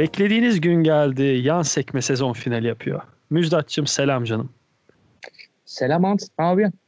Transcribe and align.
Beklediğiniz 0.00 0.60
gün 0.60 0.84
geldi. 0.84 1.22
Yan 1.22 1.62
sekme 1.62 2.02
sezon 2.02 2.32
finali 2.32 2.66
yapıyor. 2.66 3.00
Müjdatçım 3.30 3.86
selam 3.86 4.24
canım. 4.24 4.50
Selam 5.64 6.04
Ant. 6.04 6.22
Ne 6.38 6.44
yapıyorsun? 6.44 6.78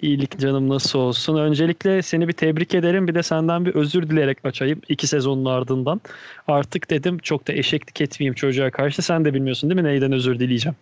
İyilik 0.00 0.38
canım 0.38 0.68
nasıl 0.68 0.98
olsun. 0.98 1.36
Öncelikle 1.36 2.02
seni 2.02 2.28
bir 2.28 2.32
tebrik 2.32 2.74
ederim. 2.74 3.08
Bir 3.08 3.14
de 3.14 3.22
senden 3.22 3.64
bir 3.64 3.74
özür 3.74 4.10
dileyerek 4.10 4.38
açayım. 4.44 4.80
iki 4.88 5.06
sezonun 5.06 5.44
ardından. 5.44 6.00
Artık 6.48 6.90
dedim 6.90 7.18
çok 7.18 7.48
da 7.48 7.52
eşeklik 7.52 8.00
etmeyeyim 8.00 8.34
çocuğa 8.34 8.70
karşı. 8.70 9.02
Sen 9.02 9.24
de 9.24 9.34
bilmiyorsun 9.34 9.70
değil 9.70 9.80
mi 9.80 9.88
neyden 9.88 10.12
özür 10.12 10.38
dileyeceğim? 10.38 10.76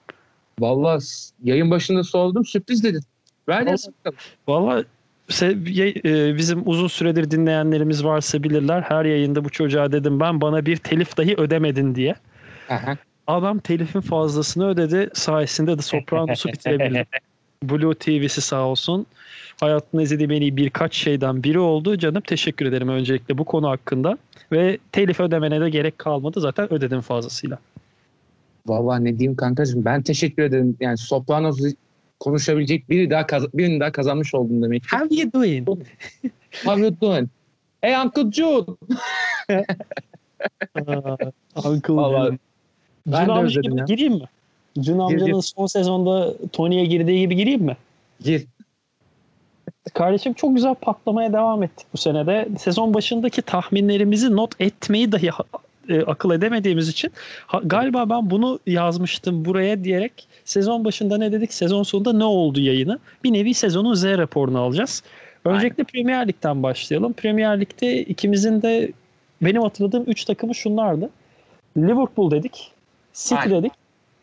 Vallahi 0.58 1.04
yayın 1.42 1.70
başında 1.70 2.04
sordum 2.04 2.44
sürpriz 2.44 2.84
dedin. 2.84 3.02
Ver 3.48 3.66
de 3.66 3.74
Valla 4.48 4.84
bizim 6.38 6.62
uzun 6.66 6.86
süredir 6.86 7.30
dinleyenlerimiz 7.30 8.04
varsa 8.04 8.42
bilirler. 8.42 8.82
Her 8.82 9.04
yayında 9.04 9.44
bu 9.44 9.50
çocuğa 9.50 9.92
dedim 9.92 10.20
ben 10.20 10.40
bana 10.40 10.66
bir 10.66 10.76
telif 10.76 11.16
dahi 11.16 11.34
ödemedin 11.36 11.94
diye. 11.94 12.14
Aha. 12.68 12.96
Adam 13.26 13.58
telifin 13.58 14.00
fazlasını 14.00 14.68
ödedi. 14.68 15.10
Sayesinde 15.14 15.78
de 15.78 15.82
Sopranos'u 15.82 16.48
bitirebildi. 16.48 17.06
Blue 17.62 17.94
TV'si 17.94 18.40
sağ 18.40 18.66
olsun. 18.66 19.06
Hayatımda 19.60 20.02
izlediğim 20.02 20.30
en 20.30 20.40
iyi 20.40 20.56
birkaç 20.56 20.94
şeyden 20.94 21.42
biri 21.42 21.58
oldu. 21.58 21.98
Canım 21.98 22.20
teşekkür 22.20 22.66
ederim 22.66 22.88
öncelikle 22.88 23.38
bu 23.38 23.44
konu 23.44 23.68
hakkında. 23.68 24.18
Ve 24.52 24.78
telif 24.92 25.20
ödemene 25.20 25.60
de 25.60 25.70
gerek 25.70 25.98
kalmadı. 25.98 26.40
Zaten 26.40 26.72
ödedim 26.72 27.00
fazlasıyla. 27.00 27.58
Vallahi 28.66 29.04
ne 29.04 29.18
diyeyim 29.18 29.36
kankacığım 29.36 29.84
ben 29.84 30.02
teşekkür 30.02 30.42
ederim. 30.42 30.76
Yani 30.80 30.98
Sopranos'u 30.98 31.68
konuşabilecek 32.20 32.90
biri 32.90 33.10
daha 33.10 33.26
kaz- 33.26 33.52
birini 33.54 33.80
daha 33.80 33.92
kazanmış 33.92 34.34
oldum 34.34 34.62
demek. 34.62 34.82
How 34.92 35.20
you 35.20 35.32
doing? 35.32 35.68
How 36.64 36.80
you 36.80 37.00
doing? 37.00 37.28
Hey 37.80 37.94
Uncle 37.96 38.32
Jude. 38.32 38.72
Uncle 41.64 41.94
Vallahi 41.94 42.38
ben 43.06 43.26
Cun 43.26 43.28
de 43.28 43.32
amca 43.32 43.60
gibi 43.60 43.78
ya. 43.78 43.84
gireyim 43.84 44.12
mi? 44.12 44.24
Cun 44.80 44.98
amcanın 44.98 45.26
gir. 45.26 45.42
son 45.42 45.66
sezonda 45.66 46.34
Tony'ye 46.52 46.84
girdiği 46.84 47.20
gibi 47.20 47.36
gireyim 47.36 47.62
mi? 47.62 47.76
Gir. 48.20 48.46
Kardeşim 49.94 50.32
çok 50.32 50.54
güzel 50.54 50.74
patlamaya 50.74 51.32
devam 51.32 51.62
ettik 51.62 51.86
bu 51.92 51.96
senede. 51.98 52.48
Sezon 52.58 52.94
başındaki 52.94 53.42
tahminlerimizi 53.42 54.36
not 54.36 54.60
etmeyi 54.60 55.12
dahi 55.12 55.30
e, 55.88 56.02
akıl 56.02 56.30
edemediğimiz 56.30 56.88
için 56.88 57.12
ha- 57.46 57.60
galiba 57.64 58.10
ben 58.10 58.30
bunu 58.30 58.58
yazmıştım 58.66 59.44
buraya 59.44 59.84
diyerek 59.84 60.28
sezon 60.44 60.84
başında 60.84 61.18
ne 61.18 61.32
dedik 61.32 61.52
sezon 61.52 61.82
sonunda 61.82 62.12
ne 62.12 62.24
oldu 62.24 62.60
yayını 62.60 62.98
bir 63.24 63.32
nevi 63.32 63.54
sezonun 63.54 63.94
Z 63.94 64.04
raporunu 64.04 64.58
alacağız. 64.60 65.02
Öncelikle 65.44 65.84
Premier 65.84 66.28
Lig'den 66.28 66.62
başlayalım. 66.62 67.12
Premier 67.12 67.60
Lig'de 67.60 68.02
ikimizin 68.02 68.62
de 68.62 68.92
benim 69.42 69.62
hatırladığım 69.62 70.04
3 70.06 70.24
takımı 70.24 70.54
şunlardı. 70.54 71.10
Liverpool 71.76 72.30
dedik, 72.30 72.72
City 73.12 73.34
Aynen. 73.34 73.50
dedik, 73.50 73.72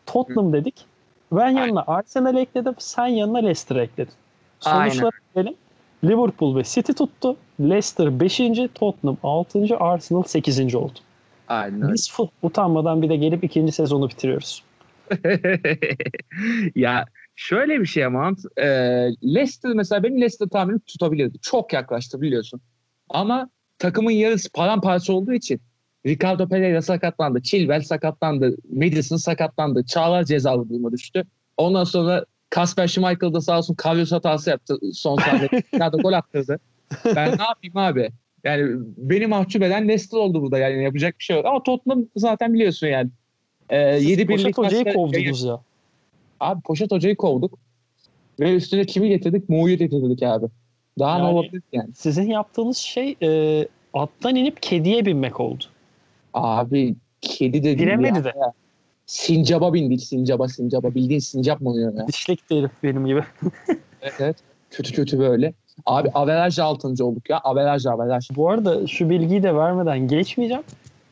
Tottenham 0.06 0.52
dedik. 0.52 0.74
Ben 1.32 1.48
yanına 1.48 1.84
Arsenal 1.86 2.36
ekledim, 2.36 2.74
sen 2.78 3.06
yanına 3.06 3.38
Leicester 3.38 3.76
ekledin. 3.76 4.12
Sonuçlar 4.60 5.14
verelim. 5.36 5.54
Liverpool 6.04 6.56
ve 6.56 6.62
City 6.64 6.92
tuttu. 6.92 7.36
Leicester 7.60 8.20
5. 8.20 8.40
Tottenham 8.74 9.16
6. 9.22 9.76
Arsenal 9.78 10.22
8. 10.22 10.74
oldu. 10.74 10.98
Aynen. 11.48 11.92
Biz 11.92 12.10
fu- 12.10 12.30
utanmadan 12.42 13.02
bir 13.02 13.08
de 13.08 13.16
gelip 13.16 13.44
ikinci 13.44 13.72
sezonu 13.72 14.08
bitiriyoruz. 14.08 14.62
ya 16.74 17.04
şöyle 17.36 17.80
bir 17.80 17.86
şey 17.86 18.04
ama 18.04 18.32
e, 18.56 18.66
Leicester 19.24 19.72
mesela 19.72 20.02
benim 20.02 20.16
Leicester 20.16 20.48
tahminim 20.48 20.78
tutabilirdi. 20.78 21.38
Çok 21.42 21.72
yaklaştı 21.72 22.20
biliyorsun. 22.20 22.60
Ama 23.08 23.50
takımın 23.78 24.10
yarısı 24.10 24.52
paramparça 24.52 25.12
olduğu 25.12 25.32
için 25.32 25.60
Ricardo 26.06 26.48
Pereira 26.48 26.82
sakatlandı, 26.82 27.42
Chilwell 27.42 27.82
sakatlandı, 27.82 28.56
Madison 28.72 29.16
sakatlandı, 29.16 29.84
Çağlar 29.84 30.24
cezalı 30.24 30.68
duruma 30.68 30.92
düştü. 30.92 31.24
Ondan 31.56 31.84
sonra 31.84 32.24
Kasper 32.50 32.88
Schmeichel 32.88 33.34
da 33.34 33.40
sağ 33.40 33.58
olsun 33.58 33.74
Karius 33.74 34.12
hatası 34.12 34.50
yaptı 34.50 34.78
son 34.92 35.16
saniyede. 35.16 35.62
Ricardo 35.74 35.98
gol 35.98 36.12
attırdı. 36.12 36.58
Ben 37.04 37.38
ne 37.38 37.42
yapayım 37.42 37.76
abi? 37.76 38.10
Yani 38.44 38.80
beni 38.96 39.26
mahcup 39.26 39.62
eden 39.62 39.88
Leicester 39.88 40.18
oldu 40.18 40.42
burada 40.42 40.58
yani 40.58 40.84
yapacak 40.84 41.18
bir 41.18 41.24
şey 41.24 41.36
yok. 41.36 41.46
Ama 41.46 41.62
Tottenham 41.62 42.06
zaten 42.16 42.54
biliyorsun 42.54 42.86
yani. 42.86 43.10
E, 43.70 43.78
7 43.78 44.26
Poşet 44.26 44.58
hocayı 44.58 44.94
kovdunuz 44.94 45.44
ya. 45.44 45.60
Abi 46.40 46.60
Poşet 46.62 46.90
Hoca'yı 46.90 47.16
kovduk. 47.16 47.58
Ve 48.40 48.54
üstüne 48.54 48.84
kimi 48.84 49.08
getirdik? 49.08 49.48
Muğ'yu 49.48 49.78
getirdik 49.78 50.22
abi. 50.22 50.46
Daha 50.98 51.18
Yani- 51.18 51.28
ne 51.28 51.32
olabilir 51.32 51.62
yani? 51.72 51.88
Sizin 51.94 52.26
yaptığınız 52.26 52.76
şey 52.76 53.16
e, 53.22 53.62
attan 53.94 54.36
inip 54.36 54.62
kediye 54.62 55.06
binmek 55.06 55.40
oldu. 55.40 55.64
Abi 56.34 56.94
kedi 57.20 57.64
de 57.64 57.74
Giremedi 57.74 58.24
de. 58.24 58.32
Sincaba 59.06 59.74
bindik. 59.74 60.02
Sincaba 60.02 60.48
sincaba. 60.48 60.94
Bildiğin 60.94 61.20
sincap 61.20 61.60
mı 61.60 61.70
oluyor 61.70 61.94
ya? 61.94 62.08
Dişlik 62.08 62.50
de 62.50 62.58
herif 62.58 62.70
benim 62.82 63.06
gibi. 63.06 63.24
Evet 64.02 64.14
evet. 64.20 64.36
Kötü 64.70 64.92
kötü 64.92 65.18
böyle. 65.18 65.52
Abi 65.86 66.08
averaj 66.14 66.58
6. 66.58 66.88
olduk 67.04 67.30
ya. 67.30 67.38
Averaj 67.38 67.86
averaj. 67.86 68.28
Bu 68.36 68.50
arada 68.50 68.86
şu 68.86 69.10
bilgiyi 69.10 69.42
de 69.42 69.54
vermeden 69.54 69.98
geçmeyeceğim. 70.08 70.62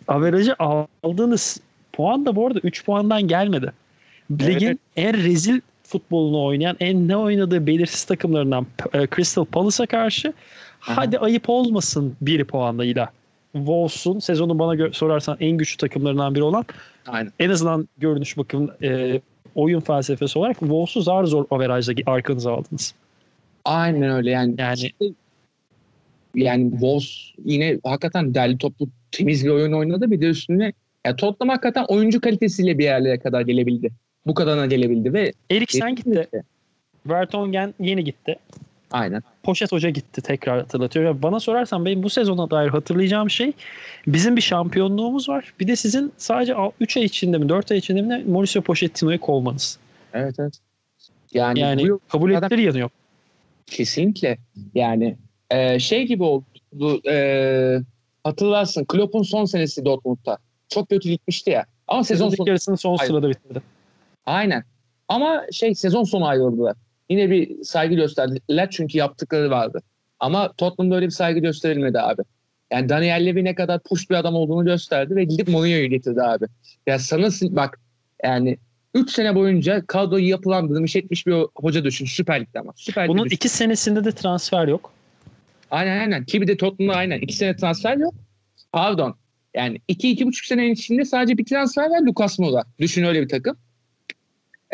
Averajı 0.09 0.57
aldığınız 1.03 1.61
puan 1.93 2.27
da 2.27 2.37
bu 2.37 2.47
arada 2.47 2.59
3 2.63 2.85
puandan 2.85 3.23
gelmedi. 3.29 3.73
Ligin 4.31 4.67
Evet. 4.67 4.79
en 4.97 5.15
rezil 5.25 5.61
futbolunu 5.83 6.45
oynayan, 6.45 6.77
en 6.81 7.09
ne 7.09 7.17
oynadığı 7.17 7.67
belirsiz 7.67 8.05
takımlarından 8.05 8.67
e, 8.93 9.07
Crystal 9.17 9.45
Palace'a 9.45 9.87
karşı 9.87 10.33
hadi 10.81 11.19
ayıp 11.19 11.49
olmasın 11.51 12.17
1 12.21 12.45
puanlayla. 12.45 13.09
Wolves'un 13.53 14.19
sezonu 14.19 14.59
bana 14.59 14.75
gö- 14.75 14.93
sorarsan 14.93 15.37
en 15.41 15.51
güçlü 15.51 15.77
takımlarından 15.77 16.35
biri 16.35 16.43
olan 16.43 16.65
Aynen. 17.07 17.33
en 17.41 17.51
azından 17.51 17.89
görünüş 17.99 18.39
bakım 18.39 18.71
e, 18.83 19.21
oyun 19.55 19.81
felsefesi 19.81 20.39
olarak 20.39 20.59
Wolves'u 20.59 21.03
zar 21.03 21.25
zor 21.25 21.45
averajla 21.51 21.95
arkanıza 22.07 22.53
aldınız. 22.53 22.95
Aynen 23.65 24.11
öyle 24.11 24.31
yani. 24.31 24.55
Yani 24.59 24.93
Yani 26.35 26.71
Wolves 26.71 27.33
yine 27.45 27.79
hakikaten 27.85 28.35
derli 28.35 28.59
toplu 28.59 28.89
temiz 29.13 29.45
bir 29.45 29.51
oyun 29.51 29.73
oynadı. 29.73 30.11
Bir 30.11 30.21
de 30.21 30.27
üstüne 30.27 30.73
ya 31.07 31.17
Tottenham 31.17 31.49
hakikaten 31.49 31.85
oyuncu 31.89 32.21
kalitesiyle 32.21 32.79
bir 32.79 32.85
yerlere 32.85 33.19
kadar 33.19 33.41
gelebildi. 33.41 33.91
Bu 34.27 34.35
kadarına 34.35 34.67
gelebildi 34.67 35.13
ve 35.13 35.33
Eriksen 35.51 35.97
gitti. 35.97 36.29
Vertonghen 37.07 37.75
yeni 37.81 38.05
gitti. 38.05 38.37
Aynen. 38.91 39.23
Poşet 39.43 39.73
Hoca 39.73 39.91
gitti 39.91 40.23
tekrar 40.23 40.61
hatırlatıyor. 40.61 41.05
Ya 41.05 41.23
Bana 41.23 41.41
sorarsan 41.41 41.85
benim 41.85 42.03
bu 42.03 42.11
sezona 42.11 42.51
dair 42.51 42.69
hatırlayacağım 42.69 43.31
şey 43.31 43.53
bizim 44.07 44.37
bir 44.37 44.41
şampiyonluğumuz 44.41 45.29
var. 45.29 45.55
Bir 45.61 45.69
de 45.69 45.77
sizin 45.77 46.13
sadece 46.17 46.55
3 46.81 46.97
ay 46.97 47.05
içinde 47.05 47.39
mi 47.39 47.49
4 47.49 47.71
ay 47.71 47.79
içinde 47.79 48.03
mi 48.03 48.25
Mauricio 48.29 48.63
Pochettino'yu 48.63 49.21
kovmanız. 49.21 49.79
Evet 50.13 50.35
evet. 50.39 50.55
Yani, 51.33 51.57
bu 51.57 51.61
Yani 51.61 51.83
yıl 51.83 51.99
kabul 52.09 52.31
ettirir 52.31 52.63
yanı 52.63 52.79
yok. 52.79 52.93
Kesinlikle 53.67 54.39
yani 54.75 55.17
e, 55.51 55.79
şey 55.79 56.07
gibi 56.07 56.23
oldu 56.23 57.11
e, 57.11 57.79
hatırlarsın 58.25 58.85
Klopp'un 58.85 59.23
son 59.23 59.45
senesi 59.45 59.85
Dortmund'da. 59.85 60.39
Çok 60.69 60.89
kötü 60.89 61.09
gitmişti 61.09 61.51
ya. 61.51 61.67
Ama 61.89 62.05
sezon 62.05 62.25
Sezon 62.25 62.37
sonu 62.37 62.49
yarısını 62.49 62.77
son 62.77 62.97
Hayır. 62.97 63.11
sırada 63.11 63.29
bitirdi. 63.31 63.63
aynen. 64.27 64.65
Ama 65.09 65.43
şey 65.53 65.75
sezon 65.75 66.05
sonu 66.05 66.27
ayrıldılar. 66.27 66.77
Yine 67.11 67.31
bir 67.31 67.63
saygı 67.63 67.95
gösterdiler 67.95 68.71
çünkü 68.71 68.99
yaptıkları 68.99 69.51
vardı. 69.51 69.83
Ama 70.21 70.53
Tottenham'da 70.53 70.97
öyle 70.97 71.07
bir 71.07 71.11
saygı 71.11 71.41
gösterilmedi 71.41 72.01
abi. 72.01 72.23
Yani 72.73 72.89
Daniel 72.89 73.27
Levy 73.27 73.45
ne 73.45 73.55
kadar 73.55 73.81
push 73.83 74.11
bir 74.11 74.15
adam 74.15 74.35
olduğunu 74.35 74.65
gösterdi 74.65 75.17
ve 75.17 75.25
gidip 75.25 75.49
Mourinho'yu 75.49 75.91
getirdi 75.91 76.23
abi. 76.23 76.45
Ya 76.87 76.99
sana 76.99 77.29
bak 77.43 77.81
yani 78.25 78.59
3 78.95 79.11
sene 79.11 79.35
boyunca 79.35 79.87
kadroyu 79.87 80.29
yapılandırmış 80.29 80.97
etmiş 80.97 81.27
bir 81.27 81.35
hoca 81.57 81.85
düşün 81.85 82.07
Süper 82.07 82.41
Lig'de 82.41 82.61
ama. 82.61 82.73
Süper 82.77 83.09
Bunun 83.09 83.25
düşün. 83.25 83.37
iki 83.37 83.49
senesinde 83.49 84.05
de 84.05 84.13
transfer 84.13 84.69
yok. 84.69 84.93
Aynen 85.71 86.01
aynen. 86.01 86.25
Ki 86.25 86.43
bir 86.43 86.47
de 86.47 86.57
Tottenham'da 86.57 86.99
aynen. 86.99 87.19
iki 87.21 87.37
sene 87.37 87.57
transfer 87.57 87.97
yok. 87.97 88.15
Pardon. 88.73 89.15
Yani 89.55 89.81
iki, 89.89 90.11
iki 90.11 90.27
buçuk 90.27 90.45
senenin 90.47 90.73
içinde 90.75 91.05
sadece 91.05 91.39
bir 91.39 91.45
transfer 91.45 91.91
var 91.91 92.01
Lucas 92.03 92.39
Moura. 92.39 92.63
Düşün 92.79 93.05
öyle 93.05 93.23
bir 93.23 93.29
takım. 93.29 93.57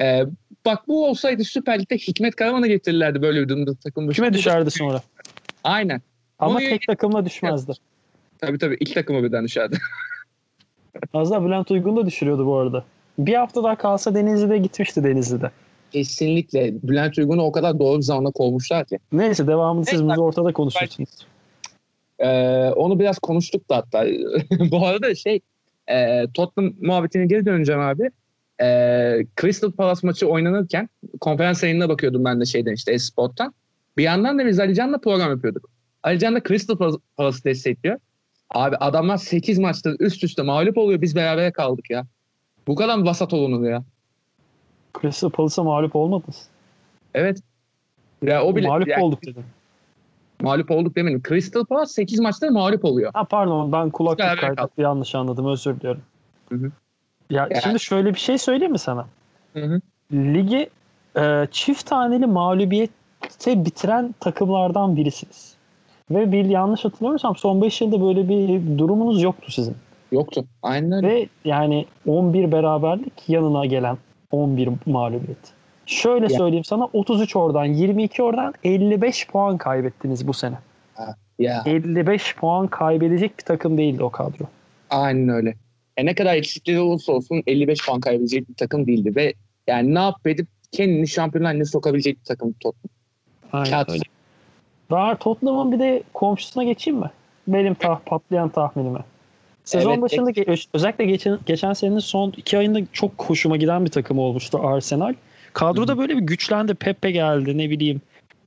Ee, 0.01 0.25
bak 0.67 0.89
bu 0.89 1.07
olsaydı 1.09 1.45
Süper 1.45 1.79
Lig'de 1.81 1.97
Hikmet 1.97 2.37
Karaman'ı 2.37 2.67
getirirlerdi 2.67 3.23
böyle 3.23 3.43
bir 3.43 3.49
durumda 3.49 3.75
takım. 3.75 4.11
Küme 4.11 4.33
düşerdi 4.33 4.71
sonra. 4.71 5.03
Aynen. 5.65 6.03
Ama 6.39 6.53
Mourinho'yu- 6.53 6.71
tek 6.79 6.87
takımla 6.87 7.25
düşmezdi. 7.25 7.73
Tabii 8.39 8.59
tabii. 8.59 8.77
iki 8.81 8.95
takıma 8.95 9.23
birden 9.23 9.45
düşerdi. 9.45 9.79
Az 11.15 11.31
daha 11.31 11.45
Bülent 11.45 11.71
Uygun 11.71 11.97
da 11.97 12.07
düşürüyordu 12.07 12.47
bu 12.47 12.57
arada. 12.59 12.85
Bir 13.27 13.35
hafta 13.35 13.63
daha 13.65 13.77
kalsa 13.77 14.15
Denizli'de 14.15 14.59
gitmişti 14.59 15.05
Denizli'de. 15.05 15.51
Kesinlikle. 15.93 16.75
Bülent 16.83 17.19
Uygun'u 17.19 17.43
o 17.43 17.53
kadar 17.53 17.79
doğru 17.79 17.99
bir 17.99 18.03
zamanda 18.03 18.31
kovmuşlar 18.31 18.85
ki. 18.85 18.99
Neyse 19.13 19.47
devamını 19.47 19.85
siz 19.87 20.05
burada 20.05 20.21
ortada 20.23 20.53
konuşursunuz. 20.53 21.11
Ee, 22.19 22.29
onu 22.77 22.99
biraz 23.01 23.19
konuştuk 23.19 23.69
da 23.71 23.77
hatta. 23.77 24.07
Bu 24.71 24.87
arada 24.87 25.15
şey 25.15 25.41
e, 25.91 26.27
Tottenham 26.35 26.73
muhabbetine 26.81 27.27
geri 27.27 27.47
döneceğim 27.47 27.81
abi. 27.81 28.11
E, 28.63 28.67
Crystal 29.41 29.73
Palace 29.73 30.01
maçı 30.07 30.27
oynanırken 30.29 30.89
konferans 31.21 31.63
yayınına 31.63 31.89
bakıyordum 31.89 32.25
ben 32.25 32.41
de 32.41 32.45
şeyden 32.45 32.73
işte 32.73 32.93
Esport'tan. 32.93 33.55
Bir 33.97 34.03
yandan 34.03 34.39
da 34.39 34.47
biz 34.47 34.61
Alican'la 34.61 34.99
program 34.99 35.31
yapıyorduk. 35.31 35.71
Alican 36.03 36.35
da 36.35 36.41
Crystal 36.49 36.75
Palace- 36.75 37.01
Palace'ı 37.17 37.45
destekliyor. 37.45 37.99
Abi 38.51 38.77
adamlar 38.77 39.17
8 39.17 39.59
maçta 39.59 39.91
üst 40.01 40.25
üste 40.25 40.43
mağlup 40.43 40.79
oluyor. 40.79 41.03
Biz 41.03 41.17
beraber 41.17 41.53
kaldık 41.53 41.91
ya. 41.91 42.07
Bu 42.71 42.75
kadar 42.75 42.99
mı 42.99 43.05
vasat 43.05 43.33
olunur 43.33 43.69
ya? 43.69 43.83
Crystal 45.01 45.31
Palace'a 45.31 45.65
mağlup 45.65 45.97
olmadınız. 45.97 46.49
Evet. 47.15 47.43
Ya 48.23 48.45
o 48.45 48.57
bile 48.57 48.69
mağlup 48.69 48.89
yani 48.89 49.05
olduk 49.05 49.23
dedim. 49.23 49.45
mağlup 50.43 50.71
olduk 50.71 50.97
demedim. 50.97 51.23
Crystal 51.29 51.65
Palace 51.65 51.93
8 51.93 52.21
maçta 52.21 52.51
mağlup 52.51 52.85
oluyor. 52.85 53.11
Ha 53.15 53.25
pardon 53.25 53.73
ben 53.73 53.91
kulaklık 53.91 54.19
Beraber 54.19 54.41
kaydetti 54.41 54.81
yanlış 54.83 55.15
anladım 55.15 55.47
özür 55.47 55.77
diliyorum. 55.77 56.03
Hı 56.49 56.55
hı. 56.55 56.73
Ya 57.31 57.49
Yani- 57.51 57.63
şimdi 57.63 57.81
şöyle 57.81 58.15
bir 58.15 58.19
şey 58.19 58.39
söyleyeyim 58.39 58.73
mi 58.73 58.79
sana? 58.79 59.07
Hı 59.53 59.61
hı. 59.61 59.81
Ligi 60.13 60.71
e, 61.17 61.47
çift 61.51 61.87
taneli 61.87 62.27
mağlubiyete 62.27 63.65
bitiren 63.65 64.15
takımlardan 64.21 64.97
birisiniz. 64.97 65.55
Ve 66.11 66.33
bir 66.33 66.45
yanlış 66.45 66.85
hatırlamıyorsam 66.85 67.37
son 67.37 67.63
5 67.63 67.81
yılda 67.81 68.03
böyle 68.03 68.29
bir 68.29 68.79
durumunuz 68.79 69.23
yoktu 69.23 69.53
sizin. 69.53 69.77
Yoktu. 70.13 70.45
Aynen 70.63 70.93
öyle. 70.93 71.09
Ve 71.09 71.29
yani 71.45 71.87
11 72.07 72.53
beraberlik 72.53 73.29
yanına 73.29 73.67
gelen 73.67 73.99
11 74.31 74.69
mağlubiyet. 74.87 75.39
Şöyle 75.87 76.25
Ya. 76.33 76.39
söyleyeyim 76.39 76.65
sana 76.65 76.85
33 76.93 77.37
oradan 77.37 77.65
22 77.65 78.23
oradan 78.23 78.55
55 78.65 79.27
puan 79.27 79.59
kaybettiniz 79.59 80.27
bu 80.27 80.33
sene. 80.33 80.55
Ya 81.39 81.63
55 81.67 82.37
puan 82.37 82.67
kaybedecek 82.67 83.39
bir 83.39 83.45
takım 83.45 83.79
değildi 83.79 84.03
o 84.03 84.11
kadro. 84.11 84.45
aynen 84.91 85.29
öyle. 85.29 85.55
E 85.97 86.07
ne 86.07 86.15
kadar 86.15 86.35
eksikleri 86.35 86.81
olursa 86.81 87.13
olsun 87.13 87.43
55 87.47 87.87
puan 87.87 88.01
kaybedecek 88.01 88.49
bir 88.49 88.55
takım 88.55 88.87
değildi 88.87 89.17
ve 89.17 89.35
yani 89.67 89.95
ne 89.95 89.99
yapıp 89.99 90.27
edip 90.27 90.47
kendini 90.73 91.09
şampiyonlar 91.09 91.51
haline 91.53 91.65
sokabilecek 91.65 92.19
bir 92.19 92.25
takım 92.25 92.53
Tottenham. 92.53 92.91
Aynen 93.53 93.71
Kağıt 93.71 93.91
öyle. 93.91 94.03
Ben 94.91 95.17
Tottenham'ın 95.17 95.73
bir 95.73 95.79
de 95.79 96.03
komşusuna 96.15 96.65
geçeyim 96.65 97.01
mi? 97.01 97.11
Benim 97.49 97.75
tah 97.75 98.01
patlayan 98.07 98.49
tahminime. 98.49 98.99
Sezon 99.65 99.91
Evet, 99.91 100.03
başında 100.03 100.31
ge- 100.31 100.67
özellikle 100.75 101.05
geçen, 101.05 101.39
geçen 101.47 101.73
senenin 101.73 101.99
son 101.99 102.33
iki 102.37 102.59
ayında 102.59 102.81
çok 102.93 103.13
hoşuma 103.17 103.57
giden 103.57 103.85
bir 103.85 103.91
takım 103.91 104.19
olmuştu 104.19 104.61
Arsenal. 104.63 105.15
Kadroda 105.53 105.99
böyle 105.99 106.17
bir 106.17 106.23
güçlendi. 106.23 106.75
Pepe 106.75 107.11
geldi 107.11 107.59
ne 107.59 107.71
bileyim. 107.71 108.01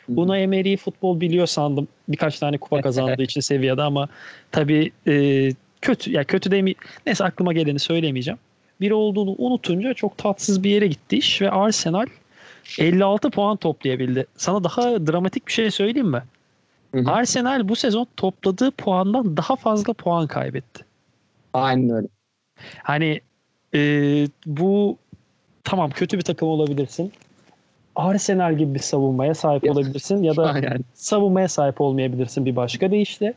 Buna 0.08 0.38
Emery 0.38 0.78
futbol 0.78 1.22
biliyor 1.22 1.48
sandım. 1.48 1.88
Birkaç 2.10 2.40
tane 2.40 2.58
kupa 2.58 2.82
kazandığı 2.82 3.24
için 3.24 3.42
seviyede 3.42 3.82
ama 3.82 4.08
tabii 4.52 4.92
e, 5.08 5.50
kötü 5.82 6.12
ya 6.12 6.24
kötü 6.24 6.52
demi 6.52 6.74
neyse 7.06 7.24
aklıma 7.24 7.54
geleni 7.54 7.80
söylemeyeceğim. 7.80 8.40
Biri 8.82 8.94
olduğunu 8.94 9.36
unutunca 9.38 9.94
çok 9.94 10.18
tatsız 10.18 10.64
bir 10.64 10.70
yere 10.70 10.88
gitti 10.88 11.18
iş 11.18 11.42
ve 11.42 11.52
Arsenal 11.52 12.06
56 12.80 13.30
puan 13.30 13.58
toplayabildi. 13.58 14.26
Sana 14.38 14.64
daha 14.64 15.08
dramatik 15.08 15.48
bir 15.48 15.52
şey 15.54 15.72
söyleyeyim 15.72 16.10
mi? 16.10 16.24
Hı 16.96 17.00
hı. 17.00 17.12
Arsenal 17.12 17.70
bu 17.70 17.76
sezon 17.76 18.08
topladığı 18.18 18.72
puandan 18.72 19.38
daha 19.38 19.56
fazla 19.56 19.94
puan 19.94 20.28
kaybetti. 20.28 20.86
Aynen 21.54 21.90
öyle. 21.90 22.08
Hani 22.84 23.22
e, 23.74 23.80
bu 24.46 24.98
tamam 25.64 25.90
kötü 25.92 26.18
bir 26.18 26.24
takım 26.24 26.48
olabilirsin. 26.50 27.12
Arsenal 27.96 28.58
gibi 28.58 28.74
bir 28.74 28.80
savunmaya 28.80 29.34
sahip 29.36 29.64
Ya. 29.64 29.72
olabilirsin 29.72 30.24
ya 30.24 30.36
da 30.36 30.52
Aynen. 30.52 30.80
savunmaya 30.94 31.48
sahip 31.48 31.82
olmayabilirsin 31.82 32.46
bir 32.46 32.56
başka 32.56 32.92
deyişle. 32.92 33.34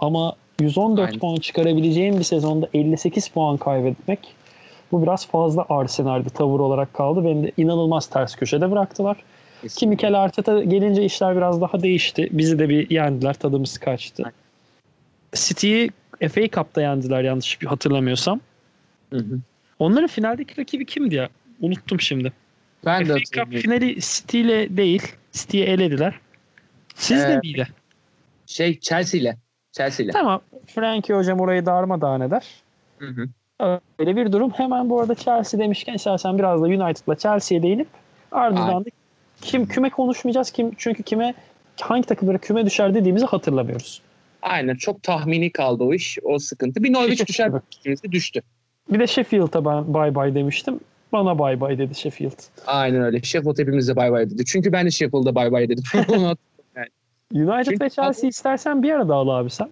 Ama 0.00 0.36
114 0.60 1.06
Aynen. 1.08 1.18
puan 1.20 1.36
çıkarabileceğin 1.36 2.18
bir 2.18 2.24
sezonda 2.24 2.68
58 2.74 3.28
puan 3.28 3.56
kaybetmek 3.56 4.34
bu 4.92 5.02
biraz 5.02 5.26
fazla 5.26 5.66
Arsenal 5.68 6.24
bir 6.24 6.30
tavır 6.30 6.60
olarak 6.60 6.94
kaldı. 6.94 7.24
Beni 7.24 7.44
de 7.44 7.52
inanılmaz 7.56 8.06
ters 8.06 8.36
köşede 8.36 8.70
bıraktılar. 8.70 9.16
Ki 9.76 9.86
Mikel 9.86 10.22
Arteta 10.22 10.62
gelince 10.64 11.04
işler 11.04 11.36
biraz 11.36 11.60
daha 11.60 11.82
değişti. 11.82 12.28
Bizi 12.32 12.58
de 12.58 12.68
bir 12.68 12.90
yendiler. 12.90 13.34
Tadımız 13.34 13.78
kaçtı. 13.78 14.32
City'yi 15.34 15.90
FA 16.20 16.48
Cup'ta 16.48 16.80
yendiler 16.82 17.22
yanlış 17.24 17.58
hatırlamıyorsam. 17.66 18.40
Hı 19.10 19.16
hı. 19.18 19.38
Onların 19.78 20.06
finaldeki 20.06 20.60
rakibi 20.60 20.86
kimdi 20.86 21.14
ya? 21.14 21.28
Unuttum 21.60 22.00
şimdi. 22.00 22.32
Ben 22.84 23.00
de 23.08 23.12
FA 23.12 23.18
Cup 23.18 23.36
hatırlıyorum. 23.38 23.60
finali 23.70 24.00
City 24.00 24.40
ile 24.40 24.76
değil. 24.76 25.02
City'yi 25.32 25.64
elediler. 25.64 26.14
Siz 26.94 27.22
de 27.22 27.32
Ee, 27.32 27.36
miydi? 27.42 27.68
Şey 28.46 28.80
Chelsea 28.80 29.20
ile. 29.20 29.36
Chelsea 29.72 30.04
ile. 30.04 30.12
Tamam. 30.12 30.40
Frankie 30.66 31.16
hocam 31.16 31.40
orayı 31.40 31.66
darmadağın 31.66 32.20
eder. 32.20 32.44
Hı 32.98 33.06
hı. 33.06 33.28
Öyle 33.98 34.16
bir 34.16 34.32
durum. 34.32 34.50
Hemen 34.50 34.90
bu 34.90 35.00
arada 35.00 35.14
Chelsea 35.14 35.60
demişken 35.60 35.94
istersen 35.94 36.38
biraz 36.38 36.62
da 36.62 36.66
United'la 36.66 37.16
Chelsea'ye 37.16 37.62
değinip 37.62 37.88
ardından 38.32 38.68
Aynen. 38.68 38.84
da 38.84 38.88
kim 39.40 39.66
küme 39.66 39.90
konuşmayacağız. 39.90 40.50
Kim 40.50 40.70
çünkü 40.76 41.02
kime 41.02 41.34
hangi 41.80 42.06
takımlara 42.06 42.38
küme 42.38 42.66
düşer 42.66 42.94
dediğimizi 42.94 43.26
hatırlamıyoruz. 43.26 44.02
Aynen 44.46 44.74
çok 44.74 45.02
tahmini 45.02 45.52
kaldı 45.52 45.84
o 45.84 45.94
iş. 45.94 46.18
O 46.22 46.38
sıkıntı. 46.38 46.82
Bir 46.82 46.92
Norwich 46.92 47.26
düşer 47.26 47.52
düştü. 48.12 48.42
Bir 48.92 48.98
de 48.98 49.06
Sheffield'a 49.06 49.64
ben 49.64 49.94
bay 49.94 50.14
bay 50.14 50.34
demiştim. 50.34 50.80
Bana 51.12 51.38
bay 51.38 51.60
bay 51.60 51.78
dedi 51.78 51.94
Sheffield. 51.94 52.38
Aynen 52.66 53.02
öyle. 53.02 53.22
Sheffield 53.22 53.58
hepimize 53.58 53.96
bay 53.96 54.12
bay 54.12 54.30
dedi. 54.30 54.44
Çünkü 54.44 54.72
ben 54.72 54.86
de 54.86 54.90
Sheffield'a 54.90 55.34
bay 55.34 55.52
bay 55.52 55.68
dedim. 55.68 55.84
United 57.32 57.64
Çünkü 57.64 57.84
ve 57.84 57.90
Chelsea 57.90 58.28
istersen 58.28 58.82
bir 58.82 58.90
arada 58.90 59.14
al 59.14 59.28
abi 59.28 59.50
sen. 59.50 59.70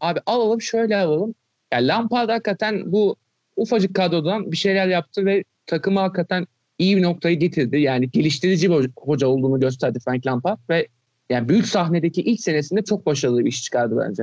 Abi 0.00 0.20
alalım 0.26 0.62
şöyle 0.62 0.96
alalım. 0.96 1.34
Yani 1.72 1.86
Lampard 1.86 2.28
hakikaten 2.28 2.92
bu 2.92 3.16
ufacık 3.56 3.94
kadrodan 3.94 4.52
bir 4.52 4.56
şeyler 4.56 4.86
yaptı 4.86 5.26
ve 5.26 5.44
takımı 5.66 6.00
hakikaten 6.00 6.46
iyi 6.78 6.96
bir 6.96 7.02
noktayı 7.02 7.38
getirdi. 7.38 7.80
Yani 7.80 8.10
geliştirici 8.10 8.70
bir 8.70 8.90
hoca 8.96 9.26
olduğunu 9.26 9.60
gösterdi 9.60 9.98
Frank 10.04 10.26
Lampard 10.26 10.58
ve 10.70 10.88
yani 11.30 11.48
büyük 11.48 11.66
sahnedeki 11.66 12.22
ilk 12.22 12.40
senesinde 12.40 12.84
çok 12.84 13.06
başarılı 13.06 13.40
bir 13.40 13.48
iş 13.48 13.62
çıkardı 13.62 14.04
bence. 14.08 14.22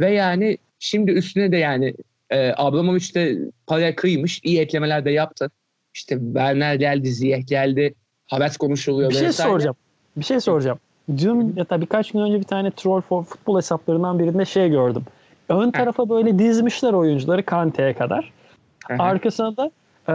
Ve 0.00 0.10
yani 0.10 0.58
şimdi 0.78 1.10
üstüne 1.10 1.52
de 1.52 1.56
yani 1.56 1.94
e, 2.30 2.52
Abramovich 2.56 3.14
de 3.14 3.38
paraya 3.66 3.96
kıymış. 3.96 4.40
iyi 4.44 4.60
eklemeler 4.60 5.04
de 5.04 5.10
yaptı. 5.10 5.50
İşte 5.94 6.18
Werner 6.18 6.74
geldi, 6.74 7.08
Ziyech 7.08 7.46
geldi. 7.46 7.94
Havertz 8.26 8.56
konuşuluyor. 8.56 9.10
Bir 9.10 9.14
şey 9.14 9.28
vesaire. 9.28 9.50
soracağım. 9.50 9.76
Bir 10.16 10.24
şey 10.24 10.40
soracağım. 10.40 10.78
Dün 11.16 11.54
ya 11.56 11.70
da 11.70 11.80
birkaç 11.80 12.12
gün 12.12 12.20
önce 12.20 12.38
bir 12.38 12.44
tane 12.44 12.70
troll 12.70 13.00
for 13.00 13.24
futbol 13.24 13.56
hesaplarından 13.56 14.18
birinde 14.18 14.44
şey 14.44 14.68
gördüm. 14.68 15.02
Ön 15.48 15.70
tarafa 15.70 16.08
böyle 16.08 16.38
dizmişler 16.38 16.92
oyuncuları 16.92 17.44
Kante'ye 17.44 17.94
kadar. 17.94 18.32
Arkasına 18.98 19.56
da 19.56 19.70
e, 20.08 20.14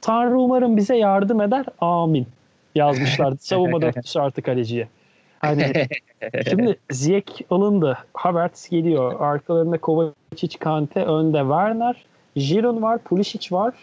Tanrı 0.00 0.38
umarım 0.38 0.76
bize 0.76 0.96
yardım 0.96 1.40
eder. 1.40 1.66
Amin. 1.80 2.26
Yazmışlardı. 2.74 3.36
Savunma 3.40 3.82
dörtlüsü 3.82 4.20
artı 4.20 4.42
kaleciye. 4.42 4.88
Hani 5.38 5.72
şimdi 6.48 6.78
Ziyech 6.90 7.42
alındı. 7.50 7.98
Havertz 8.14 8.68
geliyor. 8.68 9.20
Arkalarında 9.20 9.78
Kovacic, 9.78 10.58
Kante, 10.58 11.04
önde 11.04 11.38
Werner. 11.38 12.04
Giroud 12.36 12.82
var, 12.82 12.98
Pulisic 12.98 13.56
var. 13.56 13.74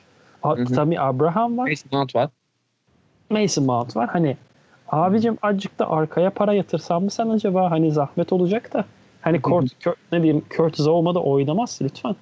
Tammy 0.75 0.99
Abraham 0.99 1.57
var. 1.57 1.69
Mason 1.69 1.89
Mount 1.91 2.15
var. 2.15 2.29
Mason 3.29 3.65
Mount 3.65 3.95
var. 3.95 4.09
Hani 4.09 4.37
abicim 4.87 5.37
azıcık 5.41 5.79
da 5.79 5.89
arkaya 5.91 6.29
para 6.29 6.53
yatırsan 6.53 7.03
mı 7.03 7.11
sen 7.11 7.29
acaba? 7.29 7.71
Hani 7.71 7.91
zahmet 7.91 8.33
olacak 8.33 8.73
da. 8.73 8.85
Hani 9.21 9.41
Kurt, 9.41 9.83
Kurt- 9.83 9.97
ne 10.11 10.23
diyeyim 10.23 10.45
Curtis 10.57 10.87
olmadı 10.87 11.19
oynamaz 11.19 11.79
lütfen. 11.81 12.15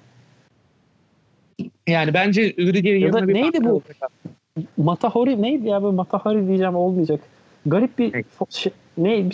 Yani 1.86 2.14
bence 2.14 2.42
Rüdiger'in 2.42 3.00
Ya 3.00 3.12
da 3.12 3.18
yanına 3.18 3.28
bir 3.28 3.34
neydi 3.34 3.64
bu? 3.64 3.70
olacak. 3.72 3.96
Matahori 4.76 5.42
neydi 5.42 5.68
ya? 5.68 5.82
Böyle 5.82 5.96
Matahori 5.96 6.46
diyeceğim 6.46 6.76
olmayacak. 6.76 7.20
Garip 7.66 7.98
bir 7.98 8.24
şey, 8.50 8.72
ne? 8.98 9.28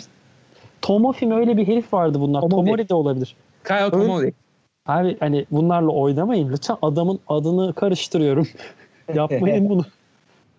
Tomofi 0.81 1.25
mi 1.25 1.33
öyle 1.35 1.57
bir 1.57 1.67
herif 1.67 1.93
vardı 1.93 2.19
bunlar. 2.21 2.41
Tomori. 2.41 2.65
Tomori 2.65 2.89
de 2.89 2.93
olabilir. 2.93 3.35
Kyle 3.67 3.91
Tomori. 3.91 4.33
Abi 4.85 5.17
hani 5.19 5.45
bunlarla 5.51 5.91
oynamayın. 5.91 6.51
Lütfen 6.51 6.77
adamın 6.81 7.19
adını 7.27 7.73
karıştırıyorum. 7.73 8.47
Yapmayın 9.13 9.69
bunu. 9.69 9.85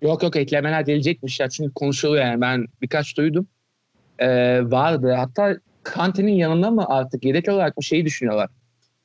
Yok 0.02 0.22
yok 0.22 0.36
eklemeler 0.36 0.80
gelecekmiş 0.80 1.40
ya 1.40 1.48
çünkü 1.48 1.74
konuşuluyor 1.74 2.24
yani 2.24 2.40
ben 2.40 2.66
birkaç 2.82 3.16
duydum. 3.16 3.46
Ee, 4.18 4.60
vardı 4.70 5.12
hatta 5.12 5.56
Kante'nin 5.82 6.32
yanında 6.32 6.70
mı 6.70 6.84
artık 6.88 7.24
yedek 7.24 7.48
olarak 7.48 7.76
mı 7.76 7.82
şeyi 7.82 8.04
düşünüyorlar. 8.04 8.48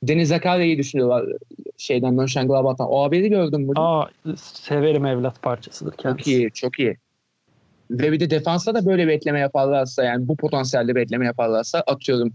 Deniz 0.03 0.29
Zakarya'yı 0.29 0.77
düşünüyorlar 0.77 1.25
şeyden 1.79 2.13
Mönchengladbach'tan. 2.13 2.87
O 2.91 3.03
haberi 3.03 3.29
gördüm 3.29 3.67
bugün. 3.67 3.81
Aa 3.81 4.07
severim 4.37 5.05
evlat 5.05 5.41
parçasıdır 5.41 5.91
çok 5.91 5.99
kendisi. 5.99 6.31
iyi 6.31 6.51
çok 6.51 6.79
iyi. 6.79 6.97
Ve 7.91 8.11
bir 8.11 8.19
de 8.19 8.29
defansa 8.29 8.73
da 8.73 8.85
böyle 8.85 9.07
bir 9.07 9.11
ekleme 9.11 9.39
yaparlarsa 9.39 10.03
yani 10.03 10.27
bu 10.27 10.35
potansiyelde 10.35 10.95
bir 10.95 11.01
ekleme 11.01 11.25
yaparlarsa 11.25 11.83
atıyorum 11.87 12.33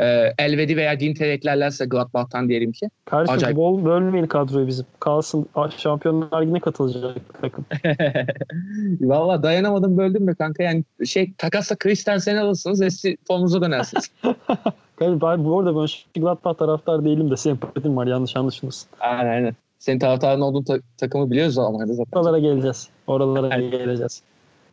e, 0.00 0.34
Elvedi 0.38 0.76
veya 0.76 1.00
Dinte 1.00 1.26
eklerlerse 1.26 1.84
Gladbach'tan 1.84 2.48
diyelim 2.48 2.72
ki. 2.72 2.90
Kardeşim 3.04 3.36
Acayip. 3.36 3.56
bol 3.56 3.84
bölmeyin 3.84 4.26
kadroyu 4.26 4.66
bizim. 4.66 4.86
Kalsın 5.00 5.46
Şampiyonlar 5.76 6.42
Ligi'ne 6.42 6.60
katılacak 6.60 7.16
takım. 7.40 7.64
Valla 9.00 9.42
dayanamadım 9.42 9.98
böldüm 9.98 10.22
mü 10.22 10.34
kanka 10.34 10.62
yani 10.62 10.84
şey 11.06 11.32
takasla 11.38 11.76
Christensen'i 11.76 12.40
alırsınız 12.40 12.82
eski 12.82 13.16
formunuza 13.26 13.62
dönersiniz. 13.62 14.10
Kardeşim 15.00 15.20
ben 15.20 15.44
bu 15.44 15.58
arada 15.60 15.76
ben 15.76 15.88
Gladbach 16.22 16.58
taraftar 16.58 17.04
değilim 17.04 17.30
de 17.30 17.36
sempatim 17.36 17.96
var 17.96 18.06
yanlış 18.06 18.36
anlaşılmasın. 18.36 18.88
aynen 19.00 19.30
aynen. 19.30 19.54
Senin 19.78 19.98
taraftarın 19.98 20.40
olduğun 20.40 20.62
ta- 20.62 20.78
takımı 20.98 21.30
biliyoruz 21.30 21.58
Almanya'da 21.58 21.94
zaten. 21.94 22.18
Oralara 22.20 22.38
geleceğiz. 22.38 22.88
Oralara 23.06 23.54
Evet. 23.56 23.72
geleceğiz. 23.72 24.22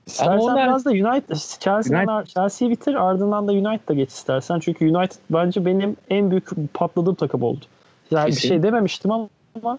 İstersen 0.08 0.38
onlar- 0.38 0.68
biraz 0.68 0.86
da 0.86 0.90
United, 0.90 1.36
Chelsea'den 1.60 2.06
United- 2.08 2.26
Chelsea'yi 2.26 2.72
bitir 2.72 2.96
ardından 2.96 3.48
da 3.48 3.52
United'a 3.52 3.94
geç 3.94 4.10
istersen. 4.10 4.60
Çünkü 4.60 4.86
United 4.96 5.16
bence 5.30 5.66
benim 5.66 5.96
en 6.10 6.32
büyük 6.32 6.50
patladığım 6.74 7.16
takım 7.16 7.44
oldu. 7.44 7.66
Yani 8.12 8.28
bir 8.28 8.32
Kesin. 8.34 8.48
şey 8.48 8.64
dememiştim 8.64 9.12
ama 9.12 9.78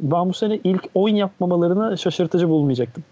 ben 0.00 0.28
bu 0.28 0.32
sene 0.32 0.60
ilk 0.64 0.88
oyun 0.94 1.16
yapmamalarını 1.16 1.98
şaşırtıcı 1.98 2.48
bulmayacaktım. 2.48 3.04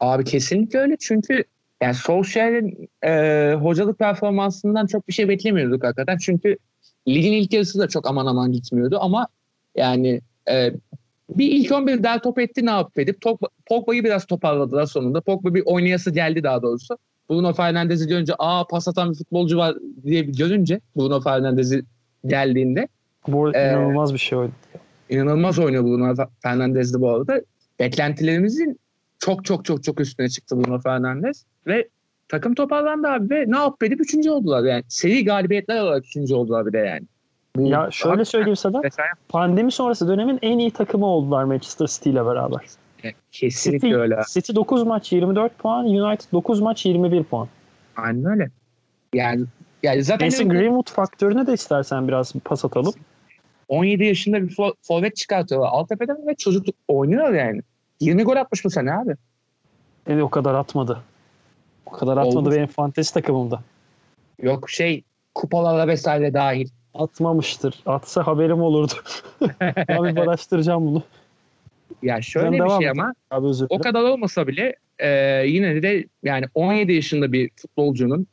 Abi 0.00 0.24
kesinlikle 0.24 0.78
öyle 0.78 0.96
çünkü 1.00 1.44
yani 1.84 1.94
Solskjaer'in 1.94 2.88
e, 3.04 3.54
hocalık 3.54 3.98
performansından 3.98 4.86
çok 4.86 5.08
bir 5.08 5.12
şey 5.12 5.28
beklemiyorduk 5.28 5.84
hakikaten. 5.84 6.18
Çünkü 6.18 6.56
ligin 7.08 7.32
ilk 7.32 7.52
yarısı 7.52 7.78
da 7.78 7.88
çok 7.88 8.06
aman 8.08 8.26
aman 8.26 8.52
gitmiyordu 8.52 8.98
ama 9.00 9.28
yani 9.76 10.20
e, 10.50 10.72
bir 11.30 11.50
ilk 11.52 11.72
11 11.72 12.02
daha 12.02 12.20
top 12.20 12.38
etti 12.38 12.66
ne 12.66 12.70
yapıp 12.70 12.98
edip 12.98 13.22
Pogba- 13.22 13.48
Pogba'yı 13.66 14.04
biraz 14.04 14.26
toparladılar 14.26 14.86
sonunda. 14.86 15.20
Pogba 15.20 15.54
bir 15.54 15.62
oynayası 15.66 16.10
geldi 16.10 16.42
daha 16.42 16.62
doğrusu. 16.62 16.98
Bruno 17.30 17.52
Fernandes'i 17.52 18.06
görünce 18.08 18.32
aa 18.38 18.66
pas 18.66 18.88
atan 18.88 19.10
bir 19.10 19.16
futbolcu 19.18 19.56
var 19.58 19.76
diye 20.04 20.22
görünce 20.22 20.80
Bruno 20.96 21.20
Fernandes'i 21.20 21.82
geldiğinde 22.26 22.88
Bu 23.28 23.46
arada 23.46 23.58
Ee, 23.58 23.70
inanılmaz 23.72 24.12
bir 24.12 24.18
şey 24.18 24.38
oydu. 24.38 24.52
inanılmaz 25.10 25.58
oynuyor 25.58 25.84
Bruno 25.84 26.14
Fernandes'di 26.42 27.00
bu 27.00 27.10
arada. 27.10 27.42
Beklentilerimizin 27.80 28.80
çok 29.24 29.44
çok 29.44 29.64
çok 29.64 29.84
çok 29.84 30.00
üstüne 30.00 30.28
çıktı 30.28 30.56
Bruno 30.64 30.78
Fernandes 30.80 31.44
ve 31.66 31.88
takım 32.28 32.54
toparlandı 32.54 33.08
abi 33.08 33.30
ve 33.34 33.44
ne 33.48 33.56
yapıp 33.56 33.82
edip 33.82 34.00
üçüncü 34.00 34.30
oldular 34.30 34.64
yani. 34.64 34.82
Seri 34.88 35.24
galibiyetler 35.24 35.80
olarak 35.80 36.04
üçüncü 36.06 36.34
oldular 36.34 36.66
bir 36.66 36.72
de 36.72 36.78
yani. 36.78 37.02
Bu- 37.56 37.68
Ya 37.68 37.88
şöyle 37.90 38.24
söyleyeyim 38.24 38.56
sana 38.56 38.82
pandemi 39.28 39.72
sonrası 39.72 40.08
dönemin 40.08 40.38
en 40.42 40.58
iyi 40.58 40.70
takımı 40.70 41.06
oldular 41.06 41.44
Manchester 41.44 41.86
City 41.86 42.10
ile 42.10 42.26
beraber. 42.26 42.60
kesinlikle 43.32 43.88
City, 43.88 43.94
öyle. 43.96 44.20
City 44.28 44.54
9 44.54 44.82
maç 44.82 45.12
24 45.12 45.58
puan, 45.58 45.84
United 45.86 46.32
9 46.32 46.60
maç 46.60 46.86
21 46.86 47.22
puan. 47.24 47.48
Aynen 47.96 48.24
öyle. 48.24 48.50
Yani 49.14 49.44
yani 49.82 50.02
zaten 50.04 50.26
Mason 50.26 50.48
Greenwood 50.48 50.90
faktörüne 50.90 51.46
de 51.46 51.52
istersen 51.52 52.08
biraz 52.08 52.32
pas 52.44 52.64
atalım. 52.64 52.94
17 53.68 54.04
yaşında 54.04 54.42
bir 54.42 54.48
fo- 54.56 54.74
forvet 54.82 55.16
çıkartıyorlar. 55.16 55.68
Altepe'den 55.72 56.26
ve 56.26 56.34
çocuk 56.34 56.66
oynuyor 56.88 57.32
yani. 57.34 57.60
20 58.00 58.22
gol 58.22 58.36
atmış 58.36 58.64
bu 58.64 58.70
sene 58.70 58.92
abi. 58.92 59.14
E, 60.06 60.22
o 60.22 60.30
kadar 60.30 60.54
atmadı. 60.54 61.00
O 61.86 61.90
kadar 61.90 62.16
atmadı 62.16 62.38
Oldu. 62.38 62.50
benim 62.50 62.66
fantezi 62.66 63.14
takımımda. 63.14 63.60
Yok 64.42 64.70
şey 64.70 65.02
kupalara 65.34 65.88
vesaire 65.88 66.34
dahil. 66.34 66.68
Atmamıştır. 66.94 67.82
Atsa 67.86 68.26
haberim 68.26 68.60
olurdu. 68.62 68.92
ben 69.88 70.16
bir 70.16 70.20
araştıracağım 70.20 70.86
bunu. 70.86 71.02
Ya 72.02 72.22
şöyle 72.22 72.46
Sen 72.46 72.52
bir 72.52 72.58
devam 72.58 72.80
şey 72.80 72.90
ama 72.90 73.14
Abi 73.30 73.46
özür 73.46 73.66
O 73.68 73.78
kadar 73.78 74.02
olmasa 74.02 74.46
bile 74.46 74.76
e, 74.98 75.08
yine 75.46 75.82
de 75.82 76.04
yani 76.22 76.46
17 76.54 76.92
yaşında 76.92 77.32
bir 77.32 77.50
futbolcunun 77.56 78.26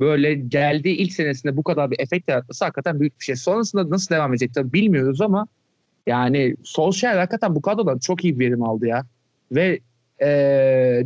böyle 0.00 0.34
geldiği 0.34 0.96
ilk 0.96 1.12
senesinde 1.12 1.56
bu 1.56 1.62
kadar 1.62 1.90
bir 1.90 2.00
efekt 2.00 2.28
yaratması 2.28 2.64
hakikaten 2.64 3.00
büyük 3.00 3.20
bir 3.20 3.24
şey. 3.24 3.36
Sonrasında 3.36 3.90
nasıl 3.90 4.14
devam 4.14 4.30
edecek 4.32 4.54
tabii 4.54 4.72
bilmiyoruz 4.72 5.20
ama 5.20 5.46
yani 6.06 6.54
Solskjaer 6.64 7.18
hakikaten 7.18 7.54
bu 7.54 7.62
kadrodan 7.62 7.98
çok 7.98 8.24
iyi 8.24 8.38
bir 8.38 8.46
verim 8.46 8.62
aldı 8.62 8.86
ya. 8.86 9.04
Ve 9.52 9.80
e, 10.20 10.26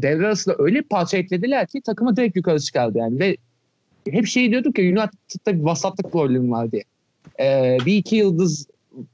devre 0.03 0.27
arasında 0.27 0.57
öyle 0.59 0.79
bir 0.79 0.89
parça 0.89 1.17
eklediler 1.17 1.67
ki 1.67 1.81
takımı 1.81 2.17
direkt 2.17 2.37
yukarı 2.37 2.61
çıkardı 2.61 2.99
yani. 2.99 3.19
Ve 3.19 3.37
hep 4.11 4.27
şey 4.27 4.51
diyorduk 4.51 4.79
ya 4.79 4.85
United'da 4.85 5.59
bir 5.59 5.63
vasatlık 5.63 6.13
problemi 6.13 6.51
var 6.51 6.73
diye. 6.73 6.85
E, 7.41 7.79
bir 7.87 7.97
iki 7.97 8.17
yıldız 8.17 8.67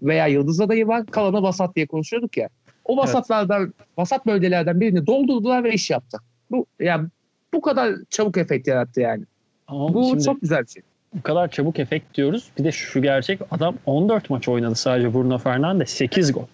veya 0.02 0.26
yıldız 0.26 0.60
adayı 0.60 0.86
var 0.86 1.06
kalana 1.06 1.42
vasat 1.42 1.76
diye 1.76 1.86
konuşuyorduk 1.86 2.36
ya. 2.36 2.48
O 2.84 2.96
vasatlardan, 2.96 3.74
vasat 3.98 4.26
bölgelerden 4.26 4.80
birini 4.80 5.06
doldurdular 5.06 5.64
ve 5.64 5.72
iş 5.72 5.90
yaptı. 5.90 6.18
Bu 6.50 6.66
yani 6.80 7.08
bu 7.54 7.60
kadar 7.60 7.94
çabuk 8.10 8.36
efekt 8.36 8.68
yarattı 8.68 9.00
yani. 9.00 9.24
Ama 9.66 9.94
Bu 9.94 10.08
şimdi 10.08 10.24
çok 10.24 10.40
güzel 10.40 10.62
bir 10.62 10.68
şey. 10.68 10.82
Bu 11.14 11.22
kadar 11.22 11.50
çabuk 11.50 11.78
efekt 11.78 12.14
diyoruz. 12.14 12.48
Bir 12.58 12.64
de 12.64 12.72
şu 12.72 13.02
gerçek 13.02 13.40
adam 13.50 13.74
14 13.86 14.30
maç 14.30 14.48
oynadı 14.48 14.74
sadece 14.74 15.14
Bruno 15.14 15.38
Fernandes. 15.38 15.90
8 15.90 16.32
gol. 16.32 16.46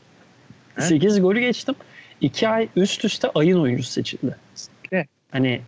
Evet. 0.78 0.88
8 0.88 1.20
golü 1.20 1.40
geçtim. 1.40 1.74
2 2.20 2.48
ay 2.48 2.68
üst 2.76 3.04
üste 3.04 3.30
ayın 3.34 3.60
oyuncusu 3.60 3.90
seçildi. 3.90 4.36
Evet. 4.92 5.06
Hani 5.30 5.60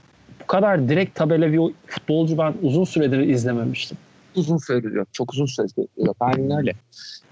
bu 0.42 0.46
kadar 0.46 0.88
direkt 0.88 1.14
tabela 1.14 1.52
bir 1.52 1.74
futbolcu 1.86 2.38
ben 2.38 2.54
uzun 2.62 2.84
süredir 2.84 3.18
izlememiştim. 3.18 3.98
Uzun 4.36 4.58
süredir 4.58 4.92
yok. 4.92 5.08
Çok 5.12 5.32
uzun 5.32 5.46
süredir 5.46 5.86
yok. 5.96 6.16
Aynen 6.20 6.58
öyle. 6.58 6.72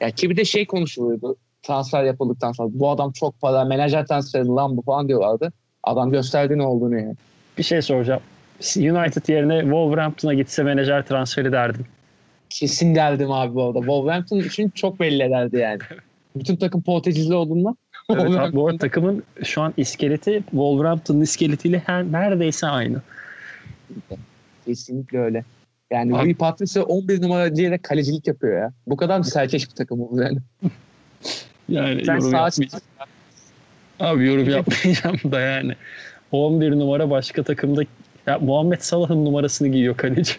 Ya 0.00 0.10
ki 0.10 0.30
bir 0.30 0.36
de 0.36 0.44
şey 0.44 0.66
konuşuluyordu. 0.66 1.36
Transfer 1.62 2.04
yapıldıktan 2.04 2.52
sonra 2.52 2.68
bu 2.72 2.90
adam 2.90 3.12
çok 3.12 3.40
para 3.40 3.64
menajer 3.64 4.06
transferi 4.06 4.46
lan 4.46 4.76
bu 4.76 4.82
falan 4.82 5.08
diyorlardı. 5.08 5.52
Adam 5.82 6.10
gösterdi 6.10 6.58
ne 6.58 6.66
olduğunu 6.66 6.98
yani. 7.00 7.14
Bir 7.58 7.62
şey 7.62 7.82
soracağım. 7.82 8.20
United 8.76 9.28
yerine 9.28 9.60
Wolverhampton'a 9.60 10.34
gitse 10.34 10.62
menajer 10.62 11.06
transferi 11.06 11.52
derdim. 11.52 11.86
Kesin 12.50 12.94
derdim 12.94 13.32
abi 13.32 13.54
bu 13.54 13.64
arada. 13.64 13.78
Wolverhampton 13.78 14.38
için 14.38 14.70
çok 14.70 15.00
belli 15.00 15.22
ederdi 15.22 15.56
yani. 15.56 15.78
Bütün 16.36 16.56
takım 16.56 16.82
Portekizli 16.82 17.34
olduğundan. 17.34 17.76
Evet, 18.10 18.38
abi, 18.38 18.56
bu 18.56 18.68
arada 18.68 18.78
takımın 18.78 19.22
şu 19.44 19.62
an 19.62 19.74
iskeleti 19.76 20.42
Wolverhampton'ın 20.50 21.20
iskeletiyle 21.20 21.82
her, 21.86 22.04
neredeyse 22.04 22.66
aynı. 22.66 23.02
Kesinlikle 24.66 25.18
öyle. 25.18 25.44
Yani 25.90 26.12
Rui 26.12 26.34
Patricio 26.34 26.82
11 26.82 27.22
numara 27.22 27.56
diyerek 27.56 27.82
kalecilik 27.82 28.26
yapıyor 28.26 28.58
ya. 28.58 28.72
Bu 28.86 28.96
kadar 28.96 29.18
mı 29.18 29.24
serkeş 29.24 29.70
bir 29.70 29.74
takım 29.74 30.00
oldu 30.00 30.22
yani? 30.22 30.38
Yani 31.68 32.04
Sen 32.04 32.14
yorum 32.14 32.32
yapmayacağım. 32.32 32.82
Abi 34.00 34.26
yorum 34.26 34.48
yapmayacağım 34.48 35.16
da 35.24 35.40
yani. 35.40 35.72
11 36.32 36.70
numara 36.70 37.10
başka 37.10 37.42
takımda 37.42 37.82
ya 38.28 38.38
Muhammed 38.38 38.80
Salah'ın 38.80 39.24
numarasını 39.24 39.68
giyiyor 39.68 39.96
kaleci. 39.96 40.32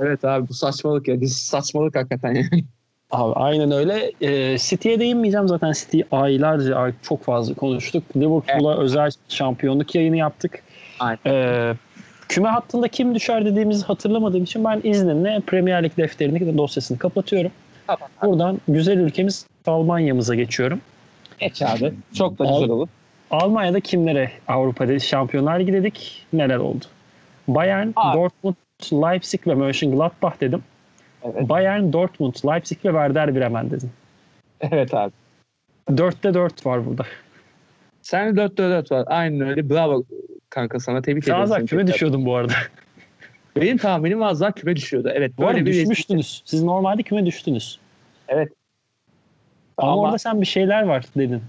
Evet 0.00 0.24
abi 0.24 0.48
bu 0.48 0.54
saçmalık 0.54 1.08
ya. 1.08 1.20
Biz 1.20 1.36
saçmalık 1.36 1.96
hakikaten 1.96 2.34
yani. 2.34 2.64
Abi 3.10 3.32
aynen 3.34 3.70
öyle. 3.70 4.12
Ee, 4.20 4.58
City'ye 4.58 5.00
değinmeyeceğim 5.00 5.48
zaten. 5.48 5.72
City 5.72 6.00
aylarca 6.12 6.76
ay- 6.76 6.92
çok 7.02 7.22
fazla 7.24 7.54
konuştuk. 7.54 8.04
Liverpool'a 8.16 8.78
özel 8.78 9.10
şampiyonluk 9.28 9.94
yayını 9.94 10.16
yaptık. 10.16 10.62
Aynen. 11.00 11.18
Ee, 11.26 11.74
küme 12.28 12.48
hattında 12.48 12.88
kim 12.88 13.14
düşer 13.14 13.44
dediğimizi 13.44 13.84
hatırlamadığım 13.86 14.42
için 14.44 14.64
ben 14.64 14.80
izninle 14.84 15.40
Premier 15.46 15.82
Lig 15.84 15.96
defterini 15.96 16.58
dosyasını 16.58 16.98
kapatıyorum. 16.98 17.50
Tamam. 17.86 18.08
Buradan 18.22 18.60
güzel 18.68 18.98
ülkemiz 18.98 19.46
Almanya'mıza 19.66 20.34
geçiyorum. 20.34 20.80
Geç 21.38 21.62
abi. 21.62 21.92
Çok 22.14 22.38
da 22.38 22.44
Al- 22.44 22.54
güzel 22.60 22.70
olur. 22.70 22.88
Almanya'da 23.30 23.80
kimlere 23.80 24.30
Avrupa'da 24.48 24.98
Şampiyonlar 24.98 25.60
Ligi 25.60 25.72
dedik? 25.72 26.26
Neler 26.32 26.56
oldu? 26.56 26.84
Bayern, 27.48 27.92
Abi. 27.96 28.18
Dortmund, 28.18 28.54
Leipzig 28.92 29.46
ve 29.46 29.54
Mönchengladbach 29.54 30.40
dedim. 30.40 30.62
Evet. 31.22 31.48
Bayern, 31.48 31.92
Dortmund, 31.92 32.34
Leipzig 32.46 32.78
ve 32.84 32.88
Werder 32.88 33.34
Bremen 33.34 33.70
dedim. 33.70 33.90
Evet 34.60 34.94
abi. 34.94 35.12
Dörtte 35.96 36.34
dört 36.34 36.66
var 36.66 36.86
burada. 36.86 37.04
Sen 38.02 38.36
4 38.36 38.58
4 38.58 38.92
var. 38.92 39.04
Aynen 39.06 39.48
öyle. 39.48 39.70
Bravo 39.70 40.04
kanka 40.50 40.80
sana 40.80 41.02
tebrik 41.02 41.28
ederim. 41.28 41.46
Seni 41.46 41.66
küme 41.66 41.86
düşüyordum 41.86 42.26
bu 42.26 42.36
arada. 42.36 42.52
Benim 43.56 43.76
tahminim 43.76 44.22
az 44.22 44.40
daha 44.40 44.52
küme 44.52 44.76
düşüyordu. 44.76 45.10
Evet. 45.14 45.32
Bu 45.38 45.46
arada 45.46 45.54
Böyle 45.54 45.66
bir 45.66 45.72
düşmüştünüz. 45.72 46.42
Siz 46.44 46.62
normalde 46.62 47.02
küme 47.02 47.26
düştünüz. 47.26 47.78
Evet. 48.28 48.52
Ama, 49.76 49.92
Ama- 49.92 50.02
orada 50.02 50.18
sen 50.18 50.40
bir 50.40 50.46
şeyler 50.46 50.82
var 50.82 51.04
dedin. 51.16 51.42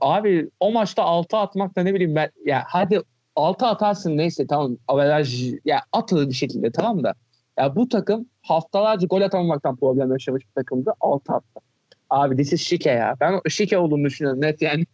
Abi 0.00 0.48
o 0.60 0.72
maçta 0.72 1.02
6 1.02 1.36
atmak 1.36 1.76
da 1.76 1.82
ne 1.82 1.94
bileyim 1.94 2.14
ben 2.14 2.30
ya 2.44 2.64
hadi 2.66 3.00
6 3.36 3.66
atarsın 3.66 4.16
neyse 4.16 4.46
tamam 4.46 4.76
averaj 4.88 5.52
ya 5.64 5.80
atılır 5.92 6.28
bir 6.28 6.34
şekilde 6.34 6.70
tamam 6.70 7.04
da 7.04 7.14
ya 7.58 7.76
bu 7.76 7.88
takım 7.88 8.26
haftalarca 8.42 9.06
gol 9.06 9.20
atamamaktan 9.20 9.76
problem 9.76 10.12
yaşamış 10.12 10.44
bir 10.44 10.52
takımdı 10.54 10.92
6 11.00 11.32
attı. 11.32 11.60
Abi 12.10 12.36
this 12.36 12.52
is 12.52 12.62
şike 12.62 12.90
ya. 12.90 13.16
Ben 13.20 13.40
şike 13.48 13.78
olduğunu 13.78 14.04
düşünüyorum 14.04 14.40
net 14.40 14.62
yani. 14.62 14.84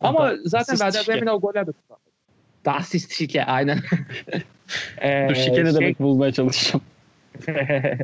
Ama 0.00 0.32
zaten 0.44 0.74
Assist 0.74 0.92
Werder. 0.92 1.20
Bremen 1.20 1.32
o 1.32 1.40
goller 1.40 1.66
de 1.66 1.72
tutar. 1.72 1.98
Assist 2.66 3.12
şike 3.12 3.44
aynen. 3.44 3.78
Ee, 5.02 5.26
Dur 5.30 5.34
şike 5.34 5.64
ne 5.64 5.70
şey- 5.70 5.74
demek 5.74 6.00
bulmaya 6.00 6.32
çalışacağım. 6.32 6.82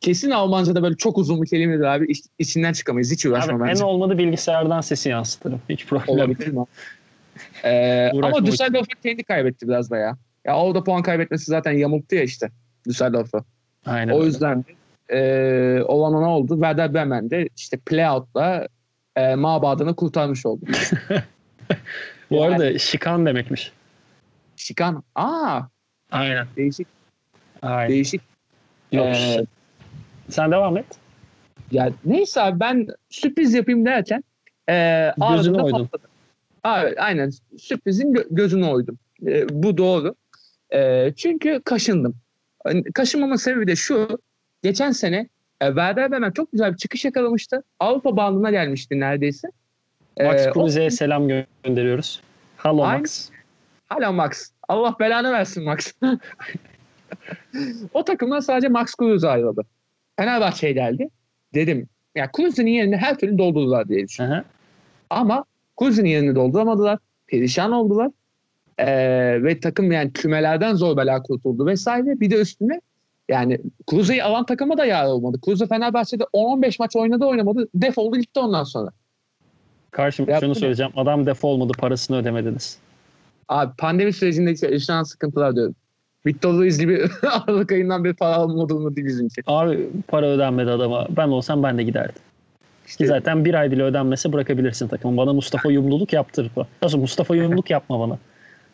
Kesin 0.00 0.30
Almanca'da 0.30 0.82
böyle 0.82 0.96
çok 0.96 1.18
uzun 1.18 1.42
bir 1.42 1.48
kelimedir 1.48 1.84
abi. 1.84 2.06
İç, 2.06 2.24
içinden 2.38 2.72
çıkamayız. 2.72 3.12
Hiç 3.12 3.26
uğraşma 3.26 3.52
Abi, 3.52 3.62
en 3.62 3.68
bence. 3.68 3.84
olmadı 3.84 4.18
bilgisayardan 4.18 4.80
sesi 4.80 5.08
yansıtırım. 5.08 5.60
Hiç 5.68 5.86
problem. 5.86 6.08
Olabilir 6.08 6.48
mi? 6.48 6.64
Ee, 7.64 8.10
ama 8.22 8.46
Düsseldorf'u 8.46 9.00
kendi 9.02 9.22
kaybetti 9.24 9.68
biraz 9.68 9.90
da 9.90 9.96
ya. 9.98 10.16
Ya 10.44 10.56
orada 10.56 10.84
puan 10.84 11.02
kaybetmesi 11.02 11.44
zaten 11.44 11.72
yamulttu 11.72 12.14
ya 12.16 12.22
işte 12.22 12.50
Düsseldorf'u. 12.86 13.44
Aynen 13.86 14.12
O 14.12 14.24
yüzden 14.24 14.64
e, 15.10 15.18
olana 15.86 16.20
ne 16.20 16.26
oldu? 16.26 16.54
Werder 16.54 16.94
Bremen 16.94 17.30
de 17.30 17.48
işte 17.56 17.76
playout'la 17.86 18.68
e, 19.16 19.34
mabadını 19.34 19.96
kurtarmış 19.96 20.46
oldu. 20.46 20.64
Bu 22.30 22.34
Yani- 22.34 22.54
arada 22.54 22.78
şikan 22.78 23.26
demekmiş. 23.26 23.72
Şikan. 24.56 25.02
Aa 25.14 25.60
Aynen. 26.10 26.46
değişik 26.56 26.86
Aynen. 27.62 27.88
değişik. 27.90 28.20
Yok. 28.92 29.06
Ee, 29.06 29.44
Sen 30.28 30.50
devam 30.50 30.76
et. 30.76 30.86
ya 31.70 31.90
neyse 32.04 32.40
abi 32.42 32.60
ben 32.60 32.86
sürpriz 33.10 33.54
yapayım 33.54 33.84
derken 33.86 34.24
e, 34.68 35.12
oydun. 35.20 35.70
patladı. 35.70 36.11
Abi, 36.64 36.94
aynen 36.98 37.30
sürprizin 37.58 38.14
gö- 38.14 38.26
gözüne 38.30 38.66
oydum. 38.66 38.98
E, 39.26 39.48
bu 39.62 39.76
doğru. 39.78 40.14
E, 40.74 41.12
çünkü 41.16 41.60
kaşındım. 41.64 42.14
Hani 42.64 42.84
Kaşınmama 42.92 43.38
sebebi 43.38 43.66
de 43.66 43.76
şu. 43.76 44.08
Geçen 44.62 44.90
sene 44.90 45.28
e, 45.60 45.66
Werder 45.66 46.10
Bremen 46.12 46.30
çok 46.30 46.52
güzel 46.52 46.72
bir 46.72 46.76
çıkış 46.76 47.04
yakalamıştı. 47.04 47.62
Avrupa 47.80 48.16
bandına 48.16 48.50
gelmişti 48.50 49.00
neredeyse. 49.00 49.48
Max 50.20 50.46
E, 50.46 50.50
o- 50.50 50.52
Kruse'ye 50.52 50.90
selam 50.90 51.28
gö- 51.28 51.46
gönderiyoruz. 51.64 52.22
Hello 52.56 52.82
Aynı- 52.82 52.98
Max. 53.00 53.30
Hala 53.88 54.12
Max. 54.12 54.50
Allah 54.68 54.96
belanı 55.00 55.32
versin 55.32 55.64
Max. 55.64 55.92
o 57.94 58.04
takımdan 58.04 58.40
sadece 58.40 58.68
Max 58.68 58.94
Kruse 58.94 59.28
ayrıldı. 59.28 59.62
Fenerbahçe'ye 60.16 60.72
geldi. 60.72 61.08
Dedim 61.54 61.88
ya 62.16 62.30
Kruse'nin 62.32 62.70
yerini 62.70 62.96
her 62.96 63.18
türlü 63.18 63.38
doldurdular 63.38 63.88
diye. 63.88 64.06
Aha. 64.20 64.44
Ama 65.10 65.44
Kruse'nin 65.82 66.08
yerini 66.08 66.34
dolduramadılar. 66.34 66.98
Perişan 67.26 67.72
oldular. 67.72 68.10
Ee, 68.78 69.42
ve 69.42 69.60
takım 69.60 69.92
yani 69.92 70.12
kümelerden 70.12 70.74
zor 70.74 70.96
bela 70.96 71.22
kurtuldu 71.22 71.66
vesaire. 71.66 72.20
Bir 72.20 72.30
de 72.30 72.40
üstüne 72.40 72.80
yani 73.28 73.58
Kruse'yi 73.90 74.24
alan 74.24 74.46
takıma 74.46 74.78
da 74.78 74.84
yar 74.84 75.06
olmadı. 75.06 75.40
Kruse 75.44 75.66
Fenerbahçe'de 75.66 76.24
10-15 76.24 76.76
maç 76.78 76.96
oynadı 76.96 77.24
oynamadı. 77.24 77.68
Defoldu 77.74 78.16
gitti 78.16 78.40
ondan 78.40 78.64
sonra. 78.64 78.90
Karşım 79.90 80.28
Yaptı 80.28 80.46
şunu 80.46 80.54
söyleyeceğim. 80.54 80.92
Adam 80.96 81.26
def 81.26 81.44
olmadı 81.44 81.72
parasını 81.78 82.16
ödemediniz. 82.16 82.78
Abi 83.48 83.72
pandemi 83.78 84.12
sürecinde 84.12 84.66
yaşanan 84.72 85.02
sıkıntılar 85.02 85.56
diyorum. 85.56 85.74
Victor 86.26 86.52
Luiz 86.52 86.78
gibi 86.78 87.04
Aralık 87.46 87.72
ayından 87.72 88.04
bir 88.04 88.14
para 88.14 88.34
alma 88.34 88.68
durumu 88.68 88.96
değil 88.96 89.06
bizimki. 89.06 89.42
Abi 89.46 89.88
para 90.08 90.26
ödenmedi 90.26 90.70
adama. 90.70 91.06
Ben 91.16 91.28
olsam 91.28 91.62
ben 91.62 91.78
de 91.78 91.82
giderdim. 91.82 92.22
Ki 92.98 93.06
zaten 93.06 93.44
bir 93.44 93.54
ay 93.54 93.70
bile 93.70 93.82
ödenmese 93.82 94.32
bırakabilirsin 94.32 94.88
takımı. 94.88 95.16
Bana 95.16 95.32
Mustafa 95.32 95.70
Yumluluk 95.70 96.12
yaptırma. 96.12 96.66
Nasıl 96.82 96.98
Mustafa 96.98 97.36
Yumluluk 97.36 97.70
yapma 97.70 98.00
bana. 98.00 98.18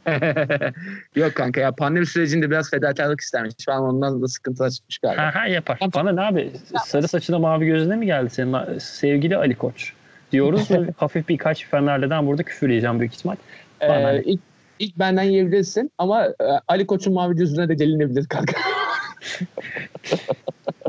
Yok 1.17 1.35
kanka 1.35 1.61
ya 1.61 1.73
pandemi 1.73 2.07
sürecinde 2.07 2.51
biraz 2.51 2.71
fedakarlık 2.71 3.21
istermiş. 3.21 3.55
Şu 3.65 3.73
an 3.73 3.83
ondan 3.83 4.23
da 4.23 4.29
sıkıntılar 4.29 4.71
çıkmış 4.71 4.99
galiba. 4.99 5.23
Ha 5.23 5.35
ha 5.35 5.47
yapar. 5.47 5.79
Bana 5.95 6.13
ne 6.13 6.21
abi? 6.21 6.51
Sarı 6.85 7.09
saçına 7.09 7.39
mavi 7.39 7.67
gözüne 7.67 7.97
mi 7.97 8.07
geldi 8.07 8.31
senin 8.31 8.79
sevgili 8.79 9.37
Ali 9.37 9.55
Koç? 9.55 9.93
Diyoruz 10.33 10.71
ve 10.71 10.79
hafif 10.97 11.29
birkaç 11.29 11.67
Fenerli'den 11.67 12.27
burada 12.27 12.43
küfür 12.43 12.69
yiyeceğim 12.69 13.01
büyük 13.01 13.15
ihtimal. 13.15 13.37
Bana 13.81 14.13
ne? 14.13 14.19
Ee, 14.19 14.23
ilk, 14.23 14.41
ilk 14.79 14.99
benden 14.99 15.23
yiyebilirsin 15.23 15.91
ama 15.99 16.25
e, 16.27 16.33
Ali 16.69 16.87
Koç'un 16.87 17.15
mavi 17.15 17.37
gözüne 17.37 17.69
de 17.69 17.75
gelinebilir 17.75 18.27
kanka. 18.27 18.57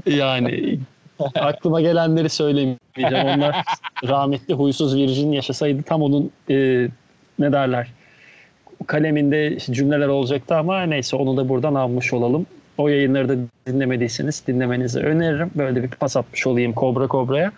Yani 0.05 0.79
aklıma 1.35 1.81
gelenleri 1.81 2.29
söylemeyeceğim. 2.29 3.27
Onlar 3.27 3.65
rahmetli 4.07 4.53
huysuz 4.53 4.95
Virgin 4.95 5.31
yaşasaydı 5.31 5.83
tam 5.83 6.01
onun 6.01 6.31
e, 6.49 6.87
ne 7.39 7.51
derler 7.51 7.87
kaleminde 8.87 9.57
cümleler 9.59 10.07
olacaktı 10.07 10.55
ama 10.55 10.81
neyse 10.81 11.15
onu 11.15 11.37
da 11.37 11.49
buradan 11.49 11.75
almış 11.75 12.13
olalım. 12.13 12.45
O 12.77 12.87
yayınları 12.87 13.29
da 13.29 13.35
dinlemediyseniz 13.67 14.47
dinlemenizi 14.47 14.99
öneririm. 14.99 15.51
Böyle 15.55 15.83
bir 15.83 15.89
pas 15.89 16.17
atmış 16.17 16.47
olayım 16.47 16.73
Kobra 16.73 17.07
Kobra'ya. 17.07 17.51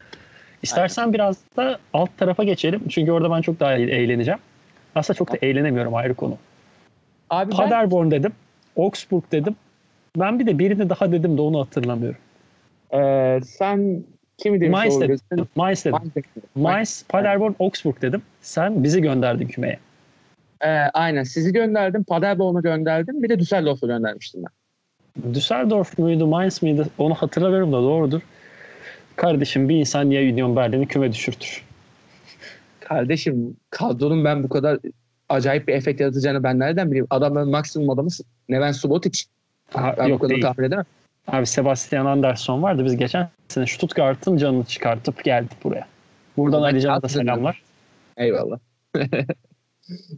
İstersen 0.62 1.14
biraz 1.14 1.38
da 1.58 1.80
alt 1.94 2.18
tarafa 2.18 2.44
geçelim. 2.44 2.82
Çünkü 2.90 3.12
orada 3.12 3.32
ben 3.32 3.42
çok 3.42 3.60
daha 3.60 3.74
eğleneceğim. 3.74 4.40
Aslında 4.96 5.18
çok 5.18 5.32
da 5.32 5.38
eğlenemiyorum 5.42 5.96
ayrı 5.96 6.14
konu. 6.14 6.38
Abi 7.30 7.52
ben, 7.52 7.58
Paderborn 7.58 8.12
dedim. 8.12 8.32
Augsburg 8.78 9.24
dedim. 9.32 9.56
Ben 10.18 10.40
bir 10.40 10.46
de 10.46 10.60
birini 10.60 10.90
daha 10.90 11.12
dedim 11.12 11.38
de 11.38 11.42
onu 11.42 11.60
hatırlamıyorum. 11.62 12.20
E, 12.94 13.40
sen 13.46 14.04
kimi 14.38 14.62
demiş 14.62 14.72
Mainz 14.72 15.02
dedim. 15.02 15.48
Mainz 15.56 15.86
dedim. 15.86 16.00
Mainz 16.56 17.06
Paderborn, 17.10 17.54
Augsburg 17.60 18.02
dedim. 18.02 18.22
Sen 18.42 18.84
bizi 18.84 19.02
gönderdin 19.02 19.48
kümeye. 19.48 19.80
Ee, 20.62 20.68
aynen 20.94 21.24
sizi 21.24 21.54
gönderdim. 21.54 22.04
Paderborn'u 22.04 22.62
gönderdim. 22.62 23.24
Bir 23.24 23.30
de 23.30 23.40
Düsseldorf'u 23.40 23.88
göndermiştim 23.88 24.44
ben. 24.44 25.34
Düsseldorf 25.34 25.98
muydu, 25.98 26.28
Mainz 26.28 26.64
mıydı? 26.64 26.88
Onu 26.98 27.14
hatırlamıyorum 27.14 27.74
da 27.74 27.78
doğrudur. 27.82 28.22
Kardeşim 29.16 29.70
bir 29.70 29.76
insan 29.76 30.10
niye 30.10 30.34
Union 30.34 30.56
Berlin'i 30.56 30.88
küme 30.88 31.12
düşürtür? 31.12 31.64
Kardeşim 32.80 33.58
kadronun 33.70 34.26
ben 34.26 34.44
bu 34.44 34.50
kadar 34.50 34.80
acayip 35.30 35.68
bir 35.68 35.74
efekt 35.74 36.02
yaratacağını 36.02 36.44
ben 36.44 36.60
nereden 36.60 36.88
bileyim? 36.88 37.08
Adamların 37.10 37.50
maksimum 37.50 37.90
adamı 37.90 38.10
Neven 38.50 38.72
Subotic. 38.72 39.24
Ha, 39.74 39.96
Ben 39.98 40.06
bu 40.06 40.10
yok 40.10 40.22
kadar 40.22 40.30
değil. 40.30 40.42
tahmin 40.42 40.66
edemem. 40.68 40.86
Abi 41.28 41.46
Sebastian 41.46 42.06
Andersson 42.06 42.64
vardı. 42.64 42.86
Biz 42.86 42.98
geçen 42.98 43.30
sene 43.48 43.68
Stuttgart'ın 43.68 44.38
canını 44.38 44.66
çıkartıp 44.66 45.24
geldik 45.24 45.58
buraya. 45.64 45.88
Buradan 46.38 46.62
Ali 46.62 46.82
Can'a 46.82 47.02
da 47.02 47.08
selamlar. 47.10 47.62
Eyvallah. 48.18 48.60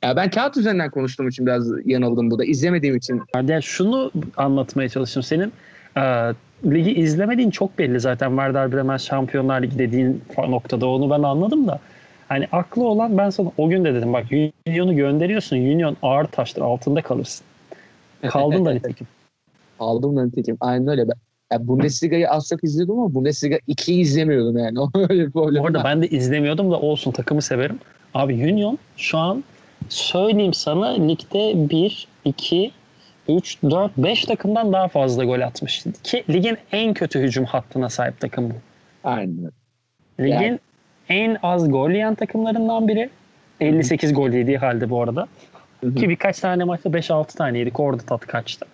ya 0.04 0.16
ben 0.16 0.30
kağıt 0.30 0.58
üzerinden 0.58 0.92
konuştuğum 0.92 1.28
için 1.28 1.46
biraz 1.46 1.68
yanıldım 1.86 2.32
burada. 2.32 2.46
İzlemediğim 2.46 2.96
için. 2.96 3.22
Yani 3.36 3.64
şunu 3.64 4.12
anlatmaya 4.38 4.90
çalıştım. 4.90 5.24
Senin 5.24 5.54
e, 5.98 6.34
ligi 6.66 6.92
izlemediğin 6.94 7.50
çok 7.50 7.78
belli 7.78 8.00
zaten. 8.00 8.30
Werder 8.30 8.72
Bremen 8.72 8.98
Şampiyonlar 8.98 9.62
Ligi 9.62 9.80
dediğin 9.80 10.24
noktada 10.38 10.88
onu 10.88 11.10
ben 11.10 11.24
anladım 11.24 11.68
da. 11.68 11.80
Hani 12.30 12.48
aklı 12.52 12.84
olan 12.84 13.18
ben 13.18 13.30
sana 13.30 13.52
o 13.58 13.70
gün 13.70 13.86
de 13.86 13.94
dedim 13.94 14.14
bak 14.14 14.26
Union'u 14.68 14.96
gönderiyorsun. 14.96 15.58
Union 15.58 15.98
ağır 16.02 16.26
taştır 16.26 16.62
altında 16.62 17.02
kalırsın. 17.02 17.46
Kaldın 18.30 18.66
da 18.66 18.74
nitekim. 18.74 19.08
Aldım 19.84 20.18
da 20.18 20.26
nitekim. 20.26 20.58
Aynen 20.60 20.88
öyle. 20.88 21.08
Ben, 21.08 21.16
ya 21.52 21.68
Bundesliga'yı 21.68 22.30
az 22.30 22.48
çok 22.50 22.64
izliyordum 22.64 23.00
ama 23.00 23.14
Bundesliga 23.14 23.56
2'yi 23.56 24.00
izlemiyordum 24.00 24.58
yani. 24.58 24.80
Öyle 25.10 25.26
bir 25.28 25.32
problem. 25.32 25.64
Bu 25.64 25.68
arada 25.68 25.78
var. 25.78 25.86
ben 25.86 26.02
de 26.02 26.08
izlemiyordum 26.08 26.72
da 26.72 26.80
olsun 26.80 27.12
takımı 27.12 27.42
severim. 27.42 27.80
Abi 28.14 28.34
Union 28.34 28.78
şu 28.98 29.18
an 29.18 29.44
söyleyeyim 29.90 30.54
sana 30.54 30.88
ligde 30.88 31.70
1, 31.70 32.08
2, 32.26 32.72
3, 33.30 33.64
4, 33.64 33.98
5 33.98 34.26
takımdan 34.26 34.74
daha 34.74 34.88
fazla 34.88 35.26
gol 35.26 35.40
atmış. 35.42 35.84
Ki 36.04 36.24
ligin 36.30 36.58
en 36.72 36.94
kötü 36.94 37.20
hücum 37.20 37.46
hattına 37.46 37.90
sahip 37.90 38.20
takım 38.20 38.50
bu. 38.50 38.54
Aynen. 39.04 39.52
Ligin 40.20 40.32
Yani- 40.32 40.60
en 41.10 41.38
az 41.44 41.72
gol 41.72 41.90
yiyen 41.90 42.16
takımlarından 42.16 42.88
biri. 42.88 43.10
58 43.60 44.14
gol 44.14 44.30
yediği 44.30 44.58
halde 44.58 44.90
bu 44.90 45.02
arada. 45.02 45.28
Ki 45.82 46.10
birkaç 46.10 46.40
tane 46.40 46.64
maçta 46.64 46.90
5-6 46.90 47.38
tane 47.38 47.60
yedik. 47.60 47.80
Orada 47.80 48.04
tat 48.04 48.26
kaçtı. 48.28 48.66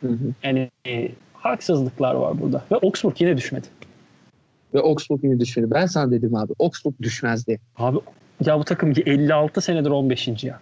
Hı 0.00 0.08
hı. 0.08 0.34
Yani 0.42 0.70
e, 0.86 1.08
haksızlıklar 1.34 2.14
var 2.14 2.40
burada. 2.40 2.64
Ve 2.72 2.76
Augsburg 2.76 3.20
yine 3.20 3.36
düşmedi. 3.36 3.66
Ve 4.74 4.80
Augsburg 4.80 5.24
yine 5.24 5.40
düşmedi. 5.40 5.70
Ben 5.70 5.86
sana 5.86 6.10
dedim 6.10 6.34
abi 6.36 6.52
Augsburg 6.58 6.94
düşmez 7.02 7.46
diye. 7.46 7.58
Abi 7.76 7.98
ya 8.44 8.58
bu 8.58 8.64
takım 8.64 8.92
56 9.06 9.60
senedir 9.60 9.90
15. 9.90 10.44
ya. 10.44 10.60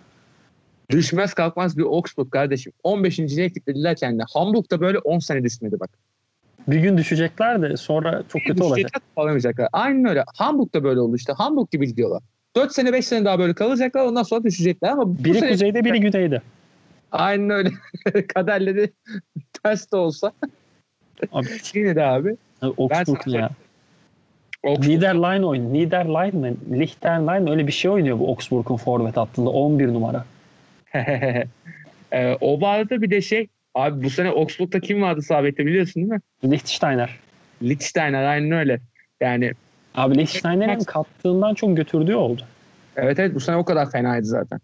Düşmez 0.91 1.35
kalkmaz 1.35 1.79
bir 1.79 1.83
Augsburg 1.83 2.31
kardeşim. 2.31 2.73
15. 2.83 3.19
ne 3.19 3.45
etiklettiler 3.45 3.97
kendine. 3.97 4.23
Hamburg'da 4.35 4.81
böyle 4.81 4.99
10 4.99 5.19
sene 5.19 5.45
düşmedi 5.45 5.81
bak. 5.81 5.91
Bir 6.69 6.81
gün 6.81 6.99
düşecekler 6.99 7.63
de 7.63 7.77
sonra 7.77 8.23
çok 8.29 8.43
kötü 8.43 8.63
olacak. 8.63 8.91
Alamayacaklar. 9.17 9.69
Aynen 9.73 10.05
öyle. 10.05 10.25
Hamburg'da 10.37 10.85
böyle 10.85 11.01
oldu 11.01 11.17
işte. 11.17 11.33
Hamburg 11.33 11.71
gibi 11.71 11.87
gidiyorlar. 11.87 12.23
4 12.57 12.73
sene 12.73 12.93
5 12.93 13.07
sene 13.07 13.25
daha 13.25 13.39
böyle 13.39 13.55
kalacaklar 13.55 14.05
ondan 14.05 14.23
sonra 14.23 14.45
düşecekler 14.45 14.89
ama 14.89 15.25
Biri 15.25 15.49
kuzeyde 15.49 15.85
biri 15.85 16.01
güneyde. 16.01 16.43
Aynen 17.13 17.51
öyle. 17.51 17.71
Kaderleri 18.35 18.93
ters 19.63 19.93
de 19.93 19.97
olsa 19.97 20.33
Abi, 21.33 21.47
yine 21.75 21.97
de 21.97 22.05
abi. 22.05 22.37
Augsburg 22.63 23.23
sana 23.25 23.37
ya. 23.37 23.51
Augsburg. 24.65 24.89
Niederline 24.89 25.47
oynuyor. 25.47 25.73
Niederline 25.73 26.51
mi? 26.51 26.57
Liechtenstein 26.71 27.47
öyle 27.47 27.67
bir 27.67 27.73
şey 27.73 27.91
oynuyor 27.91 28.19
bu 28.19 28.29
Augsburg'un 28.29 28.77
forvet 28.77 29.17
hattında. 29.17 29.51
11 29.51 29.89
numara. 29.89 30.25
Ee, 32.13 32.37
o 32.41 32.61
vardı 32.61 33.03
bir 33.03 33.11
de 33.11 33.21
şey 33.21 33.49
abi 33.75 34.05
bu 34.05 34.11
sene 34.11 34.29
Augsburg'da 34.29 34.81
kim 34.81 35.03
vardı 35.03 35.23
sabette 35.23 35.67
biliyorsun 35.67 35.95
değil 35.95 36.07
mi? 36.07 36.21
Liechtensteiner. 36.45 37.17
Lichtsteiner 37.63 38.25
aynen 38.25 38.51
öyle. 38.51 38.81
Yani 39.21 39.53
Abi 39.95 40.19
Liechtensteiner'in 40.19 40.85
kattığından 40.85 41.55
çok 41.55 41.77
götürdüğü 41.77 42.15
oldu. 42.15 42.43
evet 42.97 43.19
evet 43.19 43.35
bu 43.35 43.41
sene 43.41 43.57
o 43.57 43.65
kadar 43.65 43.91
fenaydı 43.91 44.27
zaten. 44.27 44.61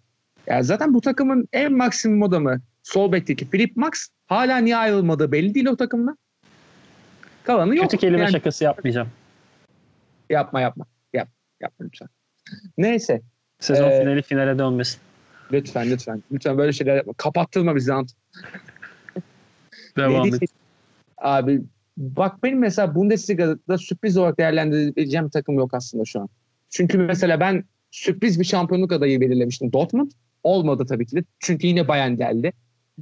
Ya 0.46 0.62
zaten 0.62 0.94
bu 0.94 1.00
takımın 1.00 1.48
en 1.52 1.72
maksimum 1.72 2.22
adamı 2.22 2.60
sol 2.82 3.12
bekteki 3.12 3.50
Philip 3.50 3.76
Max 3.76 3.92
hala 4.26 4.58
niye 4.58 4.76
ayrılmadığı 4.76 5.32
belli 5.32 5.54
değil 5.54 5.66
o 5.66 5.76
takımda. 5.76 6.16
Kalanı 7.44 7.76
yok. 7.76 7.84
Kötü 7.84 7.96
kelime 7.96 8.22
Yani 8.22 8.32
şakası 8.32 8.64
yapmayacağım. 8.64 9.08
Yapma 10.30 10.60
yapma. 10.60 10.86
Yap, 11.12 11.28
yapma 11.60 11.86
lütfen. 11.86 12.08
Neyse. 12.78 13.22
Sezon 13.60 13.90
Ee, 13.90 14.00
finali 14.00 14.22
finale 14.22 14.58
dönmesin. 14.58 15.00
Lütfen 15.52 15.90
lütfen. 15.90 16.22
Lütfen 16.32 16.58
böyle 16.58 16.72
şeyler 16.72 16.96
yapma. 16.96 17.12
Kapattırma 17.16 17.76
bizi 17.76 17.92
Ant. 17.92 18.12
Devam 19.96 20.34
et. 20.34 20.42
Abi 21.18 21.62
bak 21.96 22.42
benim 22.42 22.58
mesela 22.58 22.94
Bundesliga'da 22.94 23.78
sürpriz 23.78 24.16
olarak 24.16 24.38
değerlendirebileceğim 24.38 25.28
takım 25.28 25.54
yok 25.54 25.74
aslında 25.74 26.04
şu 26.04 26.20
an. 26.20 26.28
Çünkü 26.70 26.98
mesela 26.98 27.40
ben 27.40 27.64
sürpriz 27.90 28.40
bir 28.40 28.44
şampiyonluk 28.44 28.92
adayı 28.92 29.20
belirlemiştim. 29.20 29.72
Dortmund 29.72 30.10
olmadı 30.44 30.86
tabii 30.88 31.06
ki 31.06 31.16
de. 31.16 31.24
Çünkü 31.40 31.66
yine 31.66 31.88
Bayern 31.88 32.12
geldi. 32.16 32.52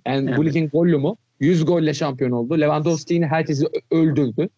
Yani 0.06 0.36
bu 0.36 0.44
Evet. 0.44 0.54
ligin 0.54 0.68
Gollum'u 0.68 1.16
100 1.40 1.64
golle 1.64 1.94
şampiyon 1.94 2.30
oldu. 2.30 2.60
Lewandowski 2.60 3.14
yine 3.14 3.26
herkesi 3.26 3.64
öldürdü. 3.90 4.48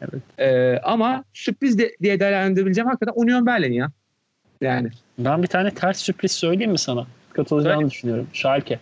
Evet. 0.00 0.22
Ee, 0.38 0.78
ama 0.82 1.24
sürpriz 1.34 1.78
de, 1.78 1.96
diye 2.02 2.20
değerlendirebileceğim 2.20 2.88
hakikaten 2.88 3.12
Union 3.16 3.46
Berlin 3.46 3.72
ya. 3.72 3.90
Yani 4.60 4.88
Ben 5.18 5.42
bir 5.42 5.46
tane 5.48 5.70
ters 5.70 5.98
sürpriz 5.98 6.32
söyleyeyim 6.32 6.72
mi 6.72 6.78
sana? 6.78 7.06
Katılacağını 7.32 7.76
Söyle. 7.76 7.90
düşünüyorum. 7.90 8.26
Schalke. 8.32 8.78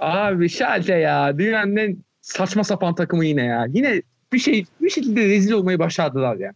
Abi 0.00 0.48
Schalke 0.48 0.94
ya 0.94 1.38
dünyanın 1.38 1.76
en 1.76 1.96
saçma 2.20 2.64
sapan 2.64 2.94
takımı 2.94 3.24
yine 3.24 3.44
ya. 3.44 3.66
Yine 3.68 4.02
bir 4.32 4.38
şey 4.38 4.64
bir 4.80 4.90
şekilde 4.90 5.28
rezil 5.28 5.52
olmayı 5.52 5.78
başardılar 5.78 6.36
ya. 6.36 6.52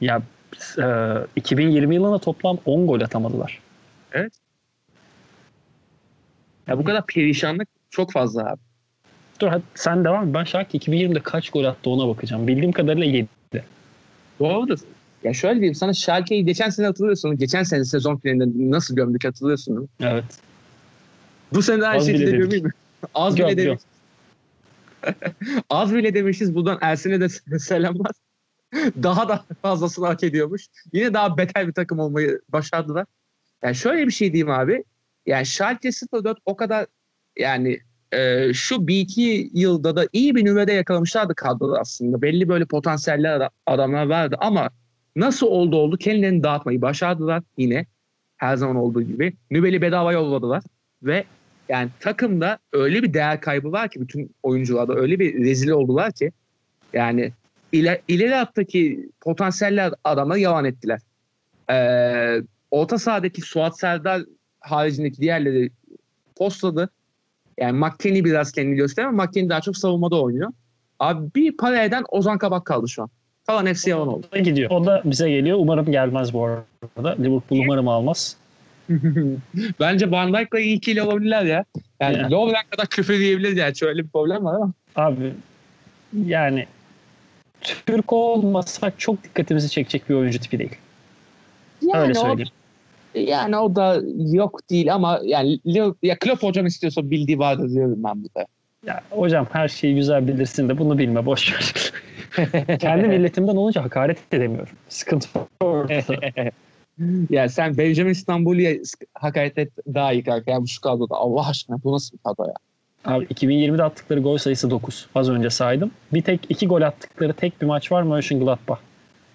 Ya 0.00 0.22
e, 0.78 0.82
2020 1.36 1.94
yılında 1.94 2.18
toplam 2.18 2.58
10 2.64 2.86
gol 2.86 3.00
atamadılar. 3.00 3.58
Ya 6.66 6.78
bu 6.78 6.84
kadar 6.84 7.06
perişanlık 7.06 7.68
çok 7.90 8.12
fazla 8.12 8.50
abi. 8.50 8.60
Dur 9.40 9.48
hadi 9.48 9.62
sen 9.74 10.04
devam. 10.04 10.34
Ben 10.34 10.44
Schalke 10.44 10.78
2020'de 10.78 11.20
kaç 11.20 11.50
gol 11.50 11.64
attı 11.64 11.90
ona 11.90 12.08
bakacağım. 12.08 12.46
Bildiğim 12.48 12.72
kadarıyla 12.72 13.06
7. 13.06 13.28
Doğrudur. 14.40 14.78
Ya 15.24 15.34
şöyle 15.34 15.54
diyeyim 15.54 15.74
sana 15.74 15.94
Schalke'yi 15.94 16.44
geçen 16.44 16.70
sene 16.70 16.86
hatırlıyorsun. 16.86 17.38
Geçen 17.38 17.62
sene 17.62 17.84
sezon 17.84 18.16
finalinde 18.16 18.76
nasıl 18.76 18.96
gömdük 18.96 19.24
hatırlıyorsun? 19.24 19.88
Evet. 20.00 20.24
Bu 21.54 21.62
sene 21.62 21.80
de 21.80 21.86
aynı 21.86 22.04
şekilde 22.04 22.30
gömeyim 22.30 22.64
mi? 22.64 22.70
Az 23.14 23.34
Göm, 23.36 23.48
bile 23.48 23.54
göm. 23.54 23.66
demişiz. 23.66 23.86
Az 25.70 25.94
bile 25.94 26.14
demişiz. 26.14 26.54
Buradan 26.54 26.78
Ersin'e 26.80 27.20
de 27.20 27.28
selamlar. 27.58 28.12
daha 29.02 29.28
da 29.28 29.44
fazlasını 29.62 30.06
hak 30.06 30.24
ediyormuş. 30.24 30.66
Yine 30.92 31.14
daha 31.14 31.38
beter 31.38 31.68
bir 31.68 31.72
takım 31.72 31.98
olmayı 31.98 32.40
başardılar. 32.48 33.06
Yani 33.62 33.74
şöyle 33.74 34.06
bir 34.06 34.12
şey 34.12 34.32
diyeyim 34.32 34.50
abi. 34.50 34.84
Yani 35.26 35.46
Schalke 35.46 35.90
04 36.12 36.38
o 36.44 36.56
kadar 36.56 36.86
yani 37.38 37.80
e, 38.12 38.52
şu 38.54 38.86
bir 38.86 39.00
iki 39.00 39.50
yılda 39.54 39.96
da 39.96 40.06
iyi 40.12 40.34
bir 40.34 40.44
nüvede 40.44 40.72
yakalamışlardı 40.72 41.34
kadroda 41.34 41.80
aslında. 41.80 42.22
Belli 42.22 42.48
böyle 42.48 42.64
potansiyeller 42.64 43.32
ada- 43.32 43.50
adamlar 43.66 44.06
vardı 44.06 44.36
ama 44.38 44.70
nasıl 45.16 45.46
oldu 45.46 45.76
oldu 45.76 45.96
kendilerini 45.96 46.42
dağıtmayı 46.42 46.82
başardılar 46.82 47.42
yine. 47.56 47.86
Her 48.36 48.56
zaman 48.56 48.76
olduğu 48.76 49.02
gibi. 49.02 49.32
Nübeli 49.50 49.82
bedava 49.82 50.12
yolladılar 50.12 50.62
ve 51.02 51.24
yani 51.68 51.88
takımda 52.00 52.58
öyle 52.72 53.02
bir 53.02 53.14
değer 53.14 53.40
kaybı 53.40 53.72
var 53.72 53.88
ki 53.88 54.00
bütün 54.00 54.34
oyuncularda 54.42 54.94
öyle 54.94 55.18
bir 55.18 55.44
rezil 55.44 55.70
oldular 55.70 56.12
ki 56.12 56.32
yani 56.92 57.32
iler, 57.72 58.00
ileri 58.08 58.34
hattaki 58.34 59.10
potansiyeller 59.20 59.92
adamları 60.04 60.38
yalan 60.38 60.64
ettiler. 60.64 61.00
Ee, 61.70 62.42
orta 62.70 62.98
sahadaki 62.98 63.40
Suat 63.40 63.78
Serdar 63.78 64.22
haricindeki 64.60 65.20
diğerleri 65.20 65.70
postladı. 66.36 66.90
Yani 67.58 67.78
McKennie 67.78 68.24
biraz 68.24 68.52
kendini 68.52 68.76
gösteriyor 68.76 69.12
ama 69.12 69.24
McKennie 69.24 69.48
daha 69.48 69.60
çok 69.60 69.76
savunmada 69.76 70.22
oynuyor. 70.22 70.52
Abi 70.98 71.34
bir 71.34 71.56
para 71.56 71.84
eden 71.84 72.04
Ozan 72.08 72.38
Kabak 72.38 72.64
kaldı 72.64 72.88
şu 72.88 73.02
an. 73.02 73.10
Kalan 73.46 73.66
hepsi 73.66 73.90
yalan 73.90 74.08
oldu. 74.08 74.26
O 74.32 74.34
da 74.34 74.38
gidiyor. 74.38 74.70
O 74.70 74.86
da 74.86 75.02
bize 75.04 75.30
geliyor. 75.30 75.58
Umarım 75.60 75.92
gelmez 75.92 76.32
bu 76.32 76.44
arada. 76.44 77.16
Liverpool 77.22 77.58
umarım 77.58 77.88
almaz. 77.88 78.36
Bence 79.80 80.10
Van 80.10 80.34
Dijk'la 80.34 80.60
iyi 80.60 80.76
ikili 80.76 81.02
olabilirler 81.02 81.44
ya. 81.44 81.64
Yani 82.00 82.16
Ya. 82.16 82.30
Lovren 82.30 82.62
kadar 82.70 82.86
küfür 82.86 83.18
diyebiliriz 83.18 83.56
yani. 83.56 83.76
Şöyle 83.76 84.04
bir 84.04 84.08
problem 84.08 84.44
var 84.44 84.54
ama. 84.54 84.72
Abi 84.96 85.32
yani 86.26 86.66
Türk 87.60 88.12
olmasak 88.12 88.98
çok 88.98 89.24
dikkatimizi 89.24 89.70
çekecek 89.70 90.08
bir 90.08 90.14
oyuncu 90.14 90.40
tipi 90.40 90.58
değil. 90.58 90.76
Yani 91.82 92.02
Öyle 92.02 92.18
o, 92.18 92.22
söyleyeyim. 92.22 92.50
yani 93.14 93.56
o 93.56 93.76
da 93.76 94.00
yok 94.16 94.70
değil 94.70 94.94
ama 94.94 95.20
yani 95.24 95.60
ya 96.02 96.18
Klopp 96.18 96.42
hocam 96.42 96.66
istiyorsa 96.66 97.10
bildiği 97.10 97.38
vardır 97.38 97.70
diyorum 97.70 98.04
ben 98.04 98.24
burada. 98.24 98.46
Ya, 98.86 99.00
hocam 99.10 99.46
her 99.52 99.68
şeyi 99.68 99.94
güzel 99.94 100.28
bilirsin 100.28 100.68
de 100.68 100.78
bunu 100.78 100.98
bilme 100.98 101.26
boş 101.26 101.52
ver. 101.52 101.92
Kendi 102.78 103.08
milletimden 103.08 103.56
olunca 103.56 103.84
hakaret 103.84 104.18
edemiyorum. 104.32 104.74
Sıkıntı 104.88 105.28
orada. 105.60 105.94
ya 107.30 107.48
sen 107.48 107.78
Benjamin 107.78 108.10
İstanbul'ya 108.10 108.76
hakaret 109.14 109.58
et 109.58 109.72
daha 109.94 110.12
iyi 110.12 110.24
kanka. 110.24 110.50
Yani 110.50 110.62
bu 110.62 110.68
şu 110.68 110.80
kadroda 110.80 111.14
Allah 111.14 111.48
aşkına 111.48 111.82
bu 111.84 111.92
nasıl 111.92 112.18
bir 112.18 112.22
kadro 112.22 112.44
ya? 112.44 112.54
Abi 113.08 113.24
2020'de 113.24 113.82
attıkları 113.82 114.20
gol 114.20 114.36
sayısı 114.38 114.70
9. 114.70 115.06
Az 115.14 115.28
önce 115.30 115.50
saydım. 115.50 115.90
Bir 116.12 116.22
tek 116.22 116.40
iki 116.48 116.66
gol 116.66 116.82
attıkları 116.82 117.32
tek 117.32 117.60
bir 117.60 117.66
maç 117.66 117.92
var 117.92 118.02
Mönchengladbach. 118.02 118.80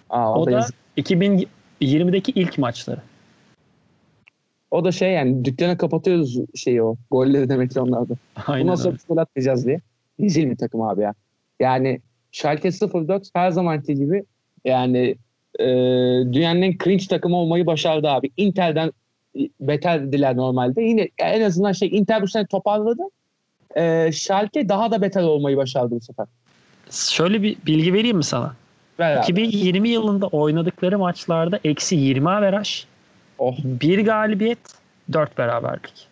Aa, 0.10 0.34
o, 0.34 0.42
O 0.42 0.46
da, 0.46 0.52
da 0.52 0.56
yazık. 0.56 0.76
2020'deki 0.98 2.32
ilk 2.32 2.58
maçları. 2.58 3.02
o 4.72 4.86
da 4.86 4.92
şey 4.92 5.12
yani 5.12 5.46
dükkana 5.46 5.78
kapatıyoruz 5.78 6.38
şeyi 6.56 6.84
o. 6.84 6.96
Golleri 7.12 7.50
demek 7.50 7.72
ki 7.72 7.80
onlarda. 7.80 8.14
Aynen 8.48 8.64
Bundan 8.64 8.76
sonra 8.76 8.96
gol 9.10 9.18
atmayacağız 9.18 9.66
diye. 9.66 9.82
Rezil 10.20 10.50
bir 10.50 10.58
takım 10.58 10.82
abi 10.82 11.02
ya. 11.02 11.14
Yani 11.60 12.02
Schalke 12.32 12.70
04 12.72 13.30
her 13.34 13.52
zamanki 13.52 13.96
gibi 13.96 14.24
yani 14.66 15.16
e, 15.60 15.66
dünyanın 16.34 16.62
en 16.62 16.78
cringe 16.84 17.06
takımı 17.10 17.36
olmayı 17.38 17.66
başardı 17.66 18.10
abi. 18.10 18.30
Inter'den 18.38 18.92
beterdiler 19.62 20.38
normalde. 20.38 20.82
Yine 20.82 21.10
en 21.20 21.42
azından 21.42 21.72
şey 21.72 21.90
Inter 21.92 22.22
bu 22.22 22.28
sene 22.28 22.46
toparladı. 22.46 23.04
E, 23.78 24.12
Schalke 24.12 24.70
daha 24.70 24.92
da 24.92 25.02
beter 25.02 25.24
olmayı 25.24 25.58
başardı 25.58 25.96
bu 25.96 26.02
sefer. 26.02 26.26
Şöyle 26.92 27.42
bir 27.42 27.58
bilgi 27.66 27.94
vereyim 27.94 28.18
mi 28.18 28.24
sana? 28.24 28.56
Ver 29.00 29.16
abi. 29.16 29.32
2020 29.32 29.90
yılında 29.90 30.28
oynadıkları 30.28 31.00
maçlarda 31.00 31.60
eksi 31.64 31.96
20 31.96 32.30
averaj, 32.30 32.86
Oh 33.38 33.58
bir 33.64 34.06
galibiyet, 34.06 34.60
4 35.14 35.38
beraberlik. 35.38 36.08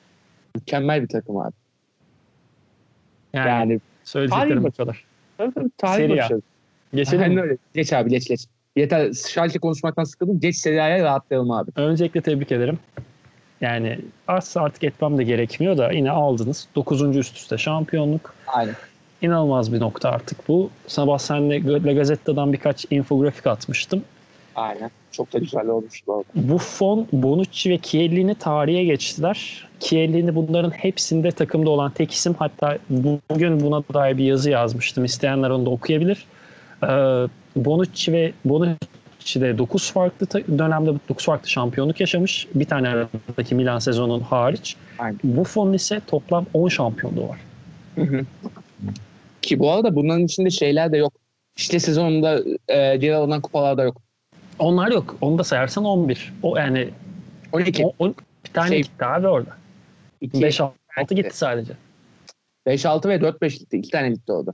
mükemmel 0.55 1.01
bir 1.03 1.07
takım 1.07 1.37
abi. 1.37 1.53
Yani, 3.33 3.49
Yani 3.49 3.79
söyleyeceklerim 4.03 4.63
bu 4.63 4.71
kadar. 4.71 5.05
tabii, 5.37 5.53
tabii, 5.53 5.69
tarih. 5.77 6.29
Geçelim 6.93 7.21
Aynen 7.21 7.35
mi? 7.35 7.41
öyle. 7.41 7.57
Geç 7.73 7.93
abi 7.93 8.09
geç 8.09 8.27
geç. 8.27 8.45
Yeter 8.75 9.13
Schalke 9.13 9.59
konuşmaktan 9.59 10.03
sıkıldım. 10.03 10.39
Geç 10.39 10.55
Serie 10.55 11.03
rahatlayalım 11.03 11.51
abi. 11.51 11.71
Öncelikle 11.75 12.21
tebrik 12.21 12.51
ederim. 12.51 12.79
Yani 13.61 13.99
asla 14.27 14.61
artık 14.61 14.83
etmem 14.83 15.17
de 15.17 15.23
gerekmiyor 15.23 15.77
da 15.77 15.91
yine 15.91 16.11
aldınız. 16.11 16.67
9. 16.75 17.17
üst 17.17 17.37
üste 17.37 17.57
şampiyonluk. 17.57 18.33
Aynen. 18.47 18.75
İnanılmaz 19.21 19.73
bir 19.73 19.79
nokta 19.79 20.09
artık 20.09 20.47
bu. 20.47 20.69
Sabah 20.87 21.17
senle 21.17 21.85
La 21.85 21.93
Gazetta'dan 21.93 22.53
birkaç 22.53 22.85
infografik 22.91 23.47
atmıştım. 23.47 24.03
Aynen. 24.55 24.91
Çok 25.11 25.33
da 25.33 25.39
güzel 25.39 25.67
olmuş 25.67 26.07
bu 26.07 26.13
arada. 26.13 26.49
Buffon, 26.49 27.07
Bonucci 27.11 27.69
ve 27.69 27.77
Chiellini 27.77 28.35
tarihe 28.35 28.83
geçtiler. 28.83 29.67
Chiellini 29.79 30.35
bunların 30.35 30.69
hepsinde 30.69 31.31
takımda 31.31 31.69
olan 31.69 31.91
tek 31.91 32.11
isim. 32.11 32.35
Hatta 32.39 32.77
bugün 33.29 33.59
buna 33.59 33.83
dair 33.93 34.17
bir 34.17 34.23
yazı 34.23 34.49
yazmıştım. 34.49 35.05
İsteyenler 35.05 35.49
onu 35.49 35.65
da 35.65 35.69
okuyabilir. 35.69 36.25
Ee, 36.83 36.87
Bonucci 37.55 38.13
ve 38.13 38.33
Bonucci 38.45 38.77
de 39.25 39.57
9 39.57 39.91
farklı 39.91 40.27
dönemde 40.57 40.91
9 41.09 41.25
farklı 41.25 41.49
şampiyonluk 41.49 41.99
yaşamış. 41.99 42.47
Bir 42.55 42.65
tane 42.65 42.89
aradaki 42.89 43.55
Milan 43.55 43.79
sezonun 43.79 44.19
hariç. 44.19 44.75
Aynen. 44.99 45.19
Buffon'un 45.23 45.73
ise 45.73 46.01
toplam 46.07 46.45
10 46.53 46.67
şampiyonluğu 46.69 47.27
var. 47.29 47.39
Ki 49.41 49.59
bu 49.59 49.71
arada 49.71 49.95
bunların 49.95 50.25
içinde 50.25 50.49
şeyler 50.49 50.91
de 50.91 50.97
yok. 50.97 51.13
İşte 51.57 51.79
sezonunda 51.79 52.39
e, 52.69 53.01
diğer 53.01 53.13
alınan 53.13 53.41
kupalar 53.41 53.77
da 53.77 53.83
yok. 53.83 54.01
Onlar 54.59 54.91
yok. 54.91 55.15
Onu 55.21 55.37
da 55.37 55.43
sayarsan 55.43 55.85
11. 55.85 56.33
O 56.43 56.57
yani 56.57 56.89
12. 57.51 57.85
o, 57.85 57.93
o- 57.99 58.13
bir 58.45 58.49
tane 58.53 58.67
Şey- 58.69 58.81
gitti 58.81 59.05
abi 59.05 59.27
orada. 59.27 59.49
2, 60.21 60.37
5-6 60.41 60.71
gitti 61.15 61.37
sadece. 61.37 61.73
5, 62.65 62.85
6 62.85 63.09
ve 63.09 63.21
4, 63.21 63.41
5 63.41 63.57
gitti. 63.59 63.77
2 63.77 63.89
tane 63.89 64.09
gitti 64.09 64.31
orada. 64.31 64.53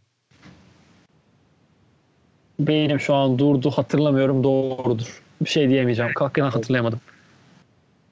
Beynim 2.59 2.99
şu 2.99 3.15
an 3.15 3.39
durdu 3.39 3.71
hatırlamıyorum 3.71 4.43
doğrudur. 4.43 5.21
Bir 5.41 5.49
şey 5.49 5.69
diyemeyeceğim. 5.69 6.13
Kalkın 6.13 6.41
hatırlayamadım. 6.41 6.99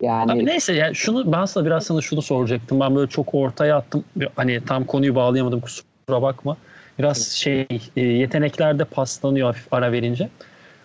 Yani 0.02 0.32
Abi 0.32 0.46
neyse 0.46 0.74
ya 0.74 0.94
şunu 0.94 1.32
ben 1.32 1.46
sana 1.46 1.66
biraz 1.66 1.86
sana 1.86 2.02
şunu 2.02 2.22
soracaktım. 2.22 2.80
Ben 2.80 2.96
böyle 2.96 3.10
çok 3.10 3.36
ortaya 3.36 3.78
attım. 3.78 4.04
Hani 4.36 4.62
tam 4.66 4.86
konuyu 4.86 5.16
bağlayamadım 5.16 5.62
kusura 5.62 6.22
bakma. 6.22 6.58
Biraz 7.00 7.28
şey 7.28 7.68
e, 7.96 8.02
yeteneklerde 8.02 8.86
paslanıyor 8.86 9.48
hafif 9.48 9.74
ara 9.74 9.92
verince. 9.92 10.30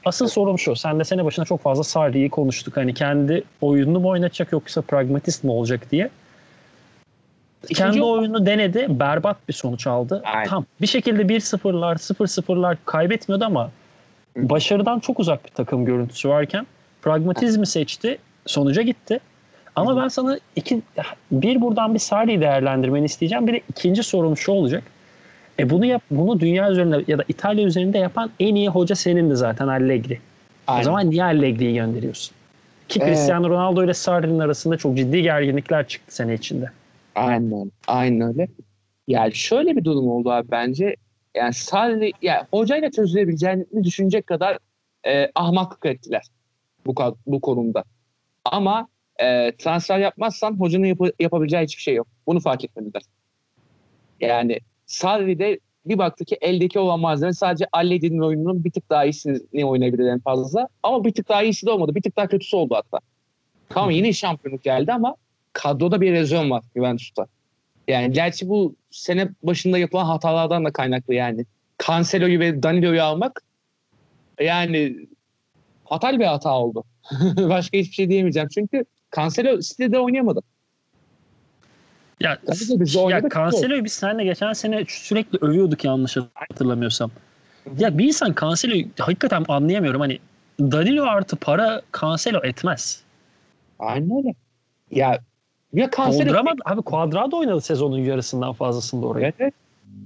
Asıl 0.05 0.29
sorum 0.29 0.59
şu. 0.59 0.77
Sen 0.77 0.99
de 0.99 1.05
sene 1.05 1.25
başına 1.25 1.45
çok 1.45 1.63
fazla 1.63 1.85
Sarri'yi 1.85 2.31
konuştuk. 2.31 2.77
Hani 2.77 2.95
kendi 2.95 3.43
oyununu 3.61 4.01
mu 4.01 4.09
oynatacak 4.09 4.53
yoksa 4.53 4.83
pragmatist 4.83 5.45
mi 5.45 5.51
olacak 5.51 5.91
diye. 5.91 6.11
İkinci 7.65 7.79
kendi 7.83 8.03
o- 8.03 8.11
oyununu 8.13 8.47
denedi. 8.47 8.87
Berbat 8.89 9.37
bir 9.49 9.53
sonuç 9.53 9.87
aldı. 9.87 10.23
Aynen. 10.25 10.49
Tam 10.49 10.65
bir 10.81 10.87
şekilde 10.87 11.23
1-0'lar 11.29 11.95
0-0'lar 11.97 12.77
kaybetmiyordu 12.85 13.45
ama 13.45 13.71
başarıdan 14.37 14.99
çok 15.01 15.21
uzak 15.21 15.45
bir 15.45 15.51
takım 15.51 15.85
görüntüsü 15.85 16.29
varken 16.29 16.67
pragmatizmi 17.03 17.67
seçti. 17.67 18.19
Sonuca 18.47 18.83
gitti. 18.83 19.21
Ama 19.77 20.03
ben 20.03 20.09
sana 20.09 20.39
iki, 20.57 20.83
bir 21.33 21.61
buradan 21.61 21.95
bir 21.95 21.99
Sarri'yi 21.99 22.41
değerlendirmeni 22.41 23.05
isteyeceğim. 23.05 23.47
Bir 23.47 23.53
de 23.53 23.61
ikinci 23.71 24.03
sorum 24.03 24.37
şu 24.37 24.53
olacak. 24.53 24.83
E 25.59 25.71
bunu 25.71 25.85
yap, 25.87 26.03
bunu 26.11 26.41
dünya 26.41 26.71
üzerinde 26.71 27.05
ya 27.07 27.19
da 27.19 27.25
İtalya 27.29 27.65
üzerinde 27.67 27.99
yapan 27.99 28.31
en 28.41 28.55
iyi 28.55 28.69
hoca 28.69 28.95
senindi 28.95 29.37
zaten 29.37 29.69
Allegri. 29.69 30.21
aynen. 30.67 30.81
O 30.81 30.85
zaman 30.85 31.11
niye 31.11 31.25
Allegri'yi 31.25 31.75
gönderiyorsun? 31.75 32.35
Ki. 32.89 33.01
Cristiano 33.01 33.49
Ronaldo 33.51 33.85
ile 33.85 33.95
Sarri'nin 33.95 34.39
arasında 34.39 34.77
çok 34.77 34.97
ciddi 34.97 35.23
gerginlikler 35.23 35.89
çıktı 35.89 36.15
sene 36.15 36.35
içinde. 36.35 36.71
Aynen. 37.21 37.73
Aynen 37.87 38.29
öyle. 38.29 38.49
Yani 39.09 39.35
şöyle 39.35 39.77
bir 39.77 39.85
durum 39.85 40.09
oldu 40.09 40.31
abi 40.31 40.51
bence. 40.51 40.97
Yani 41.37 41.55
Sarri, 41.55 42.13
yani 42.23 42.47
hocayla 42.51 42.91
çözülebileceğini 42.91 43.85
düşünecek 43.85 44.27
kadar 44.27 44.59
e, 45.07 45.31
ahmaklık 45.35 45.87
ettiler 45.87 46.23
bu, 46.87 46.95
bu 47.27 47.41
konumda. 47.41 47.85
Ama 48.45 48.89
e, 49.23 49.53
transfer 49.57 49.99
yapmazsan 49.99 50.61
hocanın 50.61 50.87
yapı- 50.87 51.13
yapabileceği 51.21 51.63
hiçbir 51.63 51.83
şey 51.83 51.95
yok. 51.95 52.07
Bunu 52.27 52.41
fark 52.41 52.65
etmediler. 52.65 53.03
Yani 54.21 54.59
Sarri'de 54.87 55.61
bir 55.87 55.99
baktı 55.99 56.25
ki 56.25 56.39
eldeki 56.41 56.79
olan 56.79 57.01
malzeme 57.01 57.33
sadece 57.33 57.67
Alledi'nin 57.73 58.21
oyununun 58.21 58.65
bir 58.65 58.71
tık 58.71 58.91
daha 58.91 59.05
iyisini 59.05 59.65
oynayabilir 59.65 60.07
en 60.07 60.21
fazla. 60.21 60.69
Ama 60.83 61.05
bir 61.05 61.15
tık 61.15 61.29
daha 61.29 61.43
iyisi 61.43 61.67
de 61.67 61.71
olmadı. 61.71 61.95
Bir 61.95 62.03
tık 62.03 62.17
daha 62.17 62.29
kötüsü 62.29 62.57
oldu 62.57 62.75
hatta. 62.75 62.99
Tamam 63.69 63.91
yine 63.91 64.13
şampiyonluk 64.13 64.63
geldi 64.63 64.93
ama 64.93 65.17
kadroda 65.53 66.01
bir 66.01 66.13
erozyon 66.13 66.51
var 66.51 66.65
Juventus'ta. 66.77 67.27
Yani 67.89 68.13
gerçi 68.13 68.49
bu 68.49 68.75
sene 68.91 69.29
başında 69.43 69.79
yapılan 69.79 70.05
hatalardan 70.05 70.65
da 70.65 70.73
kaynaklı 70.73 71.15
yani. 71.15 71.47
Cancelo'yu 71.87 72.41
ve 72.41 72.63
Danilo'yu 72.63 73.03
almak 73.03 73.43
yani 74.41 74.97
fatal 75.89 76.19
bir 76.19 76.25
hata 76.25 76.51
oldu. 76.51 76.85
Başka 77.37 77.79
hiçbir 77.79 77.95
şey 77.95 78.11
diyemeyeceğim. 78.11 78.49
Çünkü 78.55 78.85
Cancelo 79.17 79.61
City'de 79.61 79.99
oynayamadı. 79.99 80.41
Ya, 82.21 82.39
ya 83.11 83.23
Cancelo'yu 83.35 83.85
biz 83.85 83.93
seninle 83.93 84.25
geçen 84.25 84.53
sene 84.53 84.85
sürekli 84.89 85.39
övüyorduk 85.41 85.85
yanlış 85.85 86.17
hatırlamıyorsam. 86.35 87.11
Ya 87.79 87.99
bir 87.99 88.05
insan 88.05 88.35
Cancelo'yu 88.41 88.87
hakikaten 88.99 89.45
anlayamıyorum. 89.49 90.01
Hani 90.01 90.19
Danilo 90.61 91.03
artı 91.03 91.37
para 91.37 91.83
Cancelo 92.01 92.41
etmez. 92.45 93.03
Aynen 93.79 94.17
öyle. 94.17 94.35
Ya 94.91 95.21
ya 95.73 95.91
Cancelo... 95.97 96.25
Dolduramadı. 96.25 96.63
Abi 96.65 96.81
Cuadrado 96.87 97.39
oynadı 97.39 97.61
sezonun 97.61 97.99
yarısından 97.99 98.53
fazlasında 98.53 99.07
oraya. 99.07 99.33
Evet. 99.39 99.55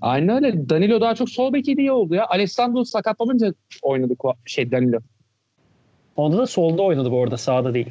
Aynen 0.01 0.45
öyle. 0.45 0.69
Danilo 0.69 1.01
daha 1.01 1.15
çok 1.15 1.31
sol 1.31 1.53
beki 1.53 1.77
diye 1.77 1.93
oldu 1.93 2.15
ya. 2.15 2.27
Alessandro 2.27 2.85
sakatlanınca 2.85 3.55
oynadı 3.83 4.15
şey 4.45 4.71
Danilo. 4.71 4.99
Onda 6.17 6.39
da 6.39 6.47
solda 6.47 6.83
oynadı 6.83 7.11
bu 7.11 7.23
arada 7.23 7.37
sağda 7.37 7.75
değil. 7.75 7.91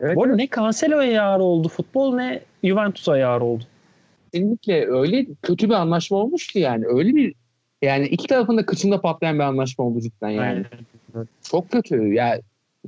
Evet, 0.00 0.16
bu 0.16 0.22
arada 0.22 0.34
evet. 0.34 0.50
ne 0.52 0.56
Cancelo'ya 0.56 1.12
yar 1.12 1.38
oldu 1.38 1.68
futbol 1.68 2.14
ne 2.14 2.40
Juventus'a 2.64 3.18
yar 3.18 3.40
oldu. 3.40 3.64
Kesinlikle 4.32 4.86
öyle 4.86 5.26
kötü 5.42 5.68
bir 5.68 5.74
anlaşma 5.74 6.16
olmuştu 6.16 6.58
yani. 6.58 6.86
Öyle 6.86 7.14
bir 7.14 7.34
yani 7.82 8.06
iki 8.06 8.26
tarafın 8.26 8.56
da 8.56 8.66
kıçında 8.66 9.00
patlayan 9.00 9.34
bir 9.34 9.44
anlaşma 9.44 9.84
oldu 9.84 10.00
cidden 10.00 10.28
yani. 10.28 10.64
Aynen. 11.14 11.28
Çok 11.50 11.70
kötü. 11.70 12.12
Yani 12.12 12.40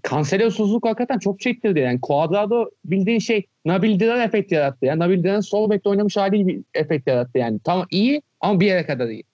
kanserosuzluk 0.03 0.87
hakikaten 0.87 1.19
çok 1.19 1.41
çektirdi. 1.41 1.79
Yani 1.79 1.99
Cuadrado 2.07 2.71
bildiğin 2.85 3.19
şey 3.19 3.47
Nabil 3.65 4.01
Diran 4.01 4.21
efekt 4.21 4.53
yarattı. 4.53 4.87
Yani 4.87 4.99
Nabil 4.99 5.25
Diran 5.25 5.41
sol 5.41 5.71
bekte 5.71 5.89
oynamış 5.89 6.17
hali 6.17 6.47
bir 6.47 6.61
efekt 6.75 7.09
yarattı 7.09 7.39
yani. 7.39 7.59
Tamam 7.65 7.87
iyi 7.91 8.23
ama 8.41 8.61
bir 8.61 8.67
yere 8.67 8.87
kadar 8.87 9.09
iyi. 9.09 9.25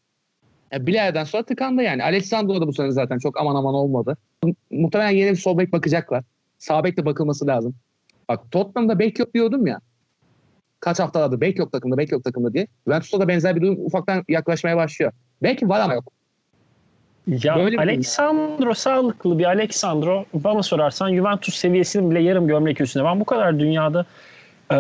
Yani 0.73 0.87
bir 0.87 0.95
yerden 0.95 1.25
sonra 1.25 1.43
tıkandı 1.43 1.83
yani. 1.83 2.03
Alessandro 2.03 2.61
da 2.61 2.67
bu 2.67 2.73
sene 2.73 2.91
zaten 2.91 3.19
çok 3.19 3.41
aman 3.41 3.55
aman 3.55 3.75
olmadı. 3.75 4.17
Muhtemelen 4.71 5.11
yeni 5.11 5.31
bir 5.31 5.37
sol 5.37 5.59
bek 5.59 5.73
bakacaklar. 5.73 6.25
Sağ 6.59 6.85
bek 6.85 6.97
de 6.97 7.07
bakılması 7.07 7.47
lazım. 7.47 7.75
Bak 8.29 8.51
Tottenham'da 8.51 8.99
bek 8.99 9.19
yok 9.19 9.35
diyordum 9.35 9.67
ya. 9.67 9.81
Kaç 10.81 10.99
haftalardır 10.99 11.41
bek 11.41 11.59
yok 11.59 11.73
takımda, 11.73 11.99
bek 11.99 12.13
yok 12.13 12.25
takımda 12.25 12.53
diye. 12.55 12.67
Juventus'ta 12.87 13.21
da 13.21 13.29
benzer 13.29 13.57
bir 13.57 13.63
durum 13.63 13.87
ufaktan 13.87 14.25
yaklaşmaya 14.29 14.77
başlıyor. 14.77 15.13
Belki 15.43 15.69
var 15.69 15.81
ama 15.81 15.95
yok. 15.95 16.13
Ya 17.31 17.57
Böyle 17.57 17.79
Alexandro 17.79 18.75
sağlıklı 18.75 19.39
bir 19.39 19.45
Alexandro 19.45 20.25
bana 20.35 20.63
sorarsan 20.63 21.15
Juventus 21.15 21.55
seviyesinin 21.55 22.11
bile 22.11 22.23
yarım 22.23 22.47
gömlek 22.47 22.81
üstünde. 22.81 23.05
Ben 23.05 23.21
bu 23.21 23.25
kadar 23.25 23.59
dünyada 23.59 24.07
e, 24.73 24.77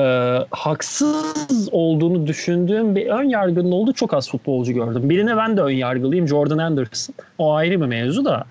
haksız 0.50 1.68
olduğunu 1.72 2.26
düşündüğüm 2.26 2.96
bir 2.96 3.06
ön 3.06 3.24
yargının 3.24 3.72
olduğu 3.72 3.92
çok 3.92 4.14
az 4.14 4.30
futbolcu 4.30 4.72
gördüm. 4.72 5.10
Birine 5.10 5.36
ben 5.36 5.56
de 5.56 5.60
ön 5.60 5.70
yargılıyım 5.70 6.28
Jordan 6.28 6.58
Anderson. 6.58 7.14
O 7.38 7.54
ayrı 7.54 7.80
bir 7.80 7.86
mevzu 7.86 8.24
da. 8.24 8.44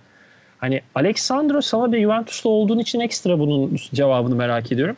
Hani 0.58 0.82
Alexandro 0.96 1.62
sana 1.62 1.92
bir 1.92 2.02
Juventus'ta 2.02 2.50
olduğun 2.50 2.80
için 2.80 3.00
ekstra 3.00 3.40
bunun 3.40 3.76
cevabını 3.94 4.36
merak 4.36 4.72
ediyorum. 4.72 4.96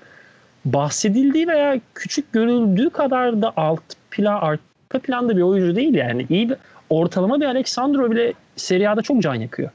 Bahsedildiği 0.66 1.48
veya 1.48 1.80
küçük 1.96 2.34
görüldüğü 2.34 2.90
kadar 2.90 3.42
da 3.42 3.54
alt 3.58 3.84
plan, 4.12 4.40
arka 4.42 5.00
planda 5.04 5.38
bir 5.38 5.42
oyuncu 5.42 5.76
değil 5.76 5.94
yani. 5.94 6.26
İyi 6.30 6.50
bir 6.50 6.58
ortalama 6.92 7.40
bir 7.40 7.46
Alexandro 7.46 8.12
bile 8.12 8.34
Serie 8.56 8.88
A'da 8.88 9.02
çok 9.02 9.22
can 9.22 9.36
yakıyor. 9.36 9.70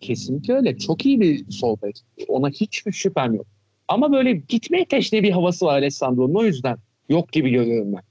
Kesinlikle 0.00 0.54
öyle. 0.54 0.78
Çok 0.78 1.06
iyi 1.06 1.20
bir 1.20 1.50
sol 1.50 1.76
bek. 1.82 2.02
Ona 2.28 2.48
hiçbir 2.48 2.92
şüphem 2.92 3.34
yok. 3.34 3.46
Ama 3.88 4.12
böyle 4.12 4.32
gitmeye 4.32 4.84
teşne 4.84 5.22
bir 5.22 5.30
havası 5.30 5.66
var 5.66 5.72
Alessandro'nun. 5.72 6.34
O 6.34 6.44
yüzden 6.44 6.76
yok 7.08 7.32
gibi 7.32 7.50
görüyorum 7.50 7.92
ben. 7.92 8.02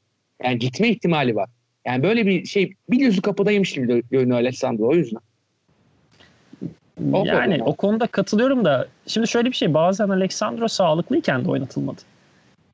Yani 0.43 0.59
gitme 0.59 0.89
ihtimali 0.89 1.35
var. 1.35 1.49
Yani 1.85 2.03
böyle 2.03 2.25
bir 2.25 2.45
şey 2.45 2.73
bir 2.89 2.97
gözü 2.97 3.21
kapıdaymış 3.21 3.73
gibi 3.73 4.03
görünüyor 4.11 4.39
Alessandro 4.39 4.87
o 4.87 4.95
yüzden. 4.95 5.21
O 7.13 7.25
yani 7.25 7.57
konuda. 7.57 7.71
o 7.71 7.75
konuda 7.75 8.07
katılıyorum 8.07 8.65
da 8.65 8.87
şimdi 9.07 9.27
şöyle 9.27 9.49
bir 9.49 9.55
şey 9.55 9.73
bazen 9.73 10.09
Alexandro 10.09 10.67
sağlıklıyken 10.67 11.45
de 11.45 11.49
oynatılmadı. 11.49 12.01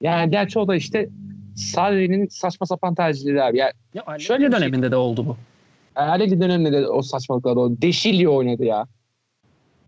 Yani 0.02 0.32
gerçi 0.32 0.60
o 0.60 0.68
da 0.68 0.76
işte 0.76 1.10
Sarri'nin 1.56 2.28
saçma 2.28 2.68
sapan 2.68 2.96
tercihleri 2.96 3.44
abi. 3.44 3.58
Yani 3.58 3.72
ya 3.94 4.20
şöyle 4.20 4.52
döneminde 4.52 4.86
şey, 4.86 4.92
de 4.92 4.96
oldu 4.96 5.26
bu. 5.26 5.38
Allegri 5.96 6.42
döneminde 6.42 6.72
de 6.72 6.88
o 6.88 7.02
saçmalıklar 7.02 7.56
oldu. 7.56 7.78
Deşilio 7.82 8.36
oynadı 8.36 8.66
ya. 8.66 8.88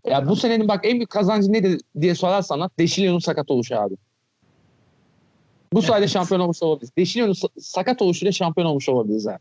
Ya 0.06 0.28
bu 0.28 0.36
senenin 0.36 0.68
bak 0.68 0.80
en 0.84 0.94
büyük 0.94 1.10
kazancı 1.10 1.52
nedir 1.52 1.80
diye 2.00 2.14
sorarsan 2.14 2.70
Deşilio'nun 2.78 3.18
sakat 3.18 3.50
oluşu 3.50 3.80
abi. 3.80 3.94
Bu 5.72 5.82
sayede 5.82 6.08
şampiyon 6.08 6.40
olmuş 6.40 6.62
olabiliriz. 6.62 6.96
Deşilio'nun 6.98 7.34
sakat 7.60 8.02
oluşuyla 8.02 8.32
şampiyon 8.32 8.68
olmuş 8.68 8.88
olabiliriz 8.88 9.26
abi. 9.26 9.38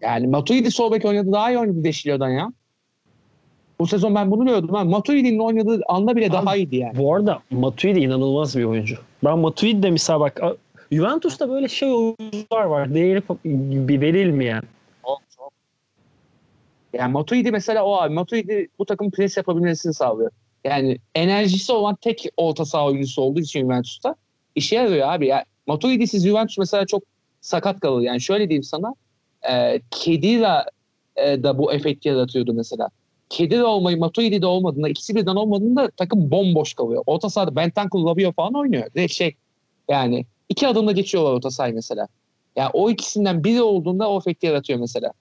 Yani 0.00 0.26
Matuidi 0.26 0.70
sol 0.70 0.92
bek 0.92 1.04
oynadı 1.04 1.32
daha 1.32 1.50
iyi 1.50 1.58
oynadı 1.58 1.84
Deşilio'dan 1.84 2.28
ya. 2.28 2.52
Bu 3.78 3.86
sezon 3.86 4.14
ben 4.14 4.30
bunu 4.30 4.46
gördüm. 4.46 4.74
Ha. 4.74 4.84
Matuidi'nin 4.84 5.38
oynadığı 5.38 5.80
anda 5.88 6.16
bile 6.16 6.26
Abi, 6.26 6.32
daha 6.32 6.56
iyiydi 6.56 6.76
yani. 6.76 6.98
Bu 6.98 7.14
arada 7.14 7.42
Matuidi 7.50 8.00
inanılmaz 8.00 8.56
bir 8.56 8.64
oyuncu. 8.64 8.96
Ben 9.24 9.38
Matuidi'de 9.38 9.90
misal 9.90 10.20
bak 10.20 10.40
Juventus'ta 10.92 11.50
böyle 11.50 11.68
şey 11.68 11.92
oyuncular 11.92 12.64
var. 12.64 12.94
Değeri 12.94 13.22
bir 13.88 14.00
verilmeyen. 14.00 14.62
Yani 16.92 17.12
Matuidi 17.12 17.50
mesela 17.50 17.84
o 17.84 17.94
abi. 17.94 18.14
Matuidi 18.14 18.68
bu 18.78 18.86
takım 18.86 19.10
pres 19.10 19.36
yapabilmesini 19.36 19.94
sağlıyor. 19.94 20.30
Yani 20.64 20.98
enerjisi 21.14 21.72
olan 21.72 21.96
tek 22.00 22.26
orta 22.36 22.64
saha 22.64 22.86
oyuncusu 22.86 23.22
olduğu 23.22 23.40
için 23.40 23.60
Juventus'ta 23.60 24.14
işe 24.54 24.76
yarıyor 24.76 25.08
abi. 25.08 25.26
Yani 25.26 25.44
Matuidi'siz 25.66 26.24
Juventus 26.24 26.58
mesela 26.58 26.86
çok 26.86 27.02
sakat 27.40 27.80
kalır. 27.80 28.02
Yani 28.02 28.20
şöyle 28.20 28.48
diyeyim 28.48 28.62
sana. 28.62 28.94
E, 29.50 29.80
Kedira 29.90 30.64
e, 31.16 31.42
da 31.42 31.58
bu 31.58 31.72
efekti 31.72 32.08
yaratıyordu 32.08 32.54
mesela. 32.54 32.88
Kedi 33.28 33.56
de 33.56 33.64
olmayı, 33.64 33.98
Matuidi 33.98 34.42
de 34.42 34.46
olmadığında, 34.46 34.88
ikisi 34.88 35.14
birden 35.14 35.36
olmadığında 35.36 35.90
takım 35.90 36.30
bomboş 36.30 36.74
kalıyor. 36.74 37.02
Orta 37.06 37.30
sahada 37.30 37.56
Bentancur, 37.56 37.98
Lavio 37.98 38.32
falan 38.32 38.54
oynuyor. 38.54 38.84
Direkt 38.94 39.12
şey 39.12 39.34
yani 39.88 40.26
iki 40.48 40.68
adımda 40.68 40.92
geçiyorlar 40.92 41.32
orta 41.32 41.50
sahayı 41.50 41.74
mesela. 41.74 42.08
Yani 42.56 42.70
o 42.72 42.90
ikisinden 42.90 43.44
biri 43.44 43.62
olduğunda 43.62 44.10
o 44.10 44.18
efekti 44.18 44.46
yaratıyor 44.46 44.78
mesela. 44.78 45.12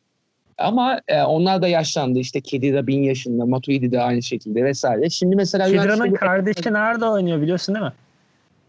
Ama 0.57 1.01
e, 1.07 1.21
onlar 1.21 1.61
da 1.61 1.67
yaşlandı. 1.67 2.19
İşte 2.19 2.41
Kedi 2.41 2.73
de 2.73 2.87
bin 2.87 3.03
yaşında, 3.03 3.45
Matuidi 3.45 3.91
de 3.91 4.01
aynı 4.01 4.23
şekilde 4.23 4.63
vesaire. 4.63 5.09
Şimdi 5.09 5.35
mesela... 5.35 5.65
Kedira'nın 5.65 6.13
kardeşi 6.13 6.73
nerede 6.73 7.05
oynuyor 7.05 7.41
biliyorsun 7.41 7.75
değil 7.75 7.85
mi? 7.85 7.93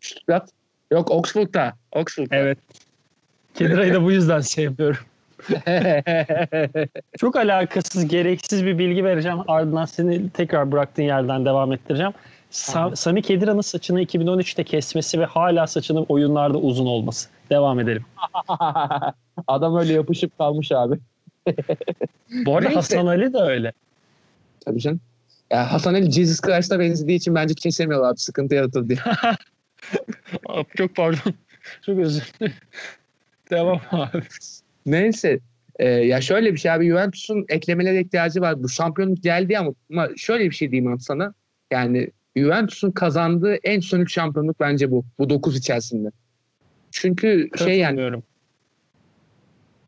Stuttgart. 0.01 0.51
Yok 0.92 1.11
Oxford'da. 1.11 1.73
Oxford'da. 1.92 2.37
Evet. 2.37 2.59
Kedira'yı 3.55 3.95
da 3.95 4.05
bu 4.05 4.12
yüzden 4.12 4.40
sevmiyorum. 4.40 4.99
Çok 7.18 7.37
alakasız, 7.37 8.09
gereksiz 8.09 8.66
bir 8.66 8.79
bilgi 8.79 9.05
vereceğim. 9.05 9.38
Ardından 9.49 9.85
seni 9.85 10.31
tekrar 10.31 10.73
bıraktığın 10.73 11.03
yerden 11.03 11.45
devam 11.45 11.73
ettireceğim. 11.73 12.12
Sa- 12.51 12.97
Sami 12.97 13.23
Kedira'nın 13.23 13.61
saçını 13.61 14.03
2013'te 14.03 14.64
kesmesi 14.64 15.21
ve 15.21 15.25
hala 15.25 15.66
saçının 15.66 16.07
oyunlarda 16.09 16.59
uzun 16.59 16.87
olması. 16.87 17.29
Devam 17.51 17.81
edelim. 17.81 18.05
Adam 19.47 19.77
öyle 19.77 19.92
yapışıp 19.92 20.38
kalmış 20.38 20.73
abi. 20.73 20.99
Bu 22.46 22.57
arada 22.57 22.68
Neyse. 22.68 22.74
Hasan 22.74 23.07
Ali 23.07 23.33
de 23.33 23.38
öyle. 23.38 23.72
Tabii 24.61 24.81
canım. 24.81 25.00
Ya 25.50 25.72
Hasan 25.72 25.94
Ali 25.94 26.12
Jesus 26.12 26.40
Christ'a 26.40 26.81
benzediği 26.81 27.18
için 27.18 27.35
bence 27.35 27.55
kesemiyorlar 27.55 28.11
abi. 28.11 28.18
Sıkıntı 28.18 28.55
yaratır 28.55 28.88
diye. 28.88 28.98
Çok 30.76 30.96
pardon. 30.96 31.35
Çok 31.87 31.98
özür 31.98 32.22
dilerim. 32.40 32.55
Devam 33.50 33.81
abi. 33.90 34.22
Neyse. 34.87 35.40
Ee, 35.78 35.88
ya 35.88 36.20
şöyle 36.20 36.52
bir 36.52 36.59
şey 36.59 36.70
abi 36.70 36.88
Juventus'un 36.88 37.44
eklemelere 37.48 38.00
ihtiyacı 38.00 38.40
var. 38.40 38.62
Bu 38.62 38.68
şampiyonluk 38.68 39.22
geldi 39.22 39.59
ama, 39.59 39.74
ama 39.90 40.09
şöyle 40.16 40.44
bir 40.44 40.55
şey 40.55 40.70
diyeyim 40.70 40.92
abi 40.92 41.02
sana. 41.02 41.35
Yani 41.70 42.11
Juventus'un 42.37 42.90
kazandığı 42.90 43.55
en 43.55 43.81
sonuç 43.81 44.14
şampiyonluk 44.14 44.61
bence 44.61 44.90
bu. 44.90 45.05
Bu 45.18 45.31
9 45.31 45.59
içerisinde. 45.59 46.09
Çünkü 46.90 47.48
şey 47.59 47.78
yani 47.78 48.22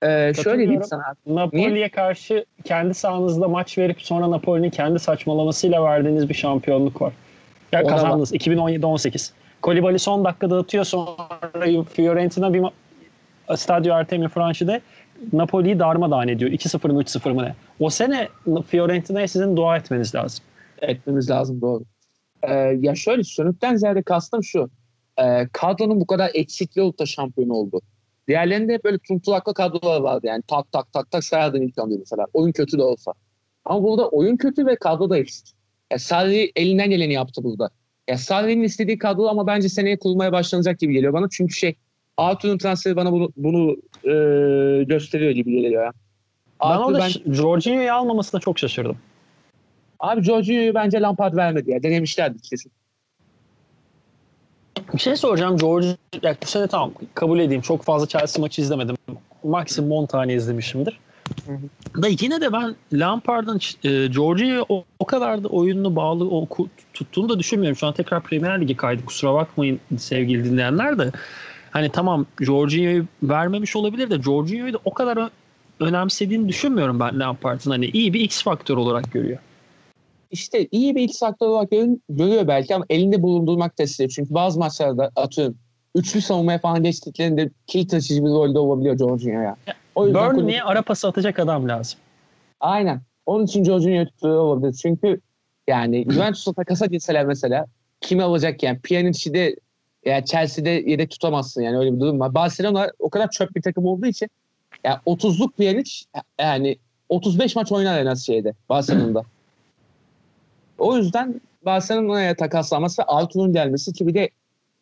ee, 0.04 0.32
şöyle 0.42 0.58
diyeyim 0.58 0.82
sana. 0.82 1.02
Napoli'ye 1.26 1.88
karşı 1.88 2.44
kendi 2.64 2.94
sahanızda 2.94 3.48
maç 3.48 3.78
verip 3.78 4.02
sonra 4.02 4.30
Napoli'nin 4.30 4.70
kendi 4.70 4.98
saçmalamasıyla 4.98 5.84
verdiğiniz 5.84 6.28
bir 6.28 6.34
şampiyonluk 6.34 7.02
var. 7.02 7.12
Ya 7.72 7.80
yani 7.80 7.88
kazandınız 7.88 8.32
2017-18. 8.32 9.30
Kolibali 9.62 9.98
son 9.98 10.24
dakikada 10.24 10.58
atıyor 10.58 10.84
sonra 10.84 11.84
Fiorentina 11.94 12.54
bir 12.54 12.64
Stadio 13.56 13.94
Artemio 13.94 14.28
Franchi'de 14.28 14.80
Napoli'yi 15.32 15.78
darmadağın 15.78 16.28
ediyor. 16.28 16.50
2-0 16.50 16.92
mı 16.92 17.02
3-0 17.02 17.32
mı 17.32 17.42
ne? 17.42 17.54
O 17.80 17.90
sene 17.90 18.28
Fiorentina'ya 18.66 19.28
sizin 19.28 19.56
dua 19.56 19.76
etmeniz 19.76 20.14
lazım. 20.14 20.44
Etmemiz 20.82 21.30
lazım 21.30 21.60
doğru. 21.60 21.84
Ee, 22.42 22.52
ya 22.80 22.94
şöyle 22.94 23.24
sönükten 23.24 23.76
ziyade 23.76 24.02
kastım 24.02 24.44
şu. 24.44 24.70
e, 25.18 25.48
kadronun 25.52 26.00
bu 26.00 26.06
kadar 26.06 26.30
eksikliği 26.34 26.84
olup 26.84 26.98
da 26.98 27.06
şampiyon 27.06 27.48
oldu. 27.48 27.80
Diğerlerinde 28.28 28.74
hep 28.74 28.84
böyle 28.84 28.98
tunturaklı 28.98 29.54
kadrolar 29.54 30.00
vardı 30.00 30.26
yani 30.26 30.42
tak 30.48 30.72
tak 30.72 30.92
tak 30.92 31.10
tak 31.10 31.24
sayardın 31.24 31.62
ilk 31.62 31.78
anda 31.78 31.94
mesela. 31.98 32.26
Oyun 32.32 32.52
kötü 32.52 32.78
de 32.78 32.82
olsa. 32.82 33.12
Ama 33.64 33.82
burada 33.82 34.08
oyun 34.08 34.36
kötü 34.36 34.66
ve 34.66 34.76
kadro 34.76 35.10
da 35.10 35.18
eksik. 35.18 35.46
Ya 35.92 35.98
Sarri 35.98 36.52
elinden 36.56 36.90
geleni 36.90 37.12
yaptı 37.12 37.44
burada. 37.44 37.70
Ya 38.08 38.18
Sarri'nin 38.18 38.62
istediği 38.62 38.98
kadro 38.98 39.26
ama 39.28 39.46
bence 39.46 39.68
seneye 39.68 39.98
kurulmaya 39.98 40.32
başlanacak 40.32 40.78
gibi 40.78 40.92
geliyor 40.92 41.12
bana. 41.12 41.28
Çünkü 41.30 41.54
şey 41.54 41.74
Arthur'un 42.16 42.58
transferi 42.58 42.96
bana 42.96 43.12
bunu, 43.12 43.32
bunu 43.36 43.76
e, 44.04 44.84
gösteriyor 44.84 45.30
gibi 45.30 45.52
geliyor 45.52 45.84
ya. 45.84 45.92
Ben 46.62 46.68
Arthur 46.68 46.84
orada 46.84 46.98
ben- 46.98 47.32
Jorginho'yu 47.32 47.92
almamasına 47.92 48.40
çok 48.40 48.58
şaşırdım. 48.58 48.96
Abi 50.00 50.22
Jorginho'yu 50.22 50.74
bence 50.74 51.00
Lampard 51.00 51.36
vermedi 51.36 51.70
ya. 51.70 51.82
Denemişlerdi 51.82 52.38
kesin. 52.42 52.72
Bir 54.94 54.98
şey 54.98 55.16
soracağım. 55.16 55.56
George, 55.56 55.86
ya 56.22 56.36
bu 56.42 56.46
sene 56.46 56.66
tamam 56.66 56.92
kabul 57.14 57.38
edeyim. 57.38 57.62
Çok 57.62 57.82
fazla 57.82 58.06
Chelsea 58.06 58.40
maçı 58.40 58.62
izlemedim. 58.62 58.96
Maksimum 59.44 59.92
10 59.92 60.06
tane 60.06 60.34
izlemişimdir. 60.34 60.98
Da 62.02 62.08
yine 62.08 62.40
de 62.40 62.52
ben 62.52 62.74
Lampard'ın 62.92 63.60
e, 63.84 64.12
Jorginho'ya 64.12 64.64
o, 64.68 64.84
o 64.98 65.06
kadar 65.06 65.44
da 65.44 65.48
oyununu 65.48 65.96
bağlı 65.96 66.28
o, 66.30 66.48
tuttuğunu 66.94 67.28
da 67.28 67.38
düşünmüyorum. 67.38 67.76
Şu 67.76 67.86
an 67.86 67.94
tekrar 67.94 68.22
Premier 68.22 68.60
Lig'e 68.60 68.76
kaydı. 68.76 69.04
Kusura 69.04 69.34
bakmayın 69.34 69.80
sevgili 69.98 70.44
dinleyenler 70.44 70.98
de. 70.98 71.12
Hani 71.70 71.88
tamam 71.88 72.26
Jorginho'yu 72.40 73.04
vermemiş 73.22 73.76
olabilir 73.76 74.10
de 74.10 74.22
Jorginho'yu 74.22 74.72
da 74.72 74.78
o 74.84 74.94
kadar 74.94 75.30
önemsediğini 75.80 76.48
düşünmüyorum 76.48 77.00
ben 77.00 77.20
Lampard'ın. 77.20 77.70
Hani 77.70 77.86
iyi 77.86 78.12
bir 78.12 78.20
X 78.20 78.42
faktör 78.42 78.76
olarak 78.76 79.12
görüyor. 79.12 79.38
İşte 80.30 80.68
iyi 80.70 80.96
bir 80.96 81.08
saktör 81.08 81.46
olarak 81.46 81.70
görüyor 82.08 82.48
belki 82.48 82.74
ama 82.74 82.84
elinde 82.90 83.22
bulundurmak 83.22 83.80
istiyor. 83.80 84.10
Çünkü 84.10 84.34
bazı 84.34 84.58
maçlarda 84.58 85.10
atıyorum 85.16 85.56
üçlü 85.94 86.20
savunmaya 86.20 86.58
falan 86.58 86.82
geçtiklerinde 86.82 87.50
kilit 87.66 87.90
taşıyıcı 87.90 88.24
bir 88.24 88.30
rolde 88.30 88.58
olabiliyor 88.58 88.98
Jorginho 88.98 89.40
ya. 89.40 89.56
O 89.94 90.06
yüzden 90.06 90.36
Burnley'e 90.36 90.62
ara 90.62 90.82
pası 90.82 91.08
atacak 91.08 91.38
adam 91.38 91.68
lazım. 91.68 92.00
Aynen. 92.60 93.00
Onun 93.26 93.44
için 93.44 93.64
Jorginho'yu 93.64 94.06
tutuyor 94.06 94.38
olabilir. 94.38 94.72
Çünkü 94.82 95.20
yani 95.68 96.06
Juventus'a 96.10 96.52
takasa 96.52 96.86
gitseler 96.86 97.26
mesela 97.26 97.66
kimi 98.00 98.22
alacak 98.22 98.62
yani 98.62 98.78
Pjanic'i 98.80 99.56
yani 100.04 100.24
Chelsea'de 100.24 100.70
yedek 100.70 101.10
tutamazsın 101.10 101.62
yani 101.62 101.78
öyle 101.78 101.94
bir 101.94 102.00
durum 102.00 102.20
var. 102.20 102.34
Barcelona 102.34 102.90
o 102.98 103.10
kadar 103.10 103.30
çöp 103.30 103.56
bir 103.56 103.62
takım 103.62 103.86
olduğu 103.86 104.06
için 104.06 104.30
yani 104.84 104.98
30'luk 105.06 105.52
Pjanic 105.52 105.90
yani 106.40 106.76
35 107.08 107.56
maç 107.56 107.72
oynar 107.72 107.98
en 108.00 108.06
az 108.06 108.26
şeyde 108.26 108.54
Barcelona'da. 108.68 109.22
o 110.78 110.96
yüzden 110.96 111.40
Barcelona'ya 111.64 112.36
takaslanması 112.36 113.02
ve 113.02 113.06
Arthur'un 113.06 113.52
gelmesi 113.52 113.92
ki 113.92 114.06
bir 114.06 114.14
de 114.14 114.30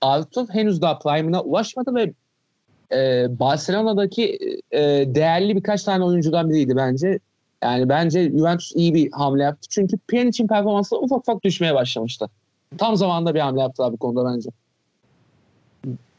Arthur 0.01 0.49
henüz 0.49 0.83
daha 0.83 0.99
prime'ına 0.99 1.41
ulaşmadı 1.41 1.95
ve 1.95 2.13
e, 2.97 3.27
Barcelona'daki 3.39 4.39
e, 4.71 4.81
değerli 5.07 5.57
birkaç 5.57 5.85
tane 5.85 6.05
oyuncudan 6.05 6.51
biriydi 6.51 6.77
bence. 6.77 7.19
Yani 7.63 7.89
bence 7.89 8.31
Juventus 8.31 8.73
iyi 8.75 8.95
bir 8.95 9.13
hamle 9.13 9.43
yaptı. 9.43 9.69
Çünkü 9.71 9.99
Pjanic'in 9.99 10.47
performansı 10.47 10.99
ufak 10.99 11.19
ufak 11.19 11.45
düşmeye 11.45 11.75
başlamıştı. 11.75 12.31
Tam 12.79 12.97
zamanında 12.97 13.35
bir 13.35 13.41
hamle 13.41 13.61
yaptılar 13.61 13.93
bu 13.93 13.97
konuda 13.97 14.35
bence. 14.35 14.51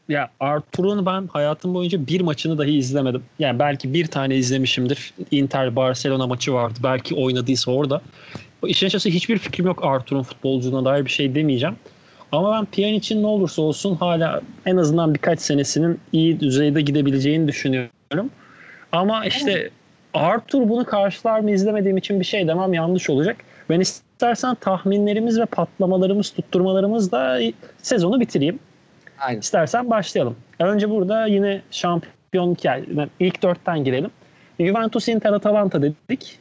Ya 0.08 0.30
Artur'un 0.40 1.06
ben 1.06 1.26
hayatım 1.26 1.74
boyunca 1.74 2.06
bir 2.06 2.20
maçını 2.20 2.58
dahi 2.58 2.70
izlemedim. 2.70 3.22
Yani 3.38 3.58
belki 3.58 3.94
bir 3.94 4.06
tane 4.06 4.36
izlemişimdir. 4.36 5.14
Inter 5.30 5.76
Barcelona 5.76 6.26
maçı 6.26 6.52
vardı. 6.52 6.78
Belki 6.82 7.14
oynadıysa 7.14 7.70
orada. 7.70 8.02
İşin 8.68 8.86
açıkçası 8.86 9.08
hiçbir 9.08 9.38
fikrim 9.38 9.66
yok 9.66 9.84
Artur'un 9.84 10.22
futbolculuğuna 10.22 10.84
dair 10.84 11.04
bir 11.04 11.10
şey 11.10 11.34
demeyeceğim. 11.34 11.76
Ama 12.32 12.52
ben 12.52 12.64
Pjanic'in 12.64 13.22
ne 13.22 13.26
olursa 13.26 13.62
olsun 13.62 13.94
hala 13.94 14.40
en 14.66 14.76
azından 14.76 15.14
birkaç 15.14 15.40
senesinin 15.40 16.00
iyi 16.12 16.40
düzeyde 16.40 16.80
gidebileceğini 16.80 17.48
düşünüyorum. 17.48 18.30
Ama 18.92 19.26
işte 19.26 19.70
Arthur 20.14 20.68
bunu 20.68 20.84
karşılar 20.84 21.40
mı 21.40 21.50
izlemediğim 21.50 21.96
için 21.96 22.20
bir 22.20 22.24
şey 22.24 22.48
demem 22.48 22.72
yanlış 22.72 23.10
olacak. 23.10 23.36
Ben 23.70 23.80
istersen 23.80 24.54
tahminlerimiz 24.54 25.40
ve 25.40 25.46
patlamalarımız, 25.46 26.30
tutturmalarımızla 26.30 27.40
sezonu 27.82 28.20
bitireyim. 28.20 28.58
Aynen. 29.18 29.40
İstersen 29.40 29.90
başlayalım. 29.90 30.36
Önce 30.58 30.90
burada 30.90 31.26
yine 31.26 31.62
şampiyonluk 31.70 32.64
yani 32.64 33.08
ilk 33.20 33.42
dörtten 33.42 33.84
girelim. 33.84 34.10
Juventus, 34.60 35.08
Inter, 35.08 35.32
Atalanta 35.32 35.82
dedik. 35.82 36.38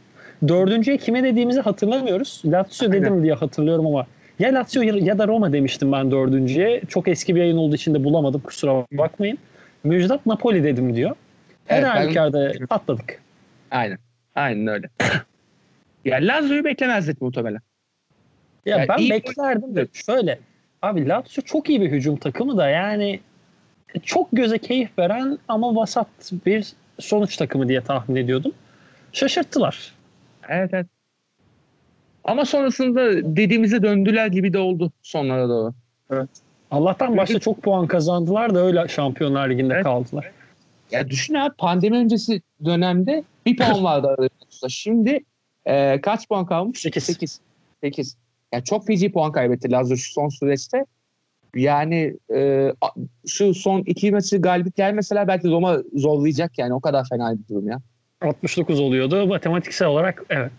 Dördüncüye 0.48 0.98
kime 0.98 1.24
dediğimizi 1.24 1.60
hatırlamıyoruz. 1.62 2.42
Lazio 2.46 2.86
Aynen. 2.86 3.02
dedim 3.02 3.24
diye 3.24 3.34
hatırlıyorum 3.34 3.88
ama 3.88 4.06
ya 4.40 4.54
Lazio 4.54 4.82
ya- 4.82 5.18
da 5.18 5.28
Roma 5.28 5.54
demiştim 5.54 5.92
ben 5.92 6.12
dördüncüye. 6.12 6.82
Çok 6.90 7.08
eski 7.08 7.36
bir 7.36 7.40
yayın 7.40 7.58
olduğu 7.58 7.76
için 7.76 7.94
de 7.94 8.04
bulamadım 8.04 8.42
kusura 8.42 8.86
bakmayın. 8.92 9.38
Müjdat 9.84 10.26
Napoli 10.26 10.64
dedim 10.64 10.96
diyor. 10.96 11.16
Her 11.66 11.78
Evet, 11.84 11.90
ben- 11.96 12.02
halükarda 12.02 12.52
atladık. 12.70 13.22
Aynen. 13.72 13.98
Aynen 14.36 14.68
öyle. 14.68 14.90
ya 16.06 16.18
Lazio'yu 16.22 16.64
beklemezdik 16.64 17.22
muhtemelen. 17.22 17.60
Ya 18.66 18.78
Yani 18.78 18.88
ben 18.90 18.98
iyi- 18.98 19.12
beklerdim 19.12 19.76
de 19.76 19.88
şöyle. 19.94 20.40
Abi 20.82 21.08
Lazio 21.10 21.42
çok 21.46 21.70
iyi 21.70 21.82
bir 21.82 21.92
hücum 21.92 22.16
takımı 22.18 22.58
da 22.58 22.70
yani 22.70 23.20
çok 24.04 24.28
göze 24.34 24.58
keyif 24.58 25.00
veren 25.00 25.38
ama 25.48 25.76
vasat 25.76 26.08
bir 26.46 26.74
sonuç 27.00 27.38
takımı 27.38 27.68
diye 27.68 27.82
tahmin 27.82 28.16
ediyordum. 28.16 28.52
Şaşırttılar. 29.12 29.94
Evet 30.50 30.70
evet. 30.74 30.88
Ama 32.24 32.46
sonrasında 32.46 33.36
dediğimize 33.36 33.84
döndüler 33.84 34.28
gibi 34.28 34.54
de 34.54 34.60
oldu 34.60 34.92
sonlara 35.02 35.50
doğru. 35.50 35.74
Allah'tan 36.72 37.18
başta 37.18 37.40
çok 37.40 37.62
puan 37.62 37.88
kazandılar 37.88 38.56
da 38.56 38.60
öyle 38.60 38.88
Şampiyonlar 38.88 39.50
Ligi'nde 39.50 39.74
Evet. 39.74 39.84
kaldılar. 39.84 40.32
Ya 40.92 41.10
düşün 41.10 41.34
abi 41.34 41.56
pandemi 41.58 41.98
öncesi 41.98 42.42
dönemde 42.66 43.24
bir 43.46 43.58
puan 43.58 43.84
vardı 43.84 44.08
arada. 44.08 44.30
Şimdi 44.70 45.20
e, 45.66 46.02
kaç 46.02 46.28
puan 46.28 46.46
kalmış? 46.46 46.80
Sekiz. 46.80 47.04
8. 47.04 47.40
8. 47.82 48.18
Yani 48.54 48.64
çok 48.64 48.88
feci 48.88 49.12
puan 49.12 49.32
kaybetti 49.32 49.72
Lazio 49.72 49.98
şu 49.98 50.12
son 50.12 50.30
süreçte. 50.30 50.86
Yani 51.56 52.18
e, 52.36 52.72
şu 53.28 53.54
son 53.54 53.80
iki 53.80 54.12
maçı 54.12 54.42
galibiyet 54.42 54.76
gelmeseler 54.76 55.28
belki 55.28 55.52
Roma 55.52 55.78
zorlayacak 55.94 56.58
yani 56.58 56.74
o 56.74 56.82
kadar 56.82 57.10
fena 57.10 57.34
bir 57.34 57.48
durum 57.48 57.68
ya. 57.68 57.80
69 58.24 58.80
oluyordu. 58.80 59.28
Matematiksel 59.28 59.88
olarak 59.88 60.24
evet. 60.30 60.52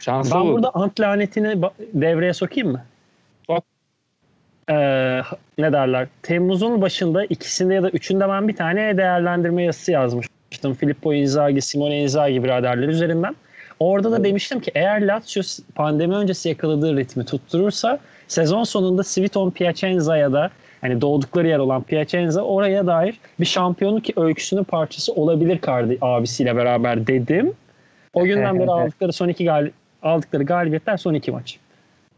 Şanslı 0.00 0.34
Ben 0.34 0.40
olurdu. 0.40 0.54
burada 0.54 0.70
ant 0.74 1.00
lanetini 1.00 1.62
devreye 1.80 2.34
sokayım 2.34 2.72
mı? 2.72 2.84
Sok. 3.46 3.64
Ee, 4.70 4.74
ne 5.58 5.72
derler? 5.72 6.08
Temmuz'un 6.22 6.82
başında 6.82 7.24
ikisinde 7.24 7.74
ya 7.74 7.82
da 7.82 7.90
üçünde 7.90 8.28
ben 8.28 8.48
bir 8.48 8.56
tane 8.56 8.96
değerlendirme 8.96 9.62
yazısı 9.62 9.92
yazmıştım. 9.92 10.74
Filippo 10.74 11.14
Inzaghi, 11.14 11.62
Simone 11.62 12.02
Inzaghi 12.02 12.44
biraderler 12.44 12.88
üzerinden. 12.88 13.36
Orada 13.80 14.12
da 14.12 14.24
demiştim 14.24 14.60
ki 14.60 14.70
eğer 14.74 15.06
Lazio 15.06 15.42
pandemi 15.74 16.14
öncesi 16.14 16.48
yakaladığı 16.48 16.96
ritmi 16.96 17.24
tutturursa 17.24 17.98
sezon 18.28 18.64
sonunda 18.64 19.02
Sviton 19.02 19.50
Piacenza 19.50 20.16
ya 20.16 20.32
da 20.32 20.50
hani 20.80 21.00
doğdukları 21.00 21.48
yer 21.48 21.58
olan 21.58 21.82
Piacenza 21.82 22.42
oraya 22.42 22.86
dair 22.86 23.20
bir 23.40 23.46
şampiyonluk 23.46 24.18
öyküsünün 24.18 24.64
parçası 24.64 25.12
olabilir 25.12 25.58
kardı 25.58 25.96
abisiyle 26.00 26.56
beraber 26.56 27.06
dedim. 27.06 27.52
O 28.14 28.24
günden 28.24 28.58
beri 28.58 28.70
aldıkları 28.70 29.12
son 29.12 29.28
iki 29.28 29.44
gal 29.44 29.70
aldıkları 30.02 30.42
galibiyetler 30.42 30.96
son 30.96 31.14
iki 31.14 31.32
maç. 31.32 31.58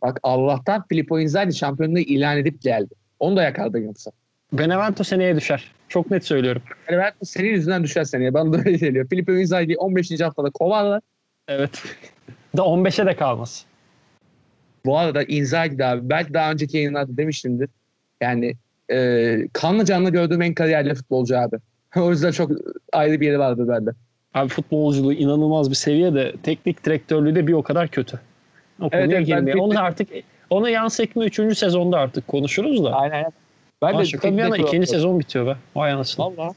Bak 0.03 0.21
Allah'tan 0.23 0.85
Filippo 0.89 1.21
Inzaghi 1.21 1.53
şampiyonluğu 1.55 1.99
ilan 1.99 2.39
edip 2.39 2.63
geldi. 2.63 2.95
Onu 3.21 3.37
da 3.37 3.43
yakaladı 3.43 3.81
yoksa. 3.81 4.11
Benevento 4.53 5.05
seneye 5.05 5.37
düşer. 5.37 5.71
Çok 5.89 6.11
net 6.11 6.25
söylüyorum. 6.25 6.63
Yani 6.91 6.99
ben 6.99 7.13
senin 7.23 7.49
yüzünden 7.49 7.85
düşer 7.85 8.05
seneye. 8.05 8.35
Bana 8.35 8.53
da 8.53 8.59
öyle 8.59 8.73
geliyor. 8.73 9.09
Filippo 9.09 9.33
Inzaghi 9.33 9.77
15. 9.77 10.21
haftada 10.21 10.51
kovarlar. 10.51 11.01
Evet. 11.49 11.83
da 12.57 12.63
15'e 12.63 13.07
de 13.07 13.17
kalmaz. 13.17 13.65
Bu 14.85 14.99
arada 14.99 15.23
Inzaghi 15.23 15.79
de 15.79 15.87
abi 15.87 16.11
belki 16.11 16.35
daha 16.35 16.53
önceki 16.53 16.77
yayınlarda 16.77 17.17
demiştimdir. 17.17 17.69
Yani 18.23 18.55
e, 18.93 19.39
kanlı 19.53 19.85
canlı 19.85 20.11
gördüğüm 20.11 20.43
en 20.43 20.55
kariyerli 20.55 20.95
futbolcu 20.95 21.39
abi. 21.39 21.57
o 21.97 22.11
yüzden 22.11 22.31
çok 22.31 22.51
ayrı 22.93 23.21
bir 23.21 23.27
yeri 23.27 23.39
vardı 23.39 23.69
bende. 23.69 23.91
Abi 24.35 24.49
futbolculuğu 24.49 25.13
inanılmaz 25.13 25.71
bir 25.71 25.75
seviyede. 25.75 26.33
Teknik 26.43 26.85
direktörlüğü 26.85 27.35
de 27.35 27.47
bir 27.47 27.53
o 27.53 27.63
kadar 27.63 27.89
kötü. 27.89 28.21
O 28.81 28.91
konuya 28.91 29.07
evet, 29.07 29.27
girmeye. 29.27 29.55
bir- 29.55 29.61
Onu 29.61 29.81
artık 29.81 30.09
onu 30.51 30.69
yan 30.69 30.89
sekme 30.89 31.25
3. 31.25 31.59
sezonda 31.59 31.99
artık 31.99 32.29
konuşuruz 32.29 32.85
da. 32.85 32.95
Aynen. 32.95 33.25
Ben 33.83 33.99
de 33.99 34.05
şaka 34.05 34.33
bir 34.33 34.39
yana 34.39 34.51
teknik 34.51 34.69
ikinci 34.69 34.87
sezon 34.87 35.21
bitiyor 35.21 35.47
be. 35.47 35.57
Vay 35.77 35.93
anasını. 35.93 36.27
Valla. 36.27 36.51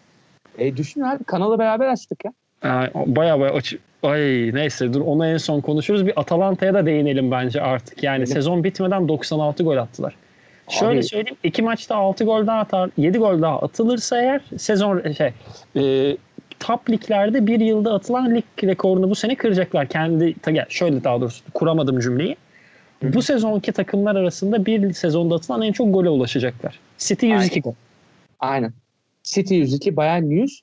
E 0.57 0.77
düşün 0.77 1.01
abi 1.01 1.23
kanalı 1.23 1.59
beraber 1.59 1.87
açtık 1.87 2.25
ya. 2.25 2.33
Ay, 2.61 2.91
Baya 2.95 3.39
baya 3.39 3.53
aç. 3.53 3.75
Ay 4.03 4.51
neyse 4.53 4.93
dur 4.93 5.01
onu 5.01 5.27
en 5.27 5.37
son 5.37 5.61
konuşuruz. 5.61 6.05
Bir 6.05 6.19
Atalanta'ya 6.19 6.73
da 6.73 6.85
değinelim 6.85 7.31
bence 7.31 7.61
artık. 7.61 8.03
Yani 8.03 8.15
Değinelim. 8.17 8.33
sezon 8.33 8.63
bitmeden 8.63 9.07
96 9.07 9.63
gol 9.63 9.77
attılar. 9.77 10.15
Şöyle 10.69 10.99
Abi- 10.99 11.03
söyleyeyim. 11.03 11.37
iki 11.43 11.61
maçta 11.61 11.95
6 11.95 12.23
gol 12.23 12.47
daha 12.47 12.59
atar. 12.59 12.89
7 12.97 13.17
gol 13.17 13.41
daha 13.41 13.59
atılırsa 13.59 14.21
eğer 14.21 14.41
sezon 14.57 15.11
şey 15.11 15.33
e, 15.75 16.17
top 16.59 16.89
liglerde 16.89 17.47
bir 17.47 17.59
yılda 17.59 17.93
atılan 17.93 18.35
lig 18.35 18.43
rekorunu 18.63 19.09
bu 19.09 19.15
sene 19.15 19.35
kıracaklar. 19.35 19.87
Kendi 19.87 20.35
şöyle 20.69 21.03
daha 21.03 21.21
doğrusu 21.21 21.43
kuramadım 21.53 21.99
cümleyi. 21.99 22.35
bu 23.03 23.21
sezonki 23.21 23.71
takımlar 23.71 24.15
arasında 24.15 24.65
bir 24.65 24.93
sezonda 24.93 25.35
atılan 25.35 25.61
en 25.61 25.71
çok 25.71 25.93
gole 25.93 26.09
ulaşacaklar. 26.09 26.79
City 26.97 27.25
102 27.25 27.51
Aynen. 27.51 27.61
gol. 27.61 27.73
Aynen. 28.39 28.73
City 29.23 29.55
102, 29.55 29.95
Bayern 29.97 30.23
100. 30.23 30.61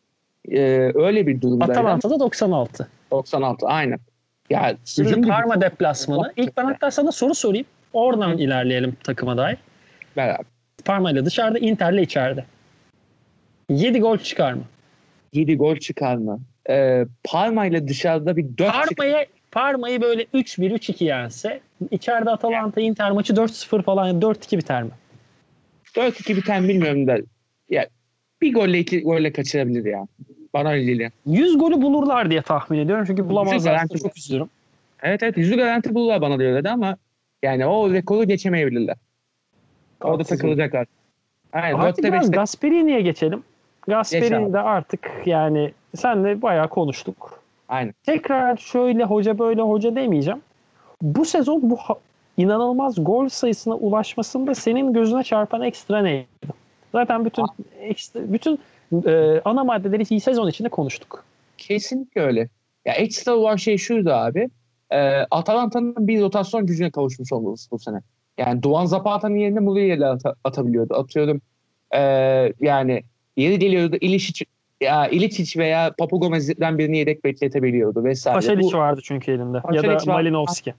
Ee, 0.52 0.58
öyle 0.94 1.26
bir 1.26 1.40
durumda. 1.40 1.64
Atalanta'da 1.64 2.20
96. 2.20 2.88
96 3.10 3.66
aynen. 3.66 3.98
Ya 4.50 4.76
hücum 4.98 5.22
Parma 5.22 5.60
deplasmanı. 5.60 6.32
İlk 6.36 6.56
ben 6.56 6.64
hatta 6.64 6.90
sana 6.90 7.12
soru 7.12 7.34
sorayım. 7.34 7.66
Oradan 7.92 8.38
ilerleyelim 8.38 8.96
takıma 9.04 9.36
dair. 9.36 9.56
Beraber. 10.16 10.46
Parma 10.84 11.10
ile 11.10 11.24
dışarıda, 11.24 11.58
Inter'le 11.58 12.02
içeride. 12.02 12.44
7 13.70 14.00
gol 14.00 14.18
çıkar 14.18 14.52
mı? 14.52 14.62
7 15.32 15.56
gol 15.56 15.76
çıkarma. 15.76 16.38
Ee, 16.70 17.04
Parma 17.24 17.66
ile 17.66 17.88
dışarıda 17.88 18.36
bir 18.36 18.44
4 18.58 18.88
çık- 18.88 18.96
Parma'ya 18.98 19.26
Parma'yı 19.50 20.00
böyle 20.02 20.22
3-1 20.34 20.70
3-2 20.70 21.04
yense 21.04 21.60
içeride 21.90 22.30
Atalanta 22.30 22.80
Inter 22.80 23.10
maçı 23.10 23.32
4-0 23.36 23.82
falan 23.82 24.20
4-2 24.20 24.58
biter 24.58 24.82
mi? 24.82 24.90
4-2 25.96 26.36
biten 26.36 26.68
bilmiyorum 26.68 27.06
da 27.06 27.16
ya 27.70 27.86
bir 28.42 28.54
golle 28.54 28.78
iki 28.78 29.02
golle 29.02 29.32
kaçırabilir 29.32 29.84
ya. 29.84 30.06
Bana 30.54 30.70
öyle 30.70 30.84
geliyor. 30.84 31.10
100 31.26 31.58
golü 31.58 31.82
bulurlar 31.82 32.30
diye 32.30 32.42
tahmin 32.42 32.78
ediyorum 32.78 33.04
çünkü 33.06 33.28
bulamazlar. 33.28 33.86
Çok 34.02 34.16
üzülürüm. 34.16 34.48
Evet 35.02 35.22
evet 35.22 35.36
yüzü 35.36 35.56
garanti 35.56 35.94
bulurlar 35.94 36.20
bana 36.20 36.38
da 36.38 36.42
öyle 36.42 36.64
de 36.64 36.70
ama 36.70 36.96
yani 37.42 37.66
o 37.66 37.92
rekoru 37.92 38.24
geçemeyebilirler. 38.24 38.96
Orada 40.04 40.24
takılacaklar. 40.24 40.86
Aynen. 41.52 41.78
Artık 41.78 42.04
4'te 42.04 42.12
biraz 42.12 42.26
5'te 42.26 42.36
Gasperini'ye 42.36 43.00
geçelim. 43.00 43.42
Geç 43.86 43.94
Gasperini 43.94 44.52
de 44.52 44.58
artık 44.58 45.10
yani 45.26 45.72
senle 45.96 46.42
bayağı 46.42 46.68
konuştuk. 46.68 47.42
Aynen. 47.68 47.94
Tekrar 48.06 48.56
şöyle 48.56 49.04
hoca 49.04 49.38
böyle 49.38 49.62
hoca 49.62 49.96
demeyeceğim. 49.96 50.40
Bu 51.02 51.24
sezon 51.24 51.70
bu 51.70 51.78
inanılmaz 52.36 53.04
gol 53.04 53.28
sayısına 53.28 53.74
ulaşmasında 53.74 54.54
senin 54.54 54.92
gözüne 54.92 55.22
çarpan 55.22 55.62
ekstra 55.62 56.02
neydi? 56.02 56.26
Zaten 56.92 57.24
bütün 57.24 57.44
ekstra, 57.80 58.32
bütün 58.32 58.58
e, 59.06 59.40
ana 59.44 59.64
maddeleri 59.64 60.02
iyi 60.10 60.20
sezon 60.20 60.48
içinde 60.48 60.68
konuştuk. 60.68 61.24
Kesinlikle 61.58 62.20
öyle. 62.20 62.48
Ya 62.84 62.94
ekstra 62.94 63.34
olan 63.34 63.56
şey 63.56 63.78
şuydu 63.78 64.10
abi. 64.10 64.50
E, 64.90 64.98
Atalanta'nın 65.30 66.08
bir 66.08 66.20
rotasyon 66.20 66.66
gücüne 66.66 66.90
kavuşmuş 66.90 67.32
olması 67.32 67.70
bu 67.70 67.78
sene. 67.78 68.00
Yani 68.38 68.62
Duan 68.62 68.86
Zapata'nın 68.86 69.36
yerine 69.36 69.60
Muriel'i 69.60 70.06
ata- 70.06 70.34
atabiliyordu. 70.44 70.94
Atıyorum 70.94 71.40
e, 71.94 72.00
yani 72.60 73.02
yeri 73.36 73.58
geliyordu 73.58 73.96
İlişic, 74.00 74.44
ya 74.80 75.08
İlicic 75.08 75.60
veya 75.60 75.94
Papu 75.98 76.20
Gomez'den 76.20 76.78
birini 76.78 76.98
yedek 76.98 77.24
bekletebiliyordu 77.24 78.04
vesaire. 78.04 78.34
Paşalic 78.36 78.62
Bu- 78.72 78.78
vardı 78.78 79.00
çünkü 79.04 79.32
elinde. 79.32 79.56
ya 79.56 79.62
Paşalic 79.62 80.06
da. 80.06 80.12
Malinovski. 80.12 80.74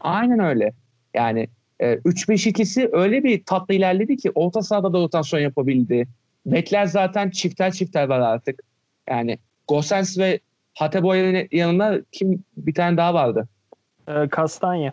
Aynen 0.00 0.38
öyle. 0.38 0.72
Yani 1.14 1.48
e, 1.80 1.92
3-5-2'si 1.94 2.88
öyle 2.92 3.24
bir 3.24 3.44
tatlı 3.44 3.74
ilerledi 3.74 4.16
ki 4.16 4.30
orta 4.34 4.62
sahada 4.62 4.92
da 4.92 4.98
rotasyon 4.98 5.40
yapabildi. 5.40 6.06
Bekler 6.46 6.86
zaten 6.86 7.30
çifter 7.30 7.72
çifter 7.72 8.08
var 8.08 8.20
artık. 8.20 8.60
Yani 9.08 9.38
Gosens 9.68 10.18
ve 10.18 10.40
Hateboy'un 10.74 11.48
yanında 11.52 12.00
kim 12.12 12.44
bir 12.56 12.74
tane 12.74 12.96
daha 12.96 13.14
vardı. 13.14 13.48
E, 14.08 14.28
Kastanya. 14.28 14.92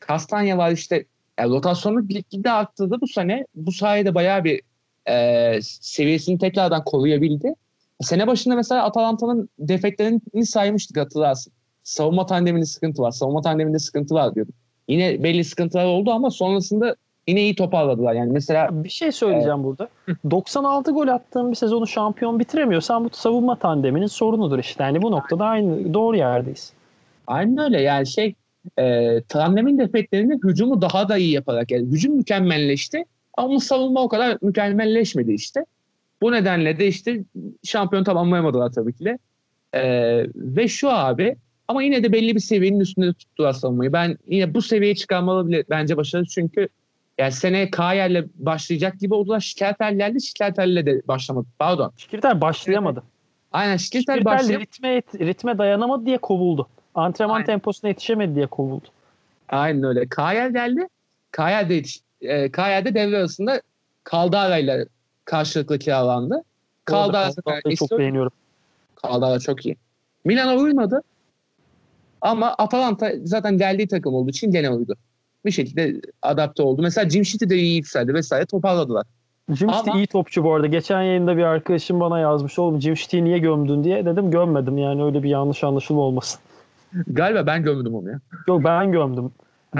Kastanya 0.00 0.58
var 0.58 0.70
işte. 0.70 1.04
Yani 1.38 1.50
rotasyonu 1.50 2.08
gitgide 2.08 2.50
arttırdı 2.50 3.00
bu 3.00 3.06
sene. 3.06 3.46
Bu 3.54 3.72
sayede 3.72 4.14
bayağı 4.14 4.44
bir 4.44 4.60
e, 5.08 5.58
seviyesini 5.62 6.38
tekrardan 6.38 6.84
koruyabildi. 6.84 7.54
Sene 8.00 8.26
başında 8.26 8.56
mesela 8.56 8.84
Atalanta'nın 8.84 9.48
defeklerini 9.58 10.46
saymıştık 10.46 10.96
hatırlarsın. 10.96 11.52
Savunma 11.82 12.26
tandeminde 12.26 12.64
sıkıntı 12.64 13.02
var. 13.02 13.10
Savunma 13.10 13.42
tandeminde 13.42 13.78
sıkıntı 13.78 14.14
var 14.14 14.34
diyorduk. 14.34 14.54
Yine 14.88 15.22
belli 15.22 15.44
sıkıntılar 15.44 15.84
oldu 15.84 16.10
ama 16.10 16.30
sonrasında 16.30 16.96
yine 17.28 17.42
iyi 17.42 17.54
toparladılar. 17.54 18.12
Yani 18.14 18.32
mesela 18.32 18.84
Bir 18.84 18.88
şey 18.88 19.12
söyleyeceğim 19.12 19.64
burada. 19.64 19.88
96 20.30 20.90
gol 20.92 21.08
attığın 21.08 21.50
bir 21.50 21.56
sezonu 21.56 21.86
şampiyon 21.86 22.38
bitiremiyorsan 22.38 23.04
bu 23.04 23.08
savunma 23.12 23.58
tandeminin 23.58 24.06
sorunudur 24.06 24.58
işte. 24.58 24.84
Yani 24.84 25.02
bu 25.02 25.10
noktada 25.10 25.44
aynı 25.44 25.94
doğru 25.94 26.16
yerdeyiz. 26.16 26.72
Aynen 27.26 27.58
öyle 27.58 27.80
yani 27.80 28.06
şey 28.06 28.34
e, 28.78 28.82
Trannem'in 29.28 29.78
defeklerini 29.78 30.38
hücumu 30.44 30.82
daha 30.82 31.08
da 31.08 31.16
iyi 31.16 31.30
yaparak 31.30 31.70
yani 31.70 31.86
hücum 31.86 32.16
mükemmelleşti 32.16 33.04
ama 33.34 33.60
savunma 33.60 34.02
o 34.02 34.08
kadar 34.08 34.38
mükemmelleşmedi 34.42 35.32
işte. 35.32 35.64
Bu 36.22 36.32
nedenle 36.32 36.78
de 36.78 36.86
işte 36.86 37.24
şampiyon 37.64 38.04
tamamlayamadılar 38.04 38.72
tabii 38.72 38.92
ki 38.92 39.04
de. 39.04 39.18
E, 39.72 39.82
ve 40.36 40.68
şu 40.68 40.90
abi 40.90 41.36
ama 41.68 41.82
yine 41.82 42.02
de 42.04 42.12
belli 42.12 42.34
bir 42.34 42.40
seviyenin 42.40 42.80
üstünde 42.80 43.12
tuttular 43.12 43.52
savunmayı. 43.52 43.92
Ben 43.92 44.18
yine 44.28 44.54
bu 44.54 44.62
seviyeye 44.62 44.94
çıkarmalı 44.94 45.48
bile 45.48 45.64
bence 45.70 45.96
başarılı 45.96 46.26
çünkü 46.26 46.68
yani 47.18 47.32
sene 47.32 47.70
Kayer'le 47.70 48.24
başlayacak 48.34 49.00
gibi 49.00 49.14
oldular. 49.14 49.40
Şikayetlerle 49.40 50.20
Şikayetlerle 50.20 50.86
de 50.86 51.02
başlamadı. 51.08 51.46
Pardon. 51.58 51.92
Şikirtel 51.96 52.40
başlayamadı. 52.40 53.02
Aynen 53.52 53.76
Şikirtel 53.76 54.24
başlayamadı. 54.24 54.66
ritme, 54.66 55.02
ritme 55.26 55.58
dayanamadı 55.58 56.06
diye 56.06 56.18
kovuldu. 56.18 56.68
Antrenman 56.94 57.34
Aynen. 57.34 57.46
temposuna 57.46 57.88
yetişemedi 57.88 58.34
diye 58.34 58.46
kovuldu. 58.46 58.86
Aynen 59.48 59.82
öyle. 59.82 60.06
Kayel 60.08 60.52
geldi. 60.52 60.88
Kayel 61.30 61.68
de, 61.68 61.74
yetiş- 61.74 62.00
e, 62.20 62.50
Kayel 62.52 62.84
de 62.84 62.94
devre 62.94 63.16
arasında 63.18 63.60
Caldara 64.12 64.58
ile 64.58 64.86
karşılıklı 65.24 65.78
kiralandı. 65.78 66.42
Caldara'yı 66.90 67.76
çok 67.76 67.98
beğeniyorum. 67.98 68.32
Caldara 69.04 69.38
çok 69.40 69.66
iyi. 69.66 69.76
Milan'a 70.24 70.54
uymadı. 70.56 71.02
Ama 72.20 72.54
Atalanta 72.58 73.10
zaten 73.24 73.58
geldiği 73.58 73.88
takım 73.88 74.14
olduğu 74.14 74.30
için 74.30 74.50
gene 74.50 74.70
uydu. 74.70 74.96
Bir 75.44 75.50
şekilde 75.50 76.00
adapte 76.22 76.62
oldu. 76.62 76.82
Mesela 76.82 77.10
Jim 77.10 77.22
City 77.22 77.48
de 77.48 77.56
iyi 77.56 77.76
yükseldi 77.76 78.14
vesaire 78.14 78.46
toparladılar. 78.46 79.06
Jim 79.52 79.68
Ama- 79.68 79.96
iyi 79.96 80.06
topçu 80.06 80.44
bu 80.44 80.54
arada. 80.54 80.66
Geçen 80.66 81.02
yayında 81.02 81.36
bir 81.36 81.42
arkadaşım 81.42 82.00
bana 82.00 82.18
yazmış. 82.18 82.58
Oğlum 82.58 82.80
Jim 82.80 82.94
City'yi 82.94 83.24
niye 83.24 83.38
gömdün 83.38 83.84
diye. 83.84 84.06
Dedim 84.06 84.30
gömmedim 84.30 84.78
yani 84.78 85.04
öyle 85.04 85.22
bir 85.22 85.28
yanlış 85.28 85.64
anlaşılma 85.64 86.00
olmasın. 86.02 86.40
Galiba 87.06 87.46
ben 87.46 87.62
gömdüm 87.62 87.94
onu 87.94 88.10
ya. 88.10 88.20
Yok 88.48 88.64
ben 88.64 88.92
gömdüm. 88.92 89.32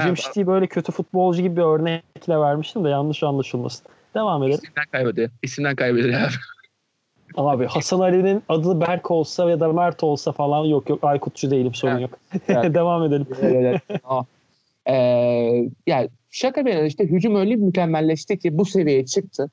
Jim. 0.03 0.15
City'yi 0.15 0.47
böyle 0.47 0.67
kötü 0.67 0.93
futbolcu 0.93 1.43
gibi 1.43 1.57
bir 1.57 1.63
örnekle 1.63 2.39
vermiştim 2.39 2.85
de 2.85 2.89
yanlış 2.89 3.23
anlaşılmasın. 3.23 3.87
Devam 4.15 4.43
edelim. 4.43 4.59
İsimden 4.63 4.85
kaybediyor. 4.93 5.31
İsimden 5.43 5.77
kaybediyor 5.77 6.21
abi. 6.21 6.33
Abi 7.37 7.67
Hasan 7.67 8.01
Ali'nin 8.01 8.43
adı 8.49 8.81
Berk 8.81 9.11
olsa 9.11 9.51
ya 9.51 9.61
da 9.61 9.73
Mert 9.73 10.03
olsa 10.05 10.33
falan 10.33 10.65
yok 10.65 10.89
yok 10.89 11.05
Aykutçu 11.05 11.51
değilim 11.51 11.75
sorun 11.75 11.93
Evet. 11.93 12.03
yok. 12.03 12.19
Evet. 12.49 12.75
Devam 12.75 13.03
edelim. 13.03 13.27
Evet. 13.43 13.83
Ee, 14.87 15.71
yani 15.87 16.09
şaka 16.31 16.67
bir 16.67 16.73
yana 16.75 16.87
işte 16.87 17.05
hücum 17.05 17.37
öyle 17.37 17.51
bir 17.51 17.57
mükemmelleşti 17.57 18.39
ki 18.39 18.59
bu 18.59 18.65
seviyeye 18.65 19.07
çıktı. 19.07 19.51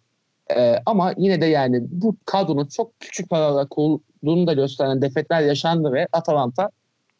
Ee, 0.55 0.75
ama 0.85 1.13
yine 1.17 1.41
de 1.41 1.45
yani 1.45 1.81
bu 1.91 2.15
kadronun 2.25 2.65
çok 2.65 2.99
küçük 2.99 3.29
paralarla 3.29 3.67
kurulduğunu 3.67 4.47
da 4.47 4.53
gösteren 4.53 5.01
defetler 5.01 5.41
yaşandı 5.41 5.93
ve 5.93 6.07
Atalanta 6.11 6.69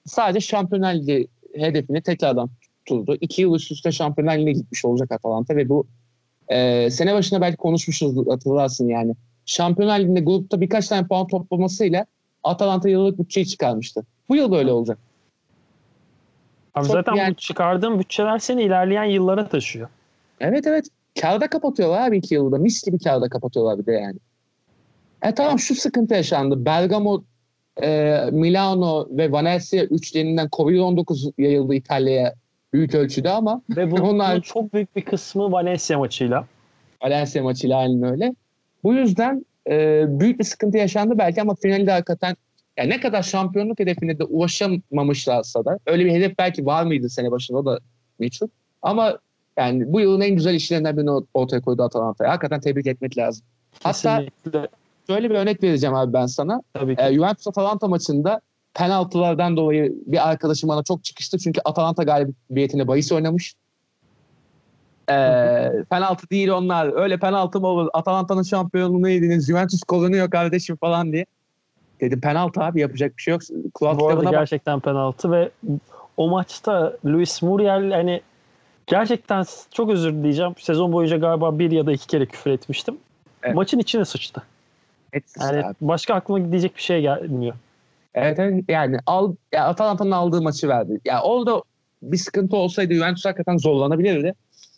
sadece 0.06 0.40
Şampiyonlar 0.40 0.94
Ligi 0.94 1.28
hedefini 1.56 2.02
tekrardan 2.02 2.50
tutturdu. 2.86 3.18
İki 3.22 3.42
yıl 3.42 3.56
üst 3.56 3.72
üste 3.72 3.92
Şampiyonlar 3.92 4.38
Ligi'ne 4.38 4.52
gitmiş 4.52 4.86
olacak 4.86 5.12
Atalanta 5.12 5.56
ve 5.56 5.70
bu 5.70 5.88
e, 6.48 6.90
sene 6.90 7.14
başında 7.14 7.42
belki 7.42 7.58
konuşmuşuz 7.58 8.28
hatırlarsın 8.28 8.88
yani. 8.88 9.16
Şampiyonlar 9.46 10.00
Ligi'nde 10.00 10.20
grupta 10.20 10.62
birkaç 10.62 10.88
tane 10.88 11.08
puan 11.08 11.28
toplamasıyla 11.28 12.06
Atalanta 12.44 12.90
yıllık 12.90 13.20
bütçeyi 13.20 13.48
çıkarmıştı. 13.48 14.06
Bu 14.30 14.36
yıl 14.36 14.52
da 14.52 14.58
öyle 14.58 14.72
olacak. 14.72 14.98
Abi 16.76 16.86
Çok 16.86 16.94
zaten 16.94 17.14
yani- 17.16 17.32
bu 17.32 17.36
çıkardığın 17.36 18.00
bütçeler 18.00 18.40
seni 18.40 18.64
ilerleyen 18.64 19.04
yıllara 19.04 19.48
taşıyor. 19.50 19.90
Evet 20.40 20.68
evet. 20.68 20.86
Kârda 21.22 21.50
kapatıyorlar 21.50 22.08
abi 22.08 22.18
iki 22.18 22.34
yılda. 22.34 22.58
Mis 22.58 22.84
gibi 22.84 23.00
kârda 23.00 23.30
kapatıyorlar 23.30 23.80
bir 23.80 23.86
de 23.86 23.92
yani. 23.92 24.18
E 25.22 25.34
tamam 25.34 25.60
şu 25.60 25.76
sıkıntı 25.76 26.14
yaşandı. 26.14 26.66
Bergamo, 26.66 27.24
e, 27.84 28.20
Milano 28.32 29.08
ve 29.10 29.32
Venezia 29.32 29.84
üçlerinden 29.84 30.48
Covid-19 30.48 31.34
yayıldı 31.38 31.76
İtalya'ya 31.76 32.34
büyük 32.74 32.96
ölçüde 32.96 33.30
ama 33.30 33.62
Ve 33.70 33.92
bunun, 33.92 34.02
Onlar- 34.10 34.32
bunun 34.32 34.42
çok 34.42 34.74
büyük 34.74 34.96
bir 34.96 35.02
kısmı 35.02 35.52
Valencia 35.52 36.00
maçıyla. 36.00 36.46
Valencia 37.04 37.44
maçıyla 37.44 37.78
aynen 37.78 38.04
öyle. 38.04 38.36
Bu 38.84 38.94
yüzden 38.94 39.46
e, 39.70 40.04
büyük 40.08 40.40
bir 40.40 40.44
sıkıntı 40.44 40.78
yaşandı 40.78 41.18
belki 41.18 41.42
ama 41.42 41.56
finalde 41.56 41.92
hakikaten 41.92 42.36
yani 42.78 42.90
ne 42.90 43.00
kadar 43.00 43.24
şampiyonluk 43.24 43.80
hedefine 43.80 44.20
de 44.20 44.24
ulaşamamışlarsa 44.24 45.66
da 45.66 45.80
öyle 45.86 46.06
bir 46.06 46.12
hedef 46.12 46.38
belki 46.38 46.66
var 46.66 46.84
mıydı 46.84 47.10
sene 47.10 47.32
başında 47.32 47.66
da 47.66 47.80
meçhul. 48.20 48.48
Ama 48.82 49.18
yani 49.58 49.94
bu 49.94 50.00
yılın 50.00 50.22
en 50.22 50.36
güzel 50.36 50.56
işlerinden 50.56 50.98
birini 50.98 51.12
ortaya 51.34 51.62
koydu 51.62 51.84
Atalanta'ya. 51.84 52.32
Hakikaten 52.32 52.60
tebrik 52.60 52.88
etmek 52.88 53.18
lazım. 53.18 53.46
Hatta 53.84 54.26
Kesinlikle. 54.44 54.68
Şöyle 55.14 55.30
bir 55.30 55.36
örnek 55.36 55.64
vereceğim 55.64 55.96
abi 55.96 56.14
ben 56.14 56.26
sana. 56.26 56.62
Tabii 56.74 56.96
ki. 56.96 57.02
E, 57.04 57.14
Juventus 57.14 57.48
Atalanta 57.48 57.88
maçında 57.88 58.42
penaltılardan 58.74 59.58
dolayı 59.58 59.94
bir 60.06 60.30
arkadaşım 60.30 60.70
bana 60.70 60.84
çok 60.84 61.04
çıkıştı. 61.04 61.38
Çünkü 61.38 61.62
Atalanta 61.66 62.04
galibiyetine 62.04 62.88
bahis 62.88 63.12
oynamış. 63.12 63.54
E, 65.10 65.16
penaltı 65.90 66.30
değil 66.30 66.50
onlar. 66.50 67.02
Öyle 67.02 67.18
penaltı 67.18 67.60
mı 67.60 67.68
olur? 67.68 67.90
Atalanta'nın 67.94 68.44
şampiyonluğunu 68.44 69.10
yediniz. 69.10 69.48
Juventus 69.48 69.84
korunuyor 69.84 70.30
kardeşim 70.30 70.76
falan 70.76 71.12
diye. 71.12 71.26
Dedim 72.02 72.22
penaltı 72.22 72.62
abi 72.62 72.82
yapacak 72.82 73.18
bir 73.18 73.22
şey 73.22 73.32
yok. 73.32 73.42
Kural 73.74 74.00
Bu 74.00 74.08
arada 74.08 74.20
kitabına 74.20 74.32
bak. 74.32 74.40
gerçekten 74.40 74.80
penaltı 74.80 75.32
ve 75.32 75.50
o 76.18 76.30
maçta 76.30 76.94
Luis 77.06 77.42
Muriel 77.42 77.92
hani 77.92 78.22
Gerçekten 78.92 79.46
çok 79.72 79.90
özür 79.90 80.14
dileyeceğim. 80.14 80.54
Sezon 80.60 80.92
boyunca 80.92 81.18
galiba 81.18 81.60
bir 81.60 81.72
ya 81.72 81.86
da 81.86 81.92
iki 81.92 82.08
kere 82.08 82.26
küfür 82.26 82.52
etmiştim. 82.52 82.98
Evet. 83.44 83.56
Maçın 83.56 83.80
içine 83.80 84.06
sıçtı. 84.06 84.44
Evet, 85.14 85.24
Yani 85.40 85.66
abi. 85.66 85.76
başka 85.82 86.14
aklıma 86.14 86.40
gidecek 86.40 86.76
bir 86.76 86.82
şey 86.82 87.02
gelmiyor. 87.02 87.56
evet, 88.14 88.40
evet 88.40 88.64
yani 88.68 88.98
al, 89.06 89.36
ya 89.52 89.66
Atalanta'nın 89.68 90.12
aldığı 90.12 90.42
maçı 90.42 90.68
verdi. 90.68 91.00
Ya 91.06 91.22
orada 91.22 91.64
bir 92.02 92.18
sıkıntı 92.18 92.56
olsaydı 92.56 92.94
Juventus 92.94 93.26
hakikaten 93.26 93.58
zorlanabilirdi. 93.58 94.34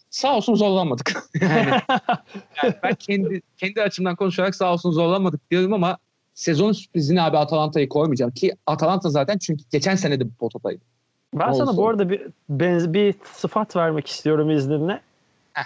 Sağ 0.09 0.35
olsun 0.37 0.55
zorlanmadık. 0.55 1.23
yani, 1.41 1.69
yani 2.63 2.73
ben 2.83 2.93
kendi 2.95 3.41
kendi 3.57 3.81
açımdan 3.81 4.15
konuşarak 4.15 4.55
sağ 4.55 4.73
olsun 4.73 4.91
zorlanmadık 4.91 5.51
diyorum 5.51 5.73
ama 5.73 5.97
sezonun 6.33 6.71
sürprizini 6.71 7.21
abi 7.21 7.37
Atalanta'yı 7.37 7.89
koymayacağım 7.89 8.31
ki 8.31 8.55
Atalanta 8.67 9.09
zaten 9.09 9.37
çünkü 9.37 9.63
geçen 9.71 9.95
sene 9.95 10.19
de 10.19 10.25
bu 10.25 10.33
potadaydı. 10.33 10.81
Ben 11.33 11.47
Olsun. 11.47 11.65
sana 11.65 11.77
bu 11.77 11.89
arada 11.89 12.09
bir, 12.09 12.21
benz, 12.49 12.93
bir 12.93 13.15
sıfat 13.33 13.75
vermek 13.75 14.07
istiyorum 14.07 14.49
izninle. 14.49 15.01
Heh. 15.53 15.63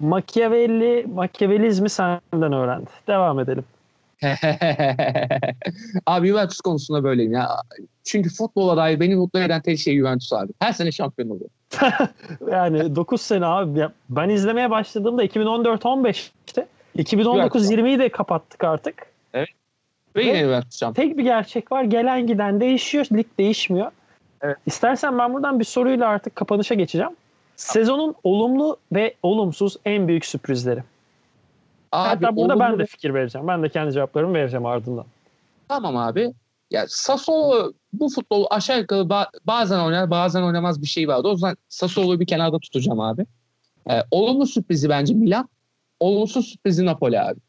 Machiavelli, 0.00 1.06
Machiavellizmi 1.14 1.90
senden 1.90 2.52
öğrendi. 2.52 2.90
Devam 3.06 3.40
edelim. 3.40 3.64
abi 6.06 6.28
Juventus 6.28 6.60
konusunda 6.60 7.04
böyleyim 7.04 7.32
ya. 7.32 7.48
Çünkü 8.04 8.30
futbola 8.30 8.76
dair 8.76 9.00
beni 9.00 9.16
mutlu 9.16 9.38
eden 9.38 9.62
tek 9.62 9.78
şey 9.78 9.98
Juventus 9.98 10.32
abi. 10.32 10.52
Her 10.58 10.72
sene 10.72 10.92
şampiyon 10.92 11.30
oluyor. 11.30 11.50
Yani 12.50 12.96
9 12.96 13.20
sene 13.20 13.46
abi. 13.46 13.86
Ben 14.08 14.28
izlemeye 14.28 14.70
başladığımda 14.70 15.24
2014-15'te. 15.24 16.66
2019-20'yi 16.98 17.98
de 17.98 18.08
kapattık 18.08 18.64
artık. 18.64 19.06
Ve 19.34 19.46
Ve- 20.16 20.24
yine 20.24 20.40
Juventus 20.40 20.78
şampiyon. 20.80 21.08
Tek 21.08 21.18
bir 21.18 21.24
gerçek 21.24 21.72
var. 21.72 21.84
Gelen 21.84 22.26
giden 22.26 22.60
değişiyor. 22.60 23.06
Lig 23.12 23.26
değişmiyor. 23.38 23.90
Evet. 24.42 24.56
İstersen 24.66 25.18
ben 25.18 25.34
buradan 25.34 25.60
bir 25.60 25.64
soruyla 25.64 26.08
artık 26.08 26.36
kapanışa 26.36 26.74
geçeceğim. 26.74 27.12
Sezonun 27.56 28.14
olumlu 28.24 28.76
ve 28.92 29.14
olumsuz 29.22 29.76
en 29.84 30.08
büyük 30.08 30.26
sürprizleri. 30.26 30.82
Hatta 31.90 32.36
burada 32.36 32.60
ben 32.60 32.78
de 32.78 32.86
fikir 32.86 33.14
vereceğim. 33.14 33.48
Ben 33.48 33.62
de 33.62 33.68
kendi 33.68 33.92
cevaplarımı 33.92 34.34
vereceğim 34.34 34.66
ardından. 34.66 35.04
Tamam 35.68 35.96
abi. 35.96 36.32
Ya 36.70 36.84
Sassuolo 36.88 37.72
bu 37.92 38.08
futbolu 38.08 38.46
aşağı 38.50 38.78
yukarı 38.78 39.00
ba- 39.00 39.30
bazen 39.46 39.78
oynar 39.80 40.10
bazen 40.10 40.42
oynamaz 40.42 40.82
bir 40.82 40.86
şey 40.86 41.08
vardı. 41.08 41.28
O 41.28 41.32
yüzden 41.32 41.56
Sassuolo'yu 41.68 42.20
bir 42.20 42.26
kenarda 42.26 42.58
tutacağım 42.58 43.00
abi. 43.00 43.26
Ee, 43.90 44.02
olumlu 44.10 44.46
sürprizi 44.46 44.88
bence 44.88 45.14
Milan. 45.14 45.48
Olumsuz 46.00 46.46
sürprizi 46.46 46.86
Napoli 46.86 47.20
abi. 47.20 47.40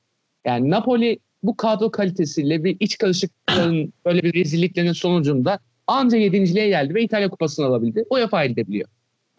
Yani 0.45 0.69
Napoli 0.69 1.19
bu 1.43 1.57
kadro 1.57 1.91
kalitesiyle 1.91 2.63
bir 2.63 2.77
iç 2.79 2.97
karışıklıkların 2.97 3.93
böyle 4.05 4.23
bir 4.23 4.33
rezilliklerin 4.33 4.91
sonucunda 4.93 5.59
anca 5.87 6.17
yedinciliğe 6.17 6.67
geldi 6.69 6.95
ve 6.95 7.03
İtalya 7.03 7.29
kupasını 7.29 7.65
alabildi. 7.65 8.05
UEFA'ya 8.09 8.45
gidebiliyor. 8.47 8.89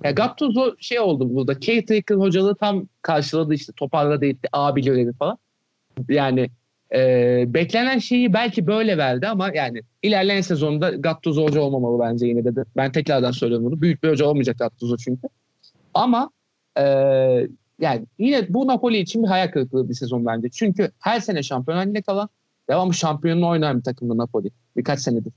Ya 0.05 0.11
Gattuso 0.11 0.77
şey 0.79 1.01
oldu 1.01 1.35
burada. 1.35 1.61
Caretaker 1.61 2.15
hocalığı 2.15 2.55
tam 2.55 2.87
karşıladı 3.03 3.55
işte 3.55 3.73
toparladı 3.77 4.27
etti 4.27 4.49
abi 4.53 4.83
görevi 4.83 5.13
falan. 5.13 5.39
Yani 6.09 6.51
ee, 6.95 7.45
beklenen 7.47 7.99
şeyi 7.99 8.33
belki 8.33 8.67
böyle 8.67 8.99
verdi 8.99 9.29
ama 9.29 9.51
yani 9.55 9.83
ilerleyen 10.03 10.41
sezonda 10.41 10.91
Gattuso 10.91 11.45
hoca 11.45 11.61
olmamalı 11.61 12.01
bence 12.01 12.27
yine 12.27 12.45
de. 12.45 12.65
Ben 12.77 12.93
tekrardan 12.93 13.31
söylüyorum 13.31 13.67
bunu. 13.67 13.81
Büyük 13.81 14.03
bir 14.03 14.09
hoca 14.09 14.27
olmayacak 14.27 14.59
Gattuso 14.59 14.97
çünkü. 14.97 15.29
Ama 15.95 16.31
e, 16.79 16.85
yani 17.81 18.07
yine 18.19 18.47
bu 18.49 18.67
Napoli 18.67 18.99
için 18.99 19.23
bir 19.23 19.29
hayal 19.29 19.49
kırıklığı 19.49 19.89
bir 19.89 19.95
sezon 19.95 20.27
bence. 20.27 20.49
Çünkü 20.49 20.91
her 20.99 21.21
sene 21.21 21.43
şampiyon 21.43 21.95
kalan 21.95 22.29
devamlı 22.71 22.95
şampiyonluğu 22.95 23.49
oynayan 23.49 23.79
bir 23.79 23.85
takımda 23.85 24.17
Napoli. 24.17 24.51
Birkaç 24.77 25.01
senedir. 25.01 25.33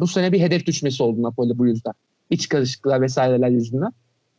Bu 0.00 0.06
sene 0.06 0.32
bir 0.32 0.40
hedef 0.40 0.66
düşmesi 0.66 1.02
oldu 1.02 1.22
Napoli 1.22 1.58
bu 1.58 1.66
yüzden. 1.66 1.92
İç 2.30 2.48
karışıklıklar 2.48 3.00
vesaireler 3.00 3.48
yüzünden. 3.48 3.92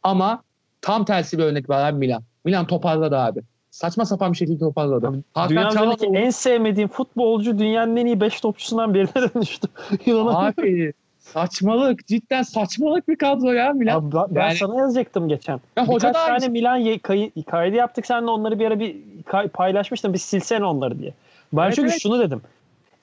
Ama 0.04 0.44
tam 0.82 1.06
tersi 1.06 1.38
bir 1.38 1.44
örnek 1.44 1.70
var 1.70 1.90
abi 1.90 1.98
Milan. 1.98 2.24
Milan 2.46 2.68
toparladı 2.68 3.18
abi. 3.18 3.42
Saçma 3.72 4.06
sapan 4.06 4.32
bir 4.32 4.38
şekilde 4.38 4.60
toparladı. 4.60 5.08
Abi, 5.08 5.18
Hakan 5.34 5.50
Dünyanın 5.50 5.76
Çalhanoğlu- 5.76 6.18
en 6.18 6.30
sevmediğim 6.30 6.90
futbolcu 6.90 7.60
dünyanın 7.60 7.96
en 7.96 8.06
iyi 8.06 8.22
5 8.22 8.42
topçusundan 8.42 8.94
birine 8.94 9.10
dönüştü. 9.36 9.68
Abi 10.16 10.94
saçmalık. 11.20 12.08
Cidden 12.08 12.42
saçmalık 12.44 13.08
bir 13.08 13.16
kadro 13.16 13.52
ya 13.52 13.74
Milan. 13.74 13.98
Abi 14.00 14.16
ben, 14.16 14.36
ben 14.36 14.42
Yani- 14.42 14.56
sana 14.58 14.80
yazacaktım 14.80 15.28
geçen. 15.30 15.60
Ya 15.78 15.88
hoca 15.88 16.08
Birkaç 16.10 16.14
tane 16.22 16.32
aynısı. 16.32 16.50
Milan 16.50 16.76
ye- 16.78 17.00
kayı- 17.00 17.32
kaydı 17.52 17.76
yaptık 17.76 18.06
seninle 18.06 18.32
onları 18.32 18.60
bir 18.60 18.66
ara 18.68 18.80
bir 18.80 18.98
kay- 19.26 19.48
paylaşmıştım. 19.48 20.14
Bir 20.14 20.18
silsene 20.20 20.66
onları 20.66 21.00
diye. 21.00 21.14
Ben 21.54 21.64
Evet, 21.66 21.76
çünkü 21.76 21.90
evet. 21.90 22.02
şunu 22.02 22.20
dedim. 22.20 22.42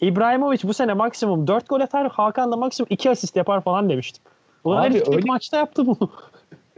İbrahimovic 0.01 0.59
bu 0.65 0.75
sene 0.75 0.95
maksimum 0.95 1.47
4 1.47 1.69
gol 1.69 1.81
atar. 1.81 2.09
Hakan 2.11 2.53
da 2.53 2.57
maksimum 2.57 2.87
2 2.91 3.11
asist 3.11 3.37
yapar 3.37 3.61
falan 3.61 3.89
demiştim. 3.89 4.25
Ulan 4.65 4.91
Abi 4.91 5.03
öyle- 5.09 5.27
maçta 5.27 5.57
yaptı 5.57 5.87
bunu. 5.87 6.11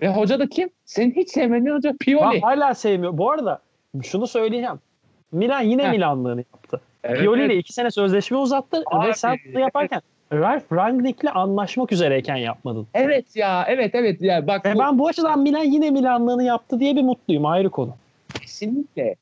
Ve 0.02 0.08
hoca 0.08 0.38
da 0.38 0.48
kim? 0.48 0.70
Senin 0.84 1.10
hiç 1.14 1.30
sevmediğin 1.30 1.74
hoca 1.76 1.94
Pioli. 2.00 2.34
Ben 2.34 2.40
hala 2.40 2.74
sevmiyorum. 2.74 3.18
Bu 3.18 3.30
arada 3.30 3.58
şunu 4.02 4.26
söyleyeceğim. 4.26 4.78
Milan 5.32 5.60
yine 5.60 5.84
Heh. 5.84 5.90
Milanlığını 5.90 6.44
yaptı. 6.54 6.80
Evet, 7.04 7.20
Pioli 7.20 7.40
evet. 7.40 7.50
ile 7.52 7.58
2 7.58 7.72
sene 7.72 7.90
sözleşme 7.90 8.36
uzattı 8.36 8.82
Abi, 8.86 9.08
ve 9.08 9.14
sen 9.14 9.36
bunu 9.52 9.60
yaparken 9.60 10.00
Ralf 10.32 10.72
Rangnick'le 10.72 11.36
anlaşmak 11.36 11.92
üzereyken 11.92 12.36
yapmadın. 12.36 12.86
Evet 12.94 13.36
ya 13.36 13.64
evet 13.68 13.94
evet 13.94 14.22
ya 14.22 14.46
bak 14.46 14.64
Ve 14.66 14.74
bu 14.74 14.78
ben 14.78 14.98
bu 14.98 15.08
açıdan 15.08 15.40
Milan 15.40 15.64
yine 15.64 15.90
Milanlığını 15.90 16.42
yaptı 16.44 16.80
diye 16.80 16.96
bir 16.96 17.02
mutluyum 17.02 17.46
ayrı 17.46 17.70
konu. 17.70 17.94
kesinlikle 18.40 19.14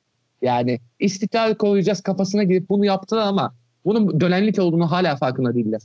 yani 0.42 0.78
istikrar 1.00 1.58
koruyacağız 1.58 2.00
kafasına 2.02 2.42
girip 2.42 2.68
bunu 2.68 2.84
yaptılar 2.84 3.26
ama 3.26 3.54
bunun 3.84 4.20
dönenlik 4.20 4.58
olduğunu 4.58 4.90
hala 4.90 5.16
farkında 5.16 5.54
değiller. 5.54 5.80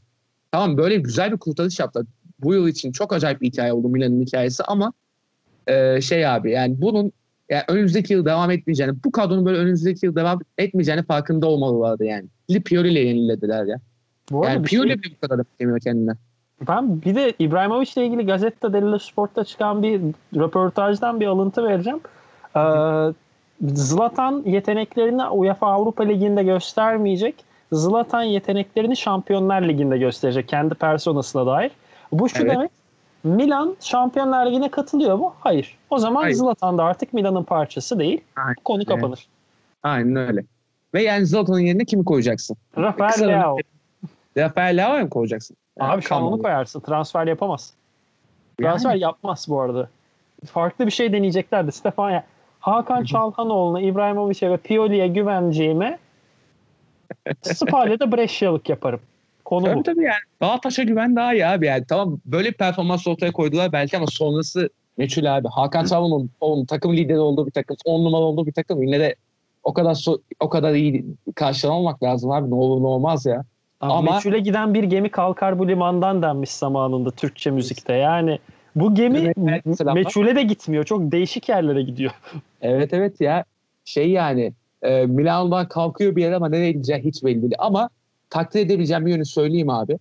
Tamam 0.52 0.78
böyle 0.78 0.96
güzel 0.96 1.32
bir 1.32 1.38
kurtarış 1.38 1.80
yaptılar. 1.80 2.06
Bu 2.44 2.54
yıl 2.54 2.68
için 2.68 2.92
çok 2.92 3.14
acayip 3.14 3.42
bir 3.42 3.48
hikaye 3.48 3.74
oldu 3.74 3.90
Milan'ın 3.90 4.22
hikayesi 4.22 4.64
ama 4.64 4.94
e, 5.68 6.02
şey 6.02 6.28
abi 6.28 6.52
yani 6.52 6.82
bunun 6.82 7.12
yani 7.50 7.64
önümüzdeki 7.68 8.14
yıl 8.14 8.26
devam 8.26 8.52
etmeyeceğini, 8.52 8.96
bu 9.06 9.12
kadronun 9.12 9.46
böyle 9.46 9.58
önümüzdeki 9.58 10.06
yıl 10.06 10.16
devam 10.16 10.40
etmeyeceğini 10.58 11.04
farkında 11.04 11.48
olmalılardı 11.48 12.06
yani. 12.06 12.26
Pioli 12.66 12.90
ile 12.90 13.00
yenilediler 13.00 13.66
ya. 13.66 13.80
Bu 14.32 14.46
Yani 14.46 14.70
şey- 14.70 14.80
Pioli 14.80 15.04
bile 15.04 15.14
bu 15.16 15.28
kadar 15.28 15.38
yapamıyor 15.38 15.80
kendine. 15.80 16.12
Ben 16.68 17.02
bir 17.02 17.16
de 17.16 17.34
İbrahimovic 17.40 17.92
ile 17.96 18.06
ilgili 18.06 18.26
Gazzetta 18.26 18.74
dello 18.74 19.00
Sport'ta 19.00 19.44
çıkan 19.44 19.84
bir 19.84 20.02
röportajdan 20.36 21.20
bir 21.20 21.28
alıntı 21.28 21.64
vereceğim. 21.64 22.00
Ee, 22.56 23.14
Zlatan 23.74 24.44
yeteneklerini 24.46 25.24
UEFA 25.24 25.68
Avrupa 25.68 26.04
Ligi'nde 26.04 26.44
göstermeyecek. 26.44 27.36
Zlatan 27.72 28.24
yeteneklerini 28.24 28.98
Şampiyonlar 28.98 29.62
Ligi'nde 29.62 29.98
gösterecek 29.98 30.48
kendi 30.48 30.76
personasına 30.76 31.46
dair. 31.46 31.72
Bu 32.20 32.30
şu 32.30 32.42
Evet. 32.44 32.52
demek. 32.52 32.72
Milan 33.24 33.76
Şampiyonlar 33.80 34.46
Ligi'ne 34.46 34.72
katılıyor 34.72 35.16
mu? 35.16 35.34
Hayır. 35.40 35.78
O 35.90 35.98
zaman 36.00 36.22
Hayır. 36.22 36.36
Zlatan 36.36 36.78
da 36.78 36.84
artık 36.84 37.14
Milan'ın 37.14 37.44
parçası 37.44 38.00
değil. 38.00 38.22
Aynen. 38.36 38.56
Konu 38.64 38.86
kapanır. 38.86 39.28
Aynen 39.84 40.16
öyle. 40.16 40.44
Ve 40.94 41.04
yani 41.04 41.26
Zlatan'ın 41.26 41.60
yerine 41.60 41.86
kimi 41.86 42.06
koyacaksın? 42.06 42.58
Rafael 42.78 43.28
Leao. 43.28 43.58
Rafael 44.38 44.78
Leao'yu 44.78 45.04
mu 45.04 45.10
koyacaksın? 45.10 45.58
Abi 45.80 46.02
şu 46.02 46.16
an 46.16 46.24
onu 46.24 46.36
on. 46.36 46.40
koyarsın. 46.42 46.80
Transfer 46.80 47.28
yapamaz. 47.28 47.74
Yani. 48.60 48.72
Transfer 48.72 48.96
yapmaz 48.96 49.46
bu 49.50 49.62
arada. 49.62 49.90
Farklı 50.46 50.86
bir 50.86 50.92
şey 50.92 51.14
deneyeceklerdi. 51.14 51.72
Stefan 51.72 52.12
ya 52.12 52.24
Hakan 52.60 53.04
Çalhanoğlu'na, 53.04 53.82
İbrahimovic'e 53.82 54.52
ve 54.52 54.58
Pioli'ye 54.58 55.08
güveneceğime 55.08 56.00
Spalle'de 57.42 58.12
Brescia'lık 58.12 58.70
yaparım. 58.70 59.00
Konu 59.54 59.66
Tabii 59.66 59.80
bu. 59.80 59.84
tabii 59.84 60.04
yani. 60.04 60.60
Taşa 60.62 60.84
güven 60.84 61.16
daha 61.16 61.34
iyi 61.34 61.46
abi 61.48 61.66
yani. 61.66 61.84
Tamam 61.90 62.20
böyle 62.26 62.50
bir 62.50 62.54
performans 62.54 63.08
ortaya 63.08 63.32
koydular 63.32 63.72
belki 63.72 63.98
ama 63.98 64.06
sonrası 64.08 64.70
meçhul 64.98 65.26
abi. 65.38 65.48
Hakan 65.48 65.86
Çalhanoğlu 65.86 66.28
onun 66.42 66.66
takım 66.66 66.98
lideri 66.98 67.20
olduğu 67.20 67.46
bir 67.48 67.52
takım, 67.52 67.78
on 67.86 68.06
numara 68.06 68.22
olduğu 68.22 68.46
bir 68.46 68.52
takım 68.52 68.84
yine 68.84 69.00
de 69.00 69.16
o 69.64 69.74
kadar 69.74 69.94
so- 69.94 70.22
o 70.40 70.50
kadar 70.50 70.74
iyi 70.74 71.06
karşılamamak 71.36 72.04
lazım 72.04 72.32
abi. 72.32 72.50
Ne 72.50 72.56
olur 72.56 72.82
ne 72.84 72.88
olmaz 72.88 73.26
ya. 73.26 73.44
Ama... 73.80 73.94
Ama- 73.94 74.14
Meçhule 74.14 74.40
giden 74.40 74.74
bir 74.74 74.84
gemi 74.84 75.10
kalkar 75.10 75.60
bu 75.60 75.68
limandan 75.68 76.22
denmiş 76.22 76.50
zamanında 76.50 77.12
Türkçe 77.12 77.52
müzikte. 77.52 77.94
Yani 77.94 78.40
bu 78.76 78.96
gemi 78.96 79.34
Evet, 79.48 79.66
meçhule 79.94 80.36
de 80.36 80.44
gitmiyor. 80.44 80.84
Çok 80.84 81.12
değişik 81.12 81.50
yerlere 81.50 81.82
gidiyor. 81.82 82.12
Evet 82.62 82.94
evet 82.94 83.22
ya. 83.22 83.44
Şey 83.86 84.10
yani 84.10 84.54
e, 84.82 85.06
Milano'dan 85.06 85.68
kalkıyor 85.68 86.16
bir 86.16 86.22
yere 86.24 86.36
ama 86.36 86.50
nereye 86.50 86.72
gideceği 86.72 87.00
hiç 87.00 87.24
belli 87.24 87.42
değil. 87.42 87.56
Ama 87.58 87.90
takdir 88.34 88.60
edebileceğim 88.60 89.06
bir 89.06 89.12
yönü 89.12 89.26
söyleyeyim 89.26 89.70
abi. 89.70 89.98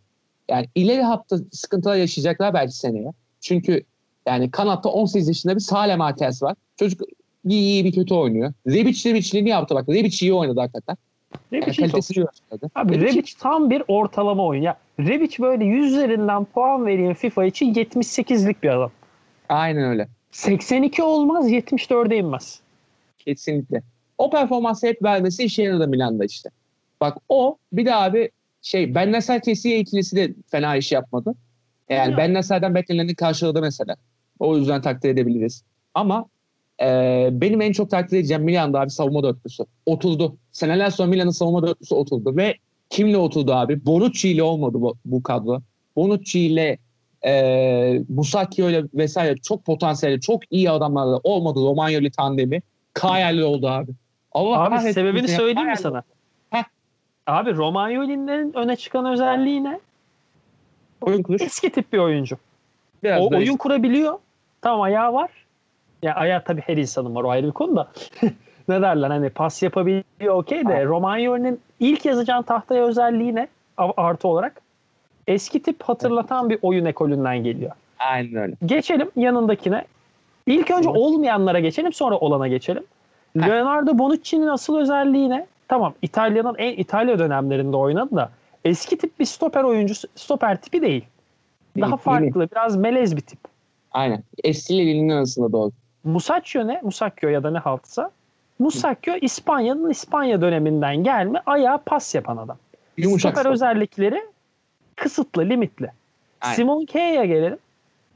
Yani 0.51 0.66
ileri 0.74 1.03
hafta 1.03 1.37
sıkıntılar 1.53 1.97
yaşayacaklar 1.97 2.55
belki 2.55 2.76
seneye. 2.76 3.12
Çünkü 3.41 3.83
yani 4.26 4.51
kanatta 4.51 4.89
18 4.89 5.28
yaşında 5.28 5.55
bir 5.55 5.61
Salem 5.61 5.99
Marquez 5.99 6.43
var. 6.43 6.55
Çocuk 6.76 7.01
iyi 7.45 7.62
iyi 7.62 7.85
bir 7.85 7.93
kötü 7.93 8.14
oynuyor. 8.14 8.53
Rebic 8.66 9.11
Rebic'liğini 9.11 9.49
yaptı 9.49 9.74
bak. 9.74 9.89
Rebic 9.89 10.26
iyi 10.26 10.33
oynadı 10.35 10.61
hakikaten. 10.61 10.97
Yani 11.53 11.62
Rebic 11.62 11.72
iyi 11.72 11.76
kalitesi 11.80 12.14
topçu. 12.14 12.28
gösterdi. 12.30 12.72
Abi 12.74 12.93
Rebic- 12.95 13.12
Rebic 13.14 13.33
tam 13.41 13.70
bir 13.70 13.83
ortalama 13.89 14.47
oyun. 14.47 14.62
Ya 14.62 14.76
Rebic 15.01 15.43
böyle 15.43 15.64
100 15.64 15.93
üzerinden 15.93 16.45
puan 16.45 16.87
vereyim 16.87 17.14
FIFA 17.14 17.45
için 17.45 17.74
78'lik 17.74 18.62
bir 18.62 18.68
adam. 18.68 18.91
Aynen 19.49 19.85
öyle. 19.91 20.09
82 20.30 21.03
olmaz 21.03 21.51
74'e 21.51 22.16
inmez. 22.16 22.61
Kesinlikle. 23.18 23.83
O 24.18 24.30
performansı 24.30 24.87
hep 24.87 25.03
vermesi 25.03 25.45
işe 25.45 25.62
yaradı 25.62 25.89
Milan'da 25.89 26.24
işte. 26.24 26.51
Bak 27.03 27.18
o 27.28 27.59
bir 27.72 27.86
de 27.86 27.94
abi 27.94 28.30
şey 28.62 28.94
Ben 28.94 29.12
Nasser 29.12 29.42
Kessiye 29.42 29.78
ikilisi 29.78 30.16
de 30.16 30.34
fena 30.50 30.76
iş 30.76 30.92
yapmadı. 30.92 31.34
Yani 31.90 32.11
Ya. 32.11 32.16
Ben 32.16 32.34
Nasser'den 32.34 32.74
bekleneni 32.74 33.14
karşıladı 33.14 33.61
mesela. 33.61 33.96
O 34.38 34.57
yüzden 34.57 34.82
takdir 34.82 35.09
edebiliriz. 35.09 35.64
Ama 35.94 36.26
e, 36.82 37.28
benim 37.32 37.61
en 37.61 37.72
çok 37.72 37.90
takdir 37.90 38.18
edeceğim 38.18 38.42
Milan'da 38.42 38.80
abi 38.80 38.90
savunma 38.90 39.22
dörtlüsü. 39.22 39.64
Oturdu. 39.86 40.36
Seneler 40.53 40.90
sonra 40.90 41.09
Milan'ın 41.09 41.30
savunma 41.30 41.66
dörtlüsü 41.66 41.94
oturdu 41.94 42.36
ve 42.36 42.55
kimle 42.90 43.16
oturdu 43.16 43.53
abi? 43.53 43.86
Bonucci 43.86 44.28
ile 44.28 44.42
olmadı 44.42 44.80
bu, 44.80 44.96
bu 45.05 45.22
kadro. 45.22 45.61
Bonucci 45.96 46.40
ile 46.40 46.78
e, 47.26 48.03
Musacchio 48.09 48.70
ile 48.70 48.84
vesaire 48.94 49.36
çok 49.36 49.64
potansiyelli, 49.64 50.20
çok 50.20 50.42
iyi 50.50 50.70
adamlarla 50.70 51.20
olmadı 51.24 51.61
Romagnoli 51.61 52.11
tandemi. 52.11 52.62
Kayer'le 52.94 53.42
oldu 53.42 53.68
abi. 53.68 53.92
Allah 54.32 54.61
Abi 54.64 54.92
sebebini 54.92 55.28
söyleyeyim 55.28 55.68
mi 55.70 55.76
sana? 55.76 56.03
Abi 57.27 57.57
Romagnoli'nin 57.57 58.53
öne 58.57 58.77
çıkan 58.77 59.07
özelliği 59.07 59.64
ne? 59.64 59.81
Oyun 61.01 61.23
kuruş. 61.23 61.43
Eski 61.43 61.70
tip 61.70 61.93
bir 61.93 61.99
oyuncu. 61.99 62.37
Biraz 63.03 63.23
o 63.23 63.37
oyun 63.37 63.57
kurabiliyor. 63.57 64.18
Tamam 64.62 64.81
ayağı 64.81 65.12
var. 65.12 65.31
Ya 66.03 66.14
ayağı 66.14 66.45
tabii 66.45 66.61
her 66.61 66.77
insanın 66.77 67.14
var 67.14 67.25
o 67.25 67.31
ayrı 67.31 67.47
bir 67.47 67.53
konu 67.53 67.77
da. 67.77 67.89
ne 68.68 68.83
derler 68.83 69.11
hani 69.11 69.31
pas 69.31 69.62
yapabiliyor 69.62 70.35
okey 70.35 70.68
de 70.68 70.85
Romagnoli'nin 70.85 71.61
ilk 71.81 72.05
yazacağın 72.05 72.43
tahtaya 72.43 72.85
özelliği 72.85 73.35
ne? 73.35 73.49
Artı 73.77 74.29
olarak. 74.29 74.61
Eski 75.27 75.62
tip 75.62 75.83
hatırlatan 75.83 76.51
bir 76.51 76.59
oyun 76.62 76.85
ekolünden 76.85 77.45
geliyor. 77.45 77.73
Aynen 77.99 78.43
öyle. 78.43 78.55
Geçelim 78.66 79.11
yanındakine. 79.16 79.85
İlk 80.47 80.70
önce 80.70 80.89
olmayanlara 80.89 81.61
geçelim 81.61 81.93
sonra 81.93 82.18
olana 82.18 82.49
geçelim. 82.49 82.85
Leonardo 83.37 83.99
Bonucci'nin 83.99 84.47
asıl 84.47 84.77
özelliği 84.79 85.31
ne? 85.31 85.47
Tamam 85.69 85.95
İtalya'nın 86.03 86.55
en 86.59 86.73
İtalya 86.73 87.19
dönemlerinde 87.19 87.77
oynadı 87.77 88.17
da 88.17 88.31
eski 88.65 88.99
tip 88.99 89.21
bir 89.21 89.25
stoper 89.25 89.65
oyuncusu, 89.65 90.09
stoper 90.15 90.61
tipi 90.61 90.83
değil. 90.83 91.05
Değil, 91.77 91.87
Daha 91.87 91.91
değil. 91.91 92.03
farklı, 92.03 92.49
biraz 92.51 92.77
melez 92.77 93.17
bir 93.17 93.21
tip. 93.21 93.39
Aynen. 93.93 94.23
Eski 94.45 94.77
ile 94.77 94.87
Lille'nin 94.87 95.09
arasında 95.09 95.53
doğru. 95.53 95.71
Musacchio 96.05 96.67
ne? 96.67 96.81
Musacchio 96.83 97.29
ya 97.31 97.43
da 97.43 97.51
ne 97.51 97.59
haltsa. 97.59 98.11
Musacchio 98.59 99.15
İspanya'nın 99.21 99.91
İspanya 99.91 100.41
döneminden 100.41 101.05
gelme 101.05 101.43
ayağa 101.47 101.79
pas 101.87 102.15
yapan 102.15 102.37
adam. 102.37 102.57
Yumuşak. 102.97 103.33
Stoper 103.33 103.51
özellikleri 103.53 104.23
kısıtlı, 104.97 105.49
limitli. 105.49 105.91
Aynen. 106.41 106.55
Simon 106.55 106.85
K'ye 106.85 107.27
gelelim. 107.27 107.59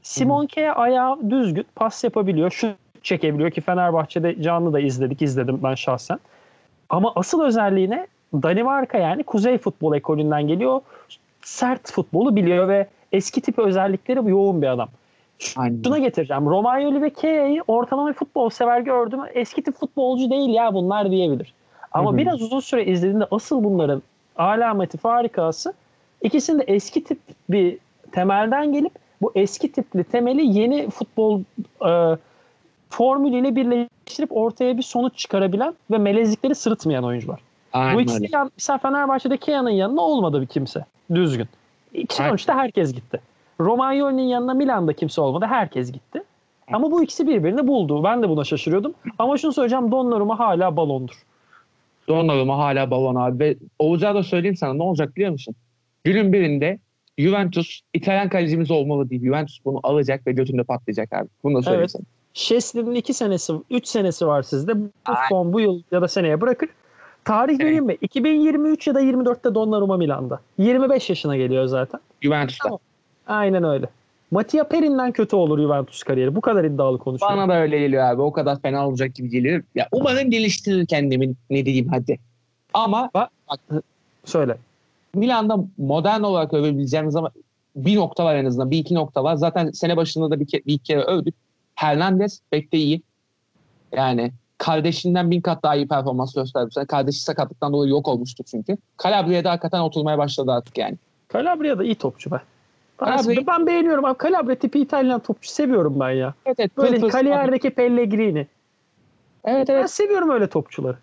Simon 0.01 0.45
K 0.45 0.71
ayağı 0.73 1.29
düzgün, 1.29 1.65
pas 1.75 2.03
yapabiliyor, 2.03 2.51
şut 2.51 2.75
çekebiliyor 3.03 3.51
ki 3.51 3.61
Fenerbahçe'de 3.61 4.41
canlı 4.41 4.73
da 4.73 4.79
izledik, 4.79 5.21
izledim 5.21 5.59
ben 5.63 5.75
şahsen. 5.75 6.19
Ama 6.89 7.11
asıl 7.15 7.41
özelliği 7.41 7.89
ne? 7.89 8.07
Danimarka 8.33 8.97
yani 8.97 9.23
kuzey 9.23 9.57
futbol 9.57 9.95
ekolünden 9.95 10.47
geliyor. 10.47 10.81
Sert 11.41 11.91
futbolu 11.91 12.35
biliyor 12.35 12.67
ve 12.67 12.87
eski 13.11 13.41
tip 13.41 13.59
özellikleri 13.59 14.29
yoğun 14.29 14.61
bir 14.61 14.67
adam. 14.67 14.89
Aynen. 15.55 15.83
Şuna 15.83 15.97
getireceğim. 15.97 16.45
Romagnoli 16.45 17.01
ve 17.01 17.09
Kea'yı 17.09 17.63
ortalama 17.67 18.13
futbol 18.13 18.49
sever 18.49 18.79
gördüm. 18.81 19.19
Eski 19.33 19.63
tip 19.63 19.75
futbolcu 19.75 20.29
değil 20.29 20.49
ya 20.49 20.73
bunlar 20.73 21.11
diyebilir. 21.11 21.53
Ama 21.91 22.09
Hı 22.09 22.13
hı. 22.13 22.17
biraz 22.17 22.41
uzun 22.41 22.59
süre 22.59 22.85
izlediğinde 22.85 23.27
asıl 23.31 23.63
bunların 23.63 24.01
alameti 24.35 24.97
farikası 24.97 25.73
ikisinde 26.21 26.63
eski 26.63 27.03
tip 27.03 27.19
bir 27.49 27.77
temelden 28.11 28.73
gelip 28.73 28.91
bu 29.21 29.31
eski 29.35 29.71
tipli 29.71 30.03
temeli 30.03 30.59
yeni 30.59 30.89
futbol 30.89 31.41
e, 31.89 32.17
formülüyle 32.89 33.55
birleştirip 34.07 34.37
ortaya 34.37 34.77
bir 34.77 34.81
sonuç 34.83 35.15
çıkarabilen 35.17 35.73
ve 35.91 35.97
melezlikleri 35.97 36.55
sırıtmayan 36.55 37.03
oyuncular. 37.03 37.39
Bu 37.73 37.77
Aynen 37.77 37.99
ikisi 38.03 38.15
öyle. 38.17 38.27
yan, 38.31 38.51
mesela 38.57 38.77
Fenerbahçe'de 38.77 39.37
Kea'nın 39.37 39.69
yanına 39.69 40.01
olmadı 40.01 40.41
bir 40.41 40.47
kimse. 40.47 40.85
Düzgün. 41.13 41.47
Sonuçta 42.09 42.55
herkes 42.55 42.93
gitti. 42.93 43.19
Romagnoli'nin 43.59 44.21
yanına 44.23 44.53
Milan'da 44.53 44.93
kimse 44.93 45.21
olmadı. 45.21 45.45
Herkes 45.49 45.91
gitti. 45.91 46.23
Ama 46.73 46.91
bu 46.91 47.03
ikisi 47.03 47.27
birbirini 47.27 47.67
buldu. 47.67 48.03
Ben 48.03 48.23
de 48.23 48.29
buna 48.29 48.43
şaşırıyordum. 48.43 48.93
Ama 49.19 49.37
şunu 49.37 49.53
söyleyeceğim. 49.53 49.91
Donnarumma 49.91 50.39
hala 50.39 50.75
balondur. 50.77 51.23
Donnarumma 52.07 52.57
hala 52.57 52.91
balon 52.91 53.15
abi. 53.15 53.39
Ve 53.39 53.55
Oğuz'a 53.79 54.15
da 54.15 54.23
söyleyeyim 54.23 54.55
sana 54.55 54.73
ne 54.73 54.83
olacak 54.83 55.15
biliyor 55.15 55.31
musun? 55.31 55.55
Günün 56.03 56.33
birinde 56.33 56.79
Juventus 57.17 57.79
İtalyan 57.93 58.29
kalecimiz 58.29 58.71
olmalı 58.71 59.09
değil. 59.09 59.23
Juventus 59.23 59.59
bunu 59.65 59.79
alacak 59.83 60.27
ve 60.27 60.31
götünde 60.31 60.63
patlayacak 60.63 61.13
abi. 61.13 61.27
Bunu 61.43 61.57
da 61.57 61.61
söyleyeyim 61.61 61.81
Evet. 61.81 61.91
sana. 61.91 62.03
Şesli'nin 62.37 62.95
iki 62.95 63.13
senesi, 63.13 63.53
üç 63.69 63.87
senesi 63.87 64.27
var 64.27 64.43
sizde. 64.43 64.73
Buffon 65.07 65.53
bu 65.53 65.59
yıl 65.59 65.81
ya 65.91 66.01
da 66.01 66.07
seneye 66.07 66.41
bırakır. 66.41 66.69
Tarih 67.25 67.59
vereyim 67.59 67.85
mi? 67.85 67.97
2023 68.01 68.87
ya 68.87 68.95
da 68.95 69.01
24'te 69.01 69.55
Donnarumma 69.55 69.97
Milan'da. 69.97 70.39
25 70.57 71.09
yaşına 71.09 71.37
geliyor 71.37 71.65
zaten. 71.65 71.99
Juventus'ta. 72.21 72.63
Tamam. 72.63 72.79
Aynen 73.27 73.63
öyle. 73.63 73.89
Mattia 74.31 74.63
Perin'den 74.63 75.11
kötü 75.11 75.35
olur 75.35 75.59
Juventus 75.59 76.03
kariyeri. 76.03 76.35
Bu 76.35 76.41
kadar 76.41 76.63
iddialı 76.63 76.97
konuşuyorum. 76.97 77.37
Bana 77.37 77.49
da 77.49 77.61
öyle 77.61 77.79
geliyor 77.79 78.03
abi. 78.03 78.21
O 78.21 78.31
kadar 78.31 78.61
fena 78.61 78.87
olacak 78.87 79.15
gibi 79.15 79.29
geliyor. 79.29 79.63
Ya 79.75 79.87
umarım 79.91 80.31
geliştirir 80.31 80.85
kendimi 80.85 81.33
ne 81.49 81.65
diyeyim 81.65 81.87
hadi. 81.87 82.19
Ama 82.73 83.09
Söyle. 84.25 84.57
Milan'da 85.15 85.57
modern 85.77 86.21
olarak 86.21 86.53
övebileceğimiz 86.53 87.15
ama 87.15 87.31
bir 87.75 87.95
nokta 87.95 88.25
var 88.25 88.35
en 88.35 88.45
azından. 88.45 88.71
Bir 88.71 88.77
iki 88.77 88.95
nokta 88.95 89.23
var. 89.23 89.35
Zaten 89.35 89.71
sene 89.71 89.97
başında 89.97 90.31
da 90.31 90.39
bir, 90.39 90.45
ke- 90.45 90.65
bir 90.65 90.73
iki 90.73 90.83
kere 90.83 91.01
övdük. 91.01 91.35
Hernandez 91.77 92.41
pek 92.51 92.73
de 92.73 92.77
iyi. 92.77 93.01
Yani 93.91 94.31
kardeşinden 94.57 95.31
bin 95.31 95.41
kat 95.41 95.63
daha 95.63 95.75
iyi 95.75 95.87
performans 95.87 96.33
gösterdi. 96.35 96.71
sene. 96.71 96.85
Kardeşi 96.85 97.19
sakatlıktan 97.23 97.73
dolayı 97.73 97.91
yok 97.91 98.07
olmuştu 98.07 98.43
çünkü. 98.51 98.77
Calabria'da 99.03 99.51
hakikaten 99.51 99.79
oturmaya 99.79 100.17
başladı 100.17 100.51
artık 100.51 100.77
yani. 100.77 100.95
Calabria 101.33 101.77
da 101.79 101.83
iyi 101.83 101.95
topçu 101.95 102.31
be. 102.31 102.41
Ben, 103.01 103.05
Calabria- 103.07 103.47
ben 103.47 103.67
beğeniyorum 103.67 104.05
abi. 104.05 104.17
Calabria 104.23 104.55
tipi 104.55 104.79
İtalyan 104.79 105.19
topçu 105.19 105.51
seviyorum 105.51 105.99
ben 105.99 106.09
ya. 106.11 106.33
Evet 106.45 106.59
evet. 106.59 106.77
Böyle 106.77 106.99
pır 106.99 107.09
kariyerdeki 107.09 107.69
Pellegrini. 107.69 108.47
Evet 109.45 109.67
Ben 109.67 109.73
evet. 109.73 109.91
seviyorum 109.91 110.29
öyle 110.29 110.47
topçuları. 110.49 110.97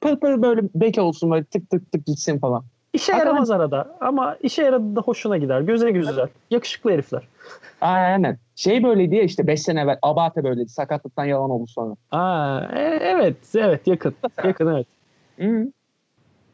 Pır 0.00 0.16
pır 0.20 0.42
böyle 0.42 0.60
bek 0.74 0.98
olsun 0.98 1.30
böyle 1.30 1.44
tık 1.44 1.70
tık 1.70 1.92
tık 1.92 2.06
gitsin 2.06 2.38
falan. 2.38 2.64
İşe 2.92 3.12
Hakikaten- 3.12 3.26
yaramaz 3.30 3.50
arada 3.50 3.96
ama 4.00 4.36
işe 4.42 4.62
yaradı 4.62 4.96
da 4.96 5.00
hoşuna 5.00 5.36
gider. 5.36 5.60
Göze 5.60 5.90
güzel. 5.90 6.28
Yakışıklı 6.50 6.90
herifler. 6.90 7.28
Aynen. 7.80 8.38
Şey 8.58 8.82
böyleydi 8.82 9.16
ya 9.16 9.22
işte 9.22 9.46
5 9.46 9.62
sene 9.62 9.80
evvel. 9.80 9.98
Abate 10.02 10.44
böyleydi. 10.44 10.68
Sakatlıktan 10.68 11.24
yalan 11.24 11.50
oldu 11.50 11.66
sonra. 11.66 11.94
Aa, 12.10 12.60
e- 12.76 12.98
evet 13.02 13.36
evet 13.54 13.86
yakın. 13.86 14.14
Yakın 14.44 14.66
evet. 14.66 14.86
Hı. 15.38 15.72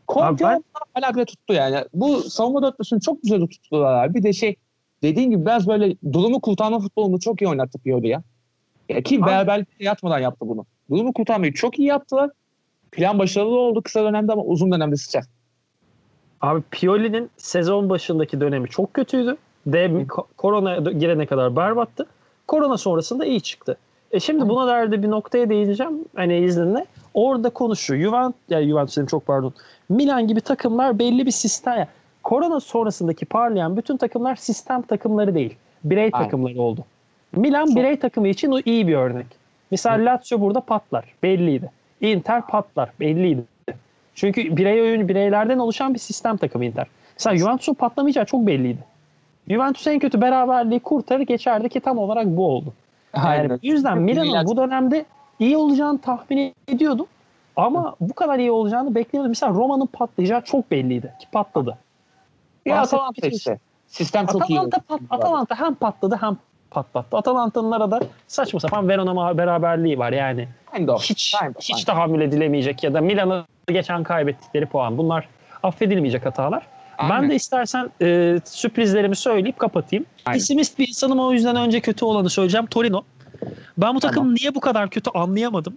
Conte 0.08 0.46
Abi 0.46 0.62
ben- 1.02 1.24
tuttu 1.24 1.54
yani. 1.54 1.84
Bu 1.94 2.22
savunma 2.22 2.62
dörtlüsünü 2.62 3.00
çok 3.00 3.22
güzel 3.22 3.40
tuttular 3.46 4.04
abi. 4.04 4.14
Bir 4.14 4.22
de 4.22 4.32
şey 4.32 4.56
dediğin 5.02 5.30
gibi 5.30 5.46
biraz 5.46 5.68
böyle 5.68 5.96
durumu 6.12 6.40
kurtarma 6.40 6.80
futbolunu 6.80 7.20
çok 7.20 7.42
iyi 7.42 7.48
oynattı 7.48 7.78
Pioli 7.78 8.08
ya. 8.08 8.22
ya 8.88 9.02
ki 9.02 9.22
beraberlikte 9.22 9.84
yatmadan 9.84 10.18
yaptı 10.18 10.48
bunu. 10.48 10.66
Durumu 10.90 11.12
kurtarmayı 11.12 11.52
çok 11.52 11.78
iyi 11.78 11.88
yaptılar. 11.88 12.30
Plan 12.92 13.18
başarılı 13.18 13.58
oldu 13.58 13.82
kısa 13.82 14.04
dönemde 14.04 14.32
ama 14.32 14.42
uzun 14.42 14.72
dönemde 14.72 14.96
sıçar. 14.96 15.24
Abi 16.40 16.62
Pioli'nin 16.70 17.30
sezon 17.36 17.88
başındaki 17.90 18.40
dönemi 18.40 18.68
çok 18.68 18.94
kötüydü. 18.94 19.36
De 19.66 19.86
ko- 19.86 20.26
korona 20.36 20.76
girene 20.90 21.26
kadar 21.26 21.56
berbattı. 21.56 22.06
Korona 22.48 22.76
sonrasında 22.76 23.24
iyi 23.24 23.40
çıktı. 23.40 23.76
E 24.12 24.20
şimdi 24.20 24.48
buna 24.48 24.66
derdi 24.66 25.02
bir 25.02 25.10
noktaya 25.10 25.48
değineceğim. 25.48 26.04
Hani 26.16 26.38
izninle. 26.38 26.86
Orada 27.14 27.50
konuşuyor. 27.50 28.00
Juventus, 28.02 28.40
yani 28.48 28.68
Juventus 28.68 28.96
dedim 28.96 29.06
çok 29.06 29.26
pardon. 29.26 29.52
Milan 29.88 30.28
gibi 30.28 30.40
takımlar 30.40 30.98
belli 30.98 31.26
bir 31.26 31.30
sistem. 31.30 31.74
Yani 31.74 31.86
korona 32.22 32.60
sonrasındaki 32.60 33.26
parlayan 33.26 33.76
bütün 33.76 33.96
takımlar 33.96 34.36
sistem 34.36 34.82
takımları 34.82 35.34
değil. 35.34 35.56
Birey 35.84 36.10
Aynen. 36.12 36.24
takımları 36.24 36.60
oldu. 36.60 36.84
Milan 37.36 37.66
Çok- 37.66 37.76
birey 37.76 37.98
takımı 37.98 38.28
için 38.28 38.50
o 38.52 38.58
iyi 38.64 38.88
bir 38.88 38.94
örnek. 38.94 39.26
Misal 39.70 40.04
Lazio 40.04 40.40
burada 40.40 40.60
patlar. 40.60 41.04
Belliydi. 41.22 41.70
Inter 42.00 42.46
patlar. 42.46 42.90
Belliydi. 43.00 43.42
Çünkü 44.14 44.56
birey 44.56 44.80
oyun 44.82 45.08
bireylerden 45.08 45.58
oluşan 45.58 45.94
bir 45.94 45.98
sistem 45.98 46.36
takımı 46.36 46.64
Inter. 46.64 46.86
Mesela 47.18 47.36
Juventus'un 47.36 47.74
patlamayacağı 47.74 48.24
çok 48.24 48.46
belliydi. 48.46 48.78
Juventus 49.48 49.86
en 49.86 49.98
kötü 49.98 50.20
beraberliği 50.20 50.80
kurtarır 50.80 51.22
geçerdi 51.22 51.68
ki 51.68 51.80
tam 51.80 51.98
olarak 51.98 52.26
bu 52.26 52.46
oldu. 52.46 52.72
Yani 53.16 53.26
Aynen. 53.28 53.50
bu 53.50 53.66
yüzden 53.66 53.98
Milan'ın 53.98 54.26
iyi 54.26 54.46
bu 54.46 54.56
dönemde 54.56 55.04
iyi 55.38 55.56
olacağını 55.56 56.00
tahmin 56.00 56.54
ediyordum. 56.68 57.06
Ama 57.56 57.96
bu 58.00 58.14
kadar 58.14 58.38
iyi 58.38 58.50
olacağını 58.50 58.94
beklemiyordum. 58.94 59.30
Mesela 59.30 59.52
Roma'nın 59.52 59.86
patlayacağı 59.86 60.42
çok 60.42 60.70
belliydi 60.70 61.12
ki 61.20 61.26
patladı. 61.32 61.78
Ya 62.66 62.80
Atalanta 62.80 63.26
işte. 63.26 63.58
Sistem 63.86 64.26
çok 64.26 64.50
iyi. 64.50 64.60
Atalanta, 64.60 64.78
pat, 64.88 65.00
Atalanta 65.10 65.60
hem 65.60 65.74
patladı 65.74 66.18
hem 66.20 66.36
patlattı. 66.70 67.16
Atalanta'nın 67.16 67.70
arada 67.70 68.00
saçma 68.26 68.60
sapan 68.60 68.88
Verona 68.88 69.38
beraberliği 69.38 69.98
var 69.98 70.12
yani. 70.12 70.48
Kind 70.74 70.88
of. 70.88 71.02
Hiç 71.02 71.36
Kind 71.40 71.56
of. 71.56 71.62
hiç 71.62 71.84
tahammül 71.84 72.20
edilemeyecek 72.20 72.84
ya 72.84 72.94
da 72.94 73.00
Milan'a 73.00 73.44
geçen 73.68 74.02
kaybettikleri 74.02 74.66
puan. 74.66 74.98
Bunlar 74.98 75.28
affedilmeyecek 75.62 76.26
hatalar. 76.26 76.66
Ben 76.98 77.10
Aynen. 77.10 77.30
de 77.30 77.34
istersen 77.34 77.90
e, 78.02 78.38
sürprizlerimi 78.44 79.16
söyleyip 79.16 79.58
kapatayım. 79.58 80.06
Aynen. 80.24 80.38
Pesimist 80.38 80.78
bir 80.78 80.88
insanım 80.88 81.18
o 81.20 81.32
yüzden 81.32 81.56
önce 81.56 81.80
kötü 81.80 82.04
olanı 82.04 82.30
söyleyeceğim. 82.30 82.66
Torino. 82.66 83.02
Ben 83.78 83.94
bu 83.94 84.00
takım 84.00 84.16
Tamam. 84.16 84.34
niye 84.34 84.54
bu 84.54 84.60
kadar 84.60 84.90
kötü 84.90 85.10
anlayamadım. 85.14 85.76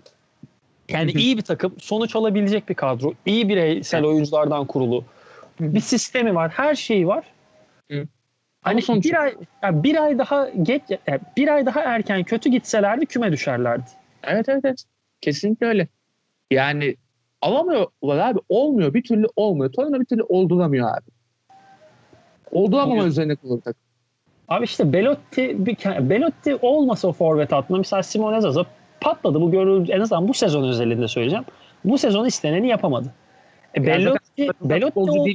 Yani 0.89 1.11
iyi 1.11 1.37
bir 1.37 1.41
takım, 1.41 1.75
sonuç 1.79 2.15
alabilecek 2.15 2.69
bir 2.69 2.73
kadro, 2.75 3.13
iyi 3.25 3.49
bireysel 3.49 4.05
oyunculardan 4.05 4.65
kurulu. 4.65 5.03
Bir 5.59 5.79
sistemi 5.79 6.35
var, 6.35 6.51
her 6.51 6.75
şeyi 6.75 7.07
var. 7.07 7.23
Hı. 7.91 8.07
Hani 8.61 8.81
sonuç- 8.81 9.05
bir 9.05 9.21
ay 9.21 9.35
yani 9.63 9.83
bir 9.83 10.03
ay 10.03 10.17
daha 10.17 10.49
geç 10.49 10.81
yani 11.07 11.19
bir 11.37 11.47
ay 11.47 11.65
daha 11.65 11.81
erken 11.81 12.23
kötü 12.23 12.49
gitselerdi 12.49 13.05
küme 13.05 13.31
düşerlerdi. 13.31 13.89
Evet 14.23 14.49
evet 14.49 14.61
evet. 14.65 14.83
Kesinlikle 15.21 15.65
öyle. 15.67 15.87
Yani 16.51 16.95
alamıyorlar 17.41 18.17
abi. 18.29 18.39
Olmuyor. 18.49 18.93
Bir 18.93 19.03
türlü 19.03 19.27
olmuyor. 19.35 19.71
Torino 19.71 19.99
bir 19.99 20.05
türlü 20.05 20.23
olduramıyor 20.23 20.89
abi. 20.89 21.11
Olduramama 22.51 22.95
Bugün- 22.95 23.07
üzerine 23.07 23.35
kurulu 23.35 23.61
takım. 23.61 23.81
Abi 24.47 24.65
işte 24.65 24.93
Belotti 24.93 25.65
bir 25.65 25.77
Belotti 26.09 26.55
olmasa 26.61 27.07
o 27.07 27.11
forvet 27.13 27.53
atma 27.53 27.77
mesela 27.77 28.03
Simone 28.03 28.41
Zaza 28.41 28.65
patladı 29.01 29.41
bu 29.41 29.51
görüldü 29.51 29.91
en 29.91 30.01
azından 30.01 30.27
bu 30.27 30.33
sezon 30.33 30.63
özelinde 30.63 31.07
söyleyeceğim. 31.07 31.45
Bu 31.85 31.97
sezon 31.97 32.25
isteneni 32.25 32.67
yapamadı. 32.67 33.13
E, 33.77 33.85
Belotti 33.85 34.49
Belotti 34.61 34.99
o-. 34.99 35.25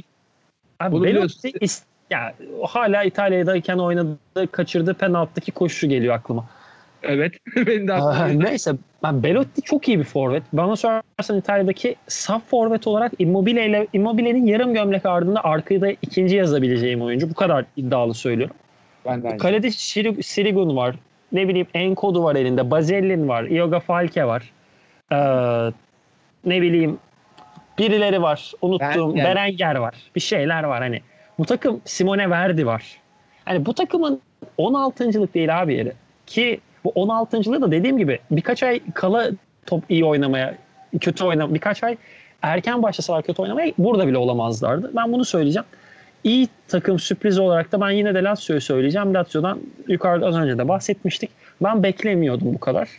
Abi 0.79 0.91
Belotti 0.95 1.03
biliyorsun. 1.03 1.49
is- 1.49 1.83
ya 2.09 2.33
hala 2.67 3.03
İtalya'dayken 3.03 3.77
oynadığı, 3.77 4.47
kaçırdığı 4.51 4.93
penaltıdaki 4.93 5.51
koşu 5.51 5.87
geliyor 5.87 6.15
aklıma. 6.15 6.45
Evet. 7.03 7.33
Benim 7.55 7.87
de. 7.87 7.99
Neyse 8.39 8.71
ben 9.03 9.23
Belotti 9.23 9.61
çok 9.61 9.87
iyi 9.87 9.99
bir 9.99 10.03
forvet. 10.03 10.43
Bana 10.53 10.75
sorarsan 10.75 11.37
İtalya'daki 11.37 11.95
saf 12.07 12.49
forvet 12.49 12.87
olarak 12.87 13.11
Immobile 13.19 13.65
ile 13.65 13.87
Immobile'nin 13.93 14.45
yarım 14.45 14.73
gömlek 14.73 15.05
ardında 15.05 15.43
arkayı 15.43 15.81
da 15.81 15.91
ikinci 16.01 16.35
yazabileceğim 16.35 17.01
oyuncu. 17.01 17.29
Bu 17.29 17.33
kadar 17.33 17.65
iddialı 17.77 18.13
söylüyorum. 18.13 18.55
Ben 19.05 19.23
de 19.23 19.27
aynı. 19.27 19.37
Kalede 19.37 19.67
Şiri- 19.67 20.23
Sirigun 20.23 20.75
var. 20.75 20.95
Ne 21.31 21.47
bileyim 21.47 21.67
Enkodu 21.73 22.23
var 22.23 22.35
elinde. 22.35 22.71
Bazellin 22.71 23.27
var. 23.27 23.43
Ioga 23.43 23.79
Falke 23.79 24.25
var. 24.25 24.51
Ee, 25.11 25.15
ne 26.45 26.61
bileyim 26.61 26.97
birileri 27.79 28.21
var. 28.21 28.51
Unuttuğum 28.61 29.13
Ben- 29.13 29.17
yani- 29.17 29.23
Berenger 29.35 29.75
var. 29.75 29.95
Bir 30.15 30.21
şeyler 30.21 30.63
var 30.63 30.81
hani. 30.81 31.01
Bu 31.39 31.45
takım 31.45 31.81
Simone 31.85 32.29
Verdi 32.29 32.65
var. 32.65 32.83
Hani 33.45 33.65
bu 33.65 33.73
takımın 33.73 34.21
16.lık 34.57 35.33
değil 35.33 35.61
abi 35.61 35.73
yeri. 35.75 35.93
Ki 36.25 36.59
bu 36.83 36.89
16.lığı 36.89 37.61
da 37.61 37.71
dediğim 37.71 37.97
gibi 37.97 38.19
birkaç 38.31 38.63
ay 38.63 38.79
kala 38.93 39.31
top 39.65 39.83
iyi 39.89 40.05
oynamaya, 40.05 40.55
kötü 41.01 41.23
oynamaya, 41.23 41.53
birkaç 41.53 41.83
ay 41.83 41.97
erken 42.41 42.83
başlasalar 42.83 43.23
kötü 43.23 43.41
oynamaya 43.41 43.73
burada 43.77 44.07
bile 44.07 44.17
olamazlardı. 44.17 44.91
Ben 44.95 45.13
bunu 45.13 45.25
söyleyeceğim. 45.25 45.65
İyi 46.23 46.47
takım 46.67 46.99
sürpriz 46.99 47.39
olarak 47.39 47.71
da 47.71 47.81
ben 47.81 47.89
yine 47.89 48.15
de 48.15 48.23
Lazio'yu 48.23 48.61
söyleyeceğim. 48.61 49.13
Lazio'dan 49.13 49.59
yukarıda 49.87 50.27
az 50.27 50.35
önce 50.35 50.57
de 50.57 50.67
bahsetmiştik. 50.67 51.29
Ben 51.61 51.83
beklemiyordum 51.83 52.53
bu 52.53 52.59
kadar. 52.59 52.89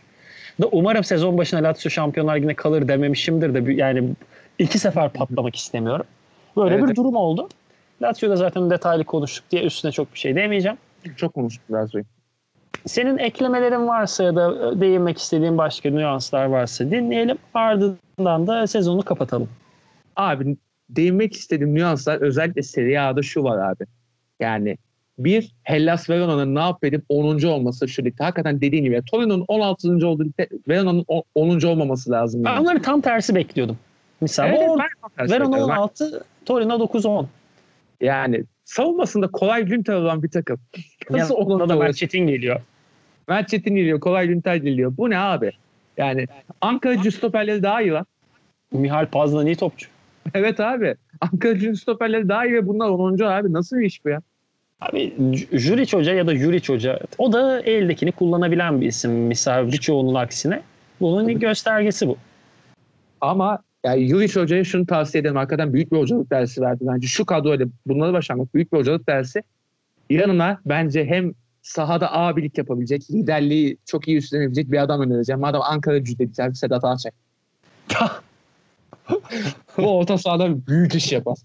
Da 0.63 0.67
umarım 0.73 1.05
sezon 1.05 1.39
başına 1.39 1.63
Lazio 1.63 1.91
Şampiyonlar 1.91 2.37
Ligi'ne 2.37 2.55
kalır 2.55 2.89
dememişimdir 2.89 3.55
de 3.55 3.73
yani 3.73 4.09
iki 4.59 4.79
sefer 4.79 5.09
patlamak 5.13 5.57
istemiyorum. 5.57 6.07
Böyle 6.57 6.75
Evet. 6.75 6.89
bir 6.89 6.97
durum 6.97 7.17
oldu. 7.17 7.49
Lazio'da 8.03 8.37
zaten 8.37 8.71
detaylı 8.71 9.05
konuştuk 9.05 9.51
diye 9.51 9.63
üstüne 9.63 9.93
çok 9.93 10.15
bir 10.15 10.19
şey 10.19 10.37
demeyeceğim. 10.37 10.79
Çok 11.17 11.35
konuştuk 11.35 11.65
sonra. 11.69 12.05
Senin 12.87 13.19
eklemelerin 13.19 13.89
varsa 13.89 14.25
ya 14.25 14.37
da 14.37 14.73
e, 14.73 14.81
değinmek 14.81 15.19
istediğin 15.19 15.59
başka 15.59 15.91
nüanslar 15.91 16.45
varsa 16.45 16.91
dinleyelim. 16.91 17.39
Ardından 17.55 18.47
da 18.47 18.67
sezonu 18.67 19.03
kapatalım. 19.03 19.49
Abi 20.17 20.57
değinmek 20.91 21.33
istediğim 21.33 21.75
nüanslar 21.75 22.21
özellikle 22.21 22.63
Serie 22.63 22.99
A'da 22.99 23.23
şu 23.23 23.43
var 23.43 23.71
abi. 23.73 23.85
Yani 24.41 24.79
bir 25.19 25.53
Hellas 25.63 26.11
Verona'nın 26.11 26.55
ne 26.55 26.61
yapıp 26.61 27.05
10. 27.09 27.43
olması 27.47 27.89
şu 27.89 28.05
ligde. 28.05 28.25
Hakikaten 28.25 28.61
dediğin 28.61 28.85
gibi 28.85 29.03
Torino'nun 29.11 29.45
16. 29.49 30.07
olduğu 30.07 30.25
ligde 30.25 30.49
Verona'nın 30.69 31.05
o- 31.09 31.23
10. 31.35 31.67
olmaması 31.67 32.11
lazım. 32.11 32.45
Ben 32.45 32.51
Yani. 32.51 32.61
onları 32.61 32.83
tam 32.83 33.01
tersi 33.01 33.35
bekliyordum. 33.35 33.79
Mesela 34.21 34.49
Evet, 34.49 34.61
tersi 35.17 35.33
Verona 35.33 35.47
bekliyorum. 35.53 35.71
16, 35.79 36.25
Torino 36.47 36.79
9-10. 36.79 37.27
Yani 38.01 38.45
savunmasında 38.65 39.29
kolay 39.29 39.63
Günter 39.63 39.95
olan 39.95 40.23
bir 40.23 40.31
takım. 40.31 40.59
Nasıl 41.11 41.35
Yanında 41.39 41.81
da 41.81 41.93
Çetin 41.93 42.27
geliyor. 42.27 42.61
Mert 43.29 43.49
Çetin 43.49 43.77
geliyor, 43.77 44.01
kolay 44.01 44.29
Günter 44.29 44.57
geliyor. 44.57 44.93
Bu 44.97 45.11
ne 45.11 45.19
abi? 45.19 45.51
Yani 45.97 46.27
Ankara 46.61 47.11
stoperleri 47.11 47.63
daha 47.63 47.83
iyi 47.83 47.91
lan. 47.91 48.07
Mihal 48.73 49.07
Pazdan 49.07 49.47
iyi 49.47 49.57
topçu. 49.57 49.89
Evet 50.35 50.61
abi. 50.61 50.95
Ankara 51.21 51.77
stoperleri 51.77 52.29
daha 52.29 52.47
iyi 52.47 52.55
ve 52.55 52.67
bunlar 52.67 52.89
10. 52.89 53.19
abi. 53.19 53.53
Nasıl 53.53 53.77
bir 53.77 53.87
iş 53.87 54.05
bu 54.05 54.09
ya? 54.09 54.21
Abi 54.81 55.13
Juric 55.53 55.97
Hoca 55.97 56.15
ya 56.15 56.27
da 56.27 56.37
Juric 56.37 56.73
Hoca 56.73 57.01
o 57.19 57.33
da 57.33 57.61
eldekini 57.61 58.13
kullanabilen 58.13 58.81
bir 58.81 58.87
isim. 58.87 59.11
Misal 59.13 59.73
birçoğunun 59.73 60.15
aksine. 60.15 60.63
Bunun 61.01 61.39
göstergesi 61.41 62.09
bu. 62.09 62.17
Ama 63.21 63.59
yani 63.85 64.03
Yuriş 64.03 64.37
Hoca'ya 64.37 64.65
şunu 64.65 64.87
tavsiye 64.87 65.21
ederim. 65.21 65.37
Hakikaten 65.37 65.73
büyük 65.73 65.93
bir 65.93 65.97
hocalık 65.97 66.31
dersi 66.31 66.61
verdi 66.61 66.85
bence. 66.87 67.07
Şu 67.07 67.27
kadroyla 67.27 67.67
bunları 67.87 68.13
başarmak 68.13 68.55
büyük 68.55 68.73
bir 68.73 68.79
hocalık 68.79 69.09
dersi. 69.09 69.43
Yanına 70.11 70.61
bence 70.67 71.05
hem 71.05 71.33
sahada 71.69 72.13
abilik 72.13 72.59
yapabilecek, 72.59 73.11
liderliği 73.11 73.77
çok 73.87 74.09
iyi 74.09 74.17
üstlenebilecek 74.17 74.71
bir 74.73 74.79
adam 74.83 75.01
önereceğim. 75.01 75.41
Madem 75.41 75.61
Ankara 75.63 75.99
gücü 75.99 76.19
dedik 76.19 76.41
abi 76.41 76.55
Sedat 76.57 76.85
Ağaçay. 76.85 77.13
Bu 79.79 79.99
orta 79.99 80.19
sahada 80.19 80.67
büyük 80.67 80.95
iş 80.95 81.13
yapar. 81.13 81.39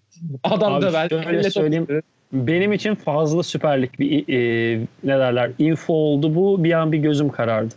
Adam 0.43 0.74
Abi 0.74 0.82
da 0.86 0.93
ben 0.93 1.07
şöyle 1.07 1.49
söyleyeyim. 1.51 1.86
top- 1.86 2.03
Benim 2.34 2.74
için 2.74 2.95
fazla 2.95 3.43
süperlik 3.43 3.99
bir 3.99 4.34
e, 4.34 4.80
ne 5.03 5.20
derler 5.20 5.51
info 5.59 5.93
oldu 5.93 6.36
bu. 6.36 6.63
Bir 6.63 6.72
an 6.72 6.91
bir 6.91 6.97
gözüm 6.97 7.30
karardı. 7.30 7.76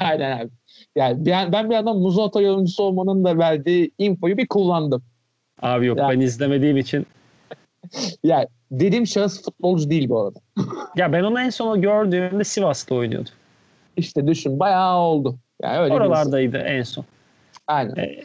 Aynen 0.00 0.38
abi. 0.38 0.48
Yani 0.96 1.26
ben, 1.26 1.52
ben 1.52 1.70
bir 1.70 1.74
adam 1.74 1.98
Muzota 1.98 2.40
yorumcusu 2.40 2.82
olmanın 2.82 3.24
da 3.24 3.38
verdiği 3.38 3.90
infoyu 3.98 4.36
bir 4.36 4.46
kullandım. 4.46 5.02
Abi 5.62 5.86
yok 5.86 5.98
Ya. 5.98 6.08
ben 6.08 6.20
izlemediğim 6.20 6.76
için. 6.76 7.06
Yani 8.24 8.46
dediğim 8.70 9.06
şahıs 9.06 9.42
futbolcu 9.44 9.90
değil 9.90 10.08
bu 10.08 10.20
arada. 10.20 10.38
Ya 10.96 11.12
ben 11.12 11.22
onu 11.22 11.40
en 11.40 11.50
son 11.50 11.82
gördüğümde 11.82 12.44
Sivas'ta 12.44 12.94
oynuyordu. 12.94 13.30
İşte 13.96 14.26
düşün 14.26 14.60
bayağı 14.60 14.96
oldu. 14.98 15.36
Yani 15.62 15.78
öyle 15.78 15.90
birisi. 15.94 16.02
Oralardaydı 16.02 16.56
en 16.58 16.82
son. 16.82 17.04
Aynen. 17.66 17.96
E, 17.96 18.22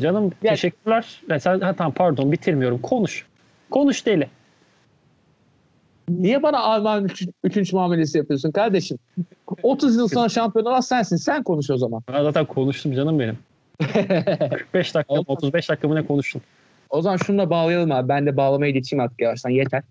canım 0.00 0.32
Ya- 0.42 0.50
teşekkürler. 0.52 1.22
Ya 1.28 1.40
sen, 1.40 1.60
ha, 1.60 1.72
tamam 1.72 1.92
pardon 1.92 2.32
bitirmiyorum. 2.32 2.78
Konuş. 2.78 3.26
Konuş 3.70 4.06
deli. 4.06 4.28
Niye 6.08 6.42
bana 6.42 6.58
Alman 6.58 7.04
üç, 7.04 7.26
üçüncü 7.44 7.76
muamelesi 7.76 8.18
yapıyorsun 8.18 8.50
kardeşim? 8.50 8.98
30 9.62 9.96
yıl 9.96 10.08
sonra 10.08 10.28
şampiyon 10.28 10.66
olan 10.66 10.80
sensin. 10.80 11.16
Sen 11.16 11.42
konuş 11.42 11.70
o 11.70 11.76
zaman. 11.78 12.02
Ben 12.12 12.22
zaten 12.22 12.44
konuştum 12.44 12.92
canım 12.92 13.18
benim. 13.18 13.38
45 14.50 14.94
dakika 14.94 15.14
mı, 15.14 15.20
Olmaz. 15.20 15.26
35 15.28 15.68
dakika 15.68 15.88
mı 15.88 15.94
ne 15.94 16.06
konuştum. 16.06 16.42
O 16.90 17.02
zaman 17.02 17.16
şununla 17.16 17.50
bağlayalım 17.50 17.92
abi. 17.92 18.08
Ben 18.08 18.26
de 18.26 18.36
bağlamaya 18.36 18.70
geçeyim 18.70 19.02
artık 19.02 19.20
yavaştan. 19.20 19.50
Yeter. 19.50 19.82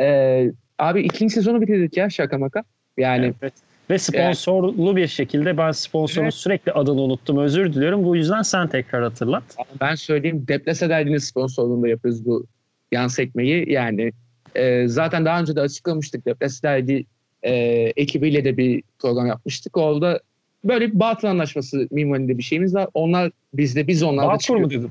Ee, 0.00 0.52
abi 0.78 1.00
ikinci 1.00 1.34
sezonu 1.34 1.60
bitirdik 1.60 1.96
ya 1.96 2.10
şaka 2.10 2.38
maka. 2.38 2.62
Yani 2.96 3.32
Evet. 3.42 3.52
Ve 3.90 3.98
sponsorlu 3.98 4.96
bir 4.96 5.06
şekilde 5.06 5.58
ben 5.58 5.70
sponsorun 5.70 6.24
Evet. 6.24 6.34
sürekli 6.34 6.72
adını 6.72 7.00
unuttum. 7.00 7.38
Özür 7.38 7.72
diliyorum. 7.72 8.04
Bu 8.04 8.16
yüzden 8.16 8.42
sen 8.42 8.68
tekrar 8.68 9.02
hatırlat. 9.02 9.42
ben 9.80 9.94
söyleyeyim 9.94 10.44
Deplase 10.48 10.88
Derdi'nin 10.88 11.18
sponsorluğunda 11.18 11.88
yapıyoruz 11.88 12.26
bu 12.26 12.46
yan 12.92 13.08
sekmeyi. 13.08 13.72
Yani 13.72 14.12
e, 14.54 14.88
zaten 14.88 15.24
daha 15.24 15.40
önce 15.40 15.56
de 15.56 15.60
açıklamıştık. 15.60 16.26
Deplase 16.26 16.62
Derdi 16.62 17.04
e, 17.42 17.52
ekibiyle 17.96 18.44
de 18.44 18.56
bir 18.56 18.82
program 18.98 19.26
yapmıştık. 19.26 19.76
Orada 19.76 20.20
böyle 20.64 20.92
bir 20.92 21.00
batıl 21.00 21.28
anlaşması 21.28 21.88
minvalinde 21.90 22.38
bir 22.38 22.42
şeyimiz 22.42 22.74
var. 22.74 22.88
Onlar 22.94 23.30
bizde 23.54 23.86
biz 23.86 24.02
onlarda 24.02 24.28
Bağkur 24.28 24.40
çıkıyor. 24.40 24.60
mu 24.60 24.70
dedin? 24.70 24.90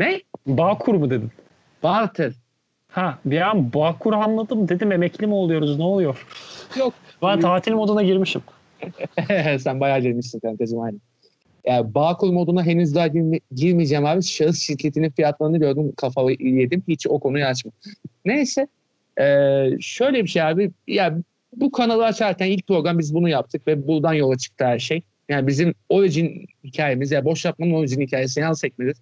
Ne? 0.00 0.20
Bağkur 0.46 0.94
mu 0.94 1.10
dedin? 1.10 1.30
Batıl. 1.82 2.32
Ha 2.88 3.18
bir 3.24 3.40
an 3.40 3.72
Bağkur 3.72 4.12
anladım 4.12 4.68
dedim 4.68 4.92
emekli 4.92 5.26
mi 5.26 5.34
oluyoruz 5.34 5.78
ne 5.78 5.84
oluyor? 5.84 6.26
Yok. 6.78 6.94
Ben 7.22 7.40
tatil 7.40 7.72
moduna 7.72 8.02
girmişim. 8.02 8.42
Sen 9.58 9.80
bayağı 9.80 10.00
girmişsin 10.00 10.40
kankacığım 10.40 10.80
aynı. 10.80 10.96
Yani 11.66 11.94
Bağkur 11.94 12.30
moduna 12.30 12.64
henüz 12.64 12.94
daha 12.94 13.06
girme- 13.06 13.40
girmeyeceğim 13.54 14.06
abi. 14.06 14.22
Şahıs 14.22 14.58
şirketinin 14.58 15.10
fiyatlarını 15.10 15.58
gördüm 15.58 15.92
kafayı 15.96 16.36
yedim. 16.40 16.82
Hiç 16.88 17.06
o 17.06 17.18
konuyu 17.18 17.44
açma. 17.44 17.70
Neyse. 18.24 18.68
Ee, 19.20 19.68
şöyle 19.80 20.24
bir 20.24 20.28
şey 20.28 20.42
abi. 20.42 20.70
Ya 20.88 21.18
bu 21.56 21.72
kanalı 21.72 22.04
açarken 22.04 22.46
ilk 22.46 22.66
program 22.66 22.98
biz 22.98 23.14
bunu 23.14 23.28
yaptık 23.28 23.66
ve 23.66 23.88
buradan 23.88 24.12
yola 24.12 24.38
çıktı 24.38 24.64
her 24.64 24.78
şey. 24.78 25.02
Yani 25.28 25.46
bizim 25.46 25.74
origin 25.88 26.46
hikayemiz 26.64 27.12
ya 27.12 27.24
boş 27.24 27.44
yapmanın 27.44 27.72
origin 27.72 28.00
hikayesi 28.00 28.40
yan 28.40 28.52
sekmedir. 28.52 28.96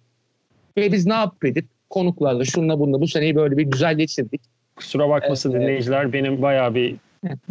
Ve 0.77 0.91
biz 0.91 1.05
ne 1.05 1.15
edip 1.45 1.65
konuklarla 1.89 2.45
şunla 2.45 2.79
bununla 2.79 3.01
bu 3.01 3.07
seneyi 3.07 3.35
böyle 3.35 3.57
bir 3.57 3.63
güzel 3.63 3.95
geçirdik. 3.95 4.41
Kusura 4.75 5.09
bakmasın 5.09 5.51
Evet. 5.51 5.61
dinleyiciler 5.61 6.13
benim 6.13 6.41
bayağı 6.41 6.75
bir 6.75 6.95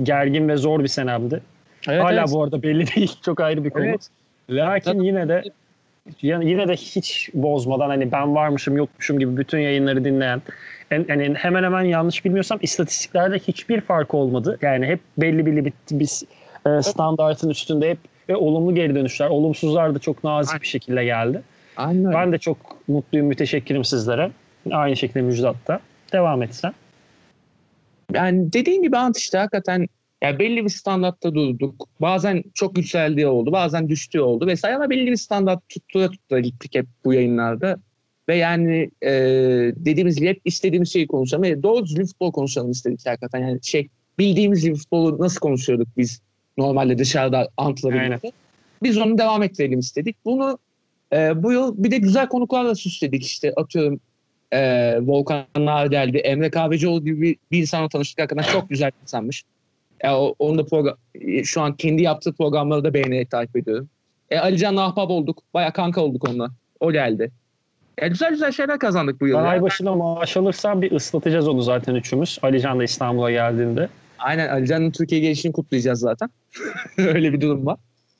gergin 0.02 0.48
ve 0.48 0.56
zor 0.56 0.82
bir 0.82 0.88
senemdi. 0.88 1.40
Evet, 1.88 2.02
Hala 2.02 2.20
evet. 2.20 2.28
bu 2.32 2.42
arada 2.42 2.62
belli 2.62 2.86
değil. 2.86 3.12
Çok 3.24 3.40
ayrı 3.40 3.64
bir 3.64 3.70
konu. 3.70 3.84
Evet. 3.84 4.08
Lakin 4.50 5.00
yine 5.00 5.28
de 5.28 5.42
yine 6.22 6.68
de 6.68 6.72
hiç 6.72 7.30
bozmadan 7.34 7.88
hani 7.88 8.12
ben 8.12 8.34
varmışım 8.34 8.76
yokmuşum 8.76 9.18
gibi 9.18 9.36
bütün 9.36 9.58
yayınları 9.58 10.04
dinleyen 10.04 10.42
en, 10.90 11.04
yani 11.08 11.34
hemen 11.34 11.64
hemen 11.64 11.82
yanlış 11.82 12.24
bilmiyorsam 12.24 12.58
istatistiklerde 12.62 13.38
hiçbir 13.38 13.80
fark 13.80 14.14
olmadı. 14.14 14.58
Yani 14.62 14.86
hep 14.86 15.00
belli 15.18 15.46
belli 15.46 15.64
bir, 15.64 15.72
bir 15.92 16.22
e, 16.66 16.82
standartın 16.82 17.50
üstünde 17.50 17.90
hep 17.90 17.98
ve 18.28 18.36
olumlu 18.36 18.74
geri 18.74 18.94
dönüşler. 18.94 19.28
Olumsuzlar 19.28 19.94
da 19.94 19.98
çok 19.98 20.24
nazik 20.24 20.62
bir 20.62 20.66
şekilde 20.66 21.04
geldi. 21.04 21.42
Aynen 21.78 22.04
öyle. 22.04 22.16
Ben 22.16 22.32
de 22.32 22.38
çok 22.38 22.88
mutluyum, 22.88 23.26
müteşekkirim 23.26 23.84
sizlere. 23.84 24.30
Aynı 24.70 24.96
şekilde 24.96 25.22
Müjdat 25.22 25.56
da. 25.68 25.80
Devam 26.12 26.42
etsen. 26.42 26.72
Yani 28.14 28.52
dediğin 28.52 28.82
gibi 28.82 28.96
Ant 28.96 29.18
işte 29.18 29.38
hakikaten 29.38 29.86
yani 30.22 30.38
belli 30.38 30.64
bir 30.64 30.70
standartta 30.70 31.34
durduk. 31.34 31.88
Bazen 32.00 32.44
çok 32.54 32.78
yükseldiği 32.78 33.26
oldu, 33.26 33.52
bazen 33.52 33.88
düştüğü 33.88 34.20
oldu 34.20 34.46
vesaire 34.46 34.76
ama 34.76 34.90
belli 34.90 35.10
bir 35.10 35.16
standart 35.16 35.68
tuttura 35.68 36.10
tuttura 36.10 36.40
gittik 36.40 36.74
hep 36.74 36.86
bu 37.04 37.14
yayınlarda. 37.14 37.76
Ve 38.28 38.36
yani 38.36 38.90
e, 39.02 39.10
dediğimiz 39.76 40.16
gibi 40.16 40.28
hep 40.28 40.40
istediğimiz 40.44 40.92
şeyi 40.92 41.06
konuşalım. 41.06 41.44
E, 41.44 41.62
doğru 41.62 41.84
düzgün 41.84 42.04
futbol 42.04 42.32
konuşalım 42.32 42.70
istedik 42.70 43.06
hakikaten. 43.06 43.38
Yani 43.38 43.58
şey 43.62 43.88
bildiğimiz 44.18 44.62
gibi 44.62 44.76
futbolu 44.76 45.18
nasıl 45.18 45.40
konuşuyorduk 45.40 45.88
biz 45.96 46.22
normalde 46.58 46.98
dışarıda 46.98 47.48
Ant'la 47.56 47.90
birlikte. 47.90 48.32
Biz 48.82 48.98
onu 48.98 49.18
devam 49.18 49.42
ettirelim 49.42 49.78
istedik. 49.78 50.16
Bunu 50.24 50.58
e, 51.12 51.42
bu 51.42 51.52
yıl 51.52 51.84
bir 51.84 51.90
de 51.90 51.98
güzel 51.98 52.28
konuklarla 52.28 52.74
süsledik 52.74 53.24
işte 53.24 53.52
atıyorum 53.56 54.00
e, 54.52 54.60
Volkan 55.00 55.44
Nar 55.56 55.86
geldi. 55.86 56.18
Emre 56.18 56.50
Kahvecioğlu 56.50 57.04
gibi 57.04 57.22
bir, 57.22 57.36
bir 57.52 57.58
insanla 57.58 57.88
tanıştık. 57.88 58.18
Hakikaten 58.18 58.52
çok 58.52 58.70
güzel 58.70 58.90
bir 58.90 59.02
insanmış. 59.02 59.44
E, 60.00 60.10
o, 60.10 60.34
onun 60.38 60.58
da 60.58 60.66
program, 60.66 60.96
şu 61.44 61.60
an 61.60 61.76
kendi 61.76 62.02
yaptığı 62.02 62.32
programları 62.32 62.84
da 62.84 62.94
beğenerek 62.94 63.30
takip 63.30 63.56
ediyorum. 63.56 63.88
E, 64.30 64.38
Alican'la 64.38 64.84
ahbap 64.84 65.10
olduk. 65.10 65.42
Baya 65.54 65.72
kanka 65.72 66.00
olduk 66.00 66.28
onunla. 66.28 66.50
O 66.80 66.92
geldi. 66.92 67.30
E, 67.98 68.08
güzel 68.08 68.30
güzel 68.30 68.52
şeyler 68.52 68.78
kazandık 68.78 69.20
bu 69.20 69.26
yıl. 69.26 69.38
Ben 69.38 69.44
ay 69.44 69.62
başına 69.62 69.94
maaş 69.94 70.36
alırsam 70.36 70.82
bir 70.82 70.92
ıslatacağız 70.92 71.48
onu 71.48 71.62
zaten 71.62 71.94
üçümüz. 71.94 72.38
Alican 72.42 72.78
da 72.78 72.84
İstanbul'a 72.84 73.30
geldiğinde. 73.30 73.88
Aynen 74.18 74.48
Alican'ın 74.48 74.90
Türkiye 74.90 75.20
gelişini 75.20 75.52
kutlayacağız 75.52 76.00
zaten. 76.00 76.30
Öyle 76.98 77.32
bir 77.32 77.40
durum 77.40 77.66
var. 77.66 77.78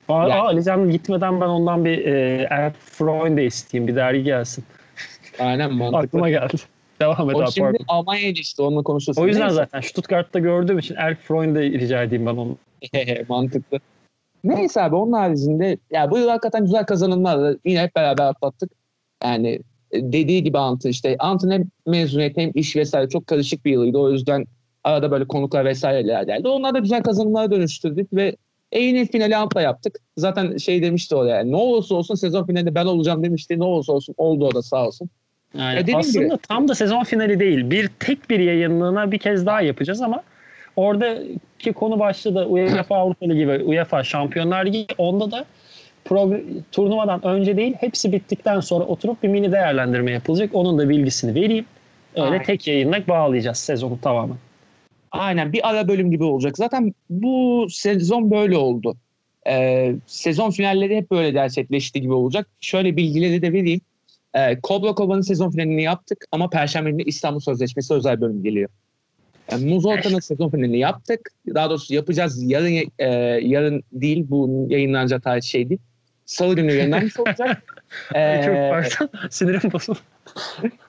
Aa, 0.09 0.23
Yani- 0.23 0.35
aa, 0.35 0.47
Alican 0.47 0.91
gitmeden 0.91 1.41
ben 1.41 1.47
ondan 1.47 1.85
bir 1.85 2.07
e, 2.07 2.47
Erk 2.51 2.77
Freund 2.77 3.39
de 3.39 3.45
isteyeyim. 3.47 3.89
Bir 3.89 3.97
dergi 3.97 4.23
gelsin. 4.25 4.65
Aynen 5.39 5.73
mantıklı. 5.75 5.99
Aklıma 6.07 6.31
geldi. 6.31 6.57
Devam 7.01 7.31
et 7.31 7.37
O 7.37 7.43
abi, 7.43 7.51
şimdi 7.53 7.67
pardon. 7.67 7.85
Almanya'ya 7.89 8.31
geçti. 8.31 8.63
Onunla 8.63 8.83
konuşuruz. 8.83 9.19
O 9.19 9.27
yüzden 9.27 9.43
Neyse. 9.43 9.55
zaten 9.55 9.81
Stuttgart'ta 9.81 10.39
gördüğüm 10.39 10.79
için 10.79 10.95
Erk 10.99 11.21
Freund'e 11.23 11.63
rica 11.63 12.03
edeyim 12.03 12.27
ben 12.27 12.37
onu. 12.37 12.57
Mantıklı. 13.29 13.79
Neyse 14.45 14.83
abi 14.83 14.95
onun 14.97 15.13
haricinde 15.13 15.79
ya 15.91 16.11
bu 16.11 16.19
yıl 16.19 16.29
hakikaten 16.29 16.65
güzel 16.65 16.85
kazanımlarla 16.87 17.55
yine 17.65 17.81
hep 17.83 17.97
beraber 17.97 18.25
atlattık. 18.25 18.71
Yani 19.25 19.49
e, 19.93 20.03
dediği 20.13 20.43
gibi 20.43 20.59
Ant'ın 20.59 20.89
işte 20.89 21.17
Ant'ın 21.19 21.51
hem 21.51 21.65
mezuniyet 21.87 22.37
hem 22.37 22.51
iş 22.55 22.77
vesaire 22.77 23.09
çok 23.09 23.27
karışık 23.27 23.65
bir 23.65 23.73
yılıydı. 23.73 23.99
O 23.99 24.11
yüzden 24.11 24.45
arada 24.85 25.11
böyle 25.11 25.25
konuklar 25.25 25.65
vesaireler 25.65 26.23
geldi. 26.23 26.49
Onlar 26.49 26.75
da 26.75 26.79
güzel 26.79 27.03
kazanımlara 27.03 27.51
dönüştürdük 27.51 28.13
ve 28.13 28.37
en 28.73 29.07
finali 29.07 29.37
Ant'la 29.37 29.63
yaptık. 29.63 30.01
Zaten 30.17 30.57
şey 30.57 30.83
demişti 30.83 31.15
o 31.17 31.25
yani 31.25 31.53
ne 31.53 31.57
olursa 31.57 31.95
olsun 31.95 32.15
sezon 32.15 32.47
finalinde 32.47 32.75
ben 32.75 32.85
olacağım 32.87 33.23
demişti. 33.23 33.59
Ne 33.59 33.65
olursa 33.65 33.93
olsun 33.93 34.15
oldu 34.19 34.47
o 34.47 34.55
da 34.55 34.63
sağ 34.63 34.87
olsun. 34.87 35.11
Yani 35.55 35.75
Ya 35.75 35.81
dediğim 35.83 35.99
aslında 35.99 36.25
gibi- 36.25 36.37
tam 36.49 36.69
da 36.69 36.75
sezon 36.75 37.05
finali 37.05 37.41
değil. 37.41 37.71
Bir 37.71 37.89
tek 38.01 38.31
bir 38.31 38.41
yayınlığına 38.41 39.13
bir 39.13 39.19
kez 39.19 39.47
daha 39.47 39.61
yapacağız 39.63 40.03
ama 40.03 40.23
oradaki 40.77 41.73
konu 41.75 41.99
başlığı 41.99 42.35
da 42.35 42.47
UEFA 42.47 42.97
Avrupa 42.97 43.27
Ligi 43.27 43.49
ve 43.49 43.63
UEFA 43.65 44.05
Şampiyonlar 44.05 44.67
Ligi. 44.67 44.87
Onda 44.99 45.31
da 45.31 45.45
turnuvadan 46.73 47.25
önce 47.27 47.57
değil 47.57 47.75
hepsi 47.81 48.13
bittikten 48.13 48.61
sonra 48.61 48.85
oturup 48.85 49.23
bir 49.23 49.29
mini 49.29 49.53
değerlendirme 49.53 50.11
yapılacak. 50.11 50.51
Onun 50.53 50.79
da 50.79 50.89
bilgisini 50.89 51.35
vereyim. 51.35 51.65
Öyle 52.17 52.27
Aynen. 52.27 52.43
tek 52.43 52.67
yayınla 52.67 53.07
bağlayacağız 53.09 53.57
sezonu 53.59 54.01
tamamen. 54.01 54.37
Aynen 55.11 55.53
bir 55.53 55.71
ara 55.71 55.89
bölüm 55.89 56.11
gibi 56.11 56.25
olacak. 56.25 56.57
Zaten 56.57 56.95
bu 57.11 57.67
sezon 57.71 58.31
böyle 58.31 58.57
oldu. 58.57 58.97
Ee, 59.49 59.95
sezon 60.07 60.51
finalleri 60.51 60.97
hep 60.97 61.11
böyle 61.11 61.31
gerçekleşti 61.31 62.01
gibi 62.01 62.13
olacak. 62.13 62.49
Şöyle 62.61 62.97
bilgileri 62.97 63.43
de 63.43 63.53
vereyim. 63.53 63.81
Ee, 64.35 64.59
Cobra 64.65 64.95
Kova'nın 64.95 65.21
sezon 65.21 65.51
finalini 65.51 65.83
yaptık 65.83 66.25
ama 66.33 66.51
Perşembe 66.51 66.91
günü 66.91 67.03
İstanbul 67.03 67.41
Sözleşmesi 67.41 67.95
özel 67.95 68.21
bölüm 68.21 68.43
geliyor. 68.43 68.71
Yani 69.51 69.75
Muz 69.75 69.87
Orta'nın 69.87 70.21
sezon 70.21 70.51
finalini 70.51 70.79
yaptık. 70.79 71.31
Daha 71.55 71.71
doğrusu 71.71 71.95
yapacağız. 71.95 72.43
Yarın 72.43 72.91
e, 72.99 73.09
yarın 73.43 73.83
değil 73.93 74.27
bu 74.29 74.67
yayınlanacağı 74.69 75.21
tarih 75.21 75.43
şey 75.43 75.69
değil. 75.69 75.81
Salı 76.27 76.57
günü 76.57 76.73
yayınlanmış 76.73 77.21
olacak. 77.21 77.83
Ee, 78.15 78.43
Çok 78.45 78.55
pardon. 78.55 79.29
Sinirim 79.31 79.73
bozuldu. 79.73 79.99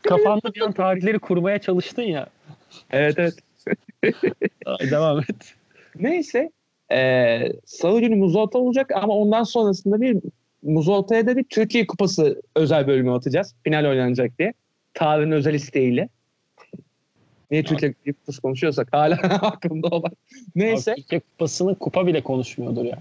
Kafanda 0.01 0.53
bir 0.53 0.61
an 0.61 0.71
tarihleri 0.71 1.19
kurmaya 1.19 1.59
çalıştın 1.59 2.01
ya. 2.01 2.27
evet 2.91 3.15
evet. 3.17 3.33
Devam 4.91 5.19
et. 5.19 5.55
Neyse. 5.95 6.51
Ee, 6.91 7.51
Salı 7.65 7.99
günü 7.99 8.15
Muzolta 8.15 8.59
olacak 8.59 8.91
ama 8.95 9.13
ondan 9.13 9.43
sonrasında 9.43 10.01
bir 10.01 10.17
Muzolta'ya 10.63 11.27
da 11.27 11.37
bir 11.37 11.43
Türkiye 11.43 11.87
Kupası 11.87 12.41
özel 12.55 12.87
bölümü 12.87 13.11
atacağız. 13.11 13.55
Final 13.63 13.85
oynanacak 13.85 14.39
diye. 14.39 14.53
Tarık'ın 14.93 15.31
özel 15.31 15.53
isteğiyle. 15.53 16.09
Niye 17.51 17.63
Türkiye 17.63 17.93
Kupası 18.13 18.41
konuşuyorsak 18.41 18.87
hala 18.91 19.15
aklımda 19.41 19.87
olan. 19.87 20.11
Neyse. 20.55 20.91
Abi, 20.91 21.01
Türkiye 21.01 21.19
Kupası'nın 21.19 21.73
kupa 21.73 22.07
bile 22.07 22.23
konuşmuyordur 22.23 22.85
ya. 22.85 22.99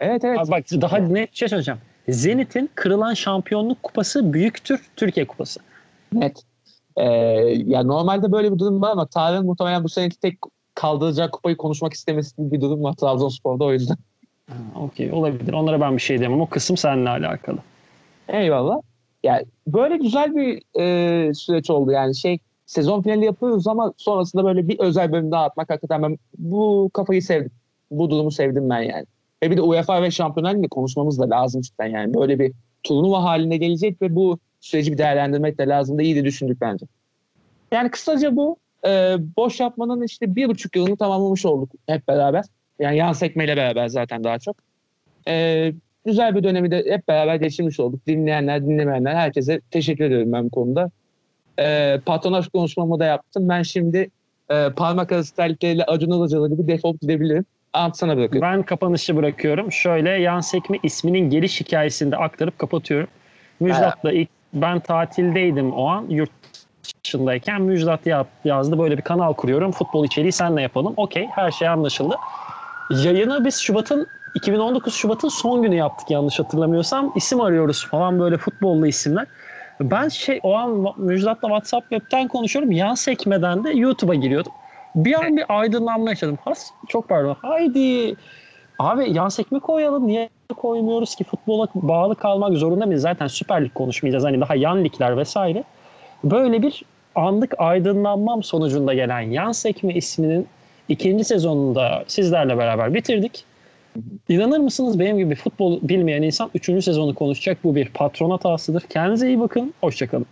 Evet 0.00 0.24
evet. 0.24 0.38
Abi 0.38 0.50
bak 0.50 0.64
daha 0.70 0.98
net 0.98 1.32
bir 1.32 1.36
şey 1.36 1.48
söyleyeceğim. 1.48 1.80
Zenit'in 2.08 2.70
kırılan 2.74 3.14
şampiyonluk 3.14 3.82
kupası 3.82 4.32
büyüktür 4.32 4.80
Türkiye 4.96 5.26
kupası. 5.26 5.60
Net. 6.12 6.42
Ee, 6.96 7.04
ya 7.66 7.82
normalde 7.82 8.32
böyle 8.32 8.52
bir 8.52 8.58
durum 8.58 8.82
var 8.82 8.90
ama 8.90 9.06
Tarık'ın 9.06 9.46
muhtemelen 9.46 9.84
bu 9.84 9.88
seneki 9.88 10.20
tek 10.20 10.38
kaldıracağı 10.74 11.30
kupayı 11.30 11.56
konuşmak 11.56 11.92
istemesi 11.92 12.36
gibi 12.36 12.50
bir 12.50 12.60
durum 12.60 12.82
var 12.82 12.92
Trabzonspor'da 12.92 13.64
o 13.64 13.72
yüzden. 13.72 13.96
Okey 14.74 15.12
olabilir. 15.12 15.52
Onlara 15.52 15.80
ben 15.80 15.96
bir 15.96 16.02
şey 16.02 16.20
demem. 16.20 16.40
O 16.40 16.46
kısım 16.46 16.76
seninle 16.76 17.08
alakalı. 17.08 17.58
Eyvallah. 18.28 18.76
Yani 19.22 19.44
böyle 19.66 19.96
güzel 19.96 20.36
bir 20.36 20.62
e, 20.80 21.34
süreç 21.34 21.70
oldu 21.70 21.92
yani 21.92 22.16
şey 22.16 22.38
sezon 22.66 23.02
finali 23.02 23.24
yapıyoruz 23.24 23.66
ama 23.66 23.92
sonrasında 23.96 24.44
böyle 24.44 24.68
bir 24.68 24.78
özel 24.78 25.12
bölüm 25.12 25.30
daha 25.30 25.44
atmak 25.44 25.70
hakikaten 25.70 26.02
ben 26.02 26.18
bu 26.38 26.90
kafayı 26.92 27.22
sevdim. 27.22 27.50
Bu 27.90 28.10
durumu 28.10 28.30
sevdim 28.30 28.70
ben 28.70 28.80
yani. 28.80 29.06
Ve 29.42 29.50
bir 29.50 29.56
de 29.56 29.62
UEFA 29.62 30.02
ve 30.02 30.10
Şampiyonlar 30.10 30.54
Ligi 30.54 30.68
konuşmamız 30.68 31.18
da 31.18 31.30
lazım 31.30 31.60
cidden 31.60 31.86
yani. 31.86 32.14
Böyle 32.14 32.38
bir 32.38 32.52
turnuva 32.82 33.22
haline 33.22 33.56
gelecek 33.56 34.02
ve 34.02 34.16
bu 34.16 34.38
süreci 34.66 34.92
bir 34.92 34.98
değerlendirmek 34.98 35.58
de 35.58 35.66
lazım 35.66 35.98
da 35.98 36.02
iyi 36.02 36.16
de 36.16 36.24
düşündük 36.24 36.60
bence. 36.60 36.86
Yani 37.72 37.90
kısaca 37.90 38.36
bu 38.36 38.56
e, 38.86 39.16
boş 39.36 39.60
yapmanın 39.60 40.02
işte 40.02 40.36
bir 40.36 40.48
buçuk 40.48 40.76
yılını 40.76 40.96
tamamlamış 40.96 41.46
olduk 41.46 41.70
hep 41.86 42.08
beraber. 42.08 42.44
Yani 42.78 42.96
yan 42.96 43.12
sekmeyle 43.12 43.56
beraber 43.56 43.88
zaten 43.88 44.24
daha 44.24 44.38
çok. 44.38 44.56
E, 45.28 45.72
güzel 46.06 46.34
bir 46.34 46.44
dönemi 46.44 46.70
de 46.70 46.84
hep 46.88 47.08
beraber 47.08 47.34
geçirmiş 47.34 47.80
olduk. 47.80 48.06
Dinleyenler, 48.06 48.62
dinlemeyenler 48.66 49.14
herkese 49.14 49.60
teşekkür 49.70 50.04
ediyorum 50.04 50.32
ben 50.32 50.44
bu 50.44 50.50
konuda. 50.50 50.90
E, 51.58 51.98
patronaj 52.06 52.48
konuşmamı 52.48 52.98
da 52.98 53.04
yaptım. 53.04 53.48
Ben 53.48 53.62
şimdi 53.62 54.10
e, 54.50 54.70
parmak 54.76 55.12
arası 55.12 55.36
terlikleriyle 55.36 55.84
Acun 55.84 56.10
Ilıcalı 56.10 56.50
gibi 56.50 56.68
defolup 56.68 57.00
gidebilirim. 57.00 57.44
Ant 57.72 57.96
sana 57.96 58.16
bırakıyorum. 58.16 58.50
Ben 58.52 58.62
kapanışı 58.62 59.16
bırakıyorum. 59.16 59.72
Şöyle 59.72 60.10
yan 60.10 60.40
sekme 60.40 60.78
isminin 60.82 61.30
geliş 61.30 61.60
hikayesini 61.60 62.12
de 62.12 62.16
aktarıp 62.16 62.58
kapatıyorum. 62.58 63.08
Müjdat'la 63.60 64.12
ilk 64.12 64.28
ben 64.62 64.80
tatildeydim 64.80 65.72
o 65.72 65.86
an 65.86 66.06
yurt 66.08 66.30
dışındayken 67.04 67.62
Müjdat 67.62 68.06
ya- 68.06 68.26
yazdı 68.44 68.78
böyle 68.78 68.96
bir 68.96 69.02
kanal 69.02 69.32
kuruyorum. 69.32 69.72
Futbol 69.72 70.04
içeriği 70.04 70.32
senle 70.32 70.62
yapalım. 70.62 70.94
Okey 70.96 71.28
her 71.28 71.50
şey 71.50 71.68
anlaşıldı. 71.68 72.18
Yayını 72.90 73.44
biz 73.44 73.58
Şubat'ın 73.60 74.06
2019 74.34 74.94
Şubat'ın 74.94 75.28
son 75.28 75.62
günü 75.62 75.74
yaptık 75.74 76.10
yanlış 76.10 76.38
hatırlamıyorsam. 76.38 77.12
İsim 77.14 77.40
arıyoruz 77.40 77.86
falan 77.86 78.18
böyle 78.20 78.38
futbollu 78.38 78.86
isimler. 78.86 79.26
Ben 79.80 80.08
şey 80.08 80.40
o 80.42 80.54
an 80.54 80.94
Müjdat'la 80.96 81.48
WhatsApp 81.48 81.90
webten 81.90 82.28
konuşuyorum. 82.28 82.72
Yan 82.72 82.94
sekmeden 82.94 83.64
de 83.64 83.70
YouTube'a 83.70 84.14
giriyordum. 84.14 84.52
Bir 84.94 85.14
an 85.14 85.36
bir 85.36 85.44
aydınlanma 85.48 86.10
yaşadım. 86.10 86.38
Has, 86.44 86.70
çok 86.88 87.08
pardon. 87.08 87.36
Haydi. 87.42 88.16
Abi 88.78 89.12
yan 89.12 89.28
sekme 89.28 89.58
koyalım. 89.58 90.06
Niye 90.06 90.28
koymuyoruz 90.56 91.14
ki? 91.14 91.24
Futbola 91.24 91.66
bağlı 91.74 92.14
kalmak 92.14 92.56
zorunda 92.56 92.86
mıyız? 92.86 93.02
Zaten 93.02 93.26
Süper 93.26 93.64
Lig 93.64 93.74
konuşmayacağız. 93.74 94.24
Hani 94.24 94.40
daha 94.40 94.54
yan 94.54 94.84
ligler 94.84 95.16
vesaire. 95.16 95.64
Böyle 96.24 96.62
bir 96.62 96.82
anlık 97.14 97.54
aydınlanmam 97.58 98.42
sonucunda 98.42 98.94
gelen 98.94 99.20
yan 99.20 99.52
sekme 99.52 99.94
isminin 99.94 100.46
ikinci 100.88 101.24
sezonunda 101.24 102.04
sizlerle 102.06 102.58
beraber 102.58 102.94
bitirdik. 102.94 103.44
İnanır 104.28 104.58
mısınız 104.58 104.98
benim 104.98 105.18
gibi 105.18 105.34
futbol 105.34 105.78
bilmeyen 105.82 106.22
insan 106.22 106.50
üçüncü 106.54 106.82
sezonu 106.82 107.14
konuşacak. 107.14 107.58
Bu 107.64 107.74
bir 107.74 107.88
patron 107.88 108.30
hatasıdır. 108.30 108.80
Kendinize 108.80 109.28
iyi 109.28 109.40
bakın. 109.40 109.74
Hoşçakalın. 109.80 110.26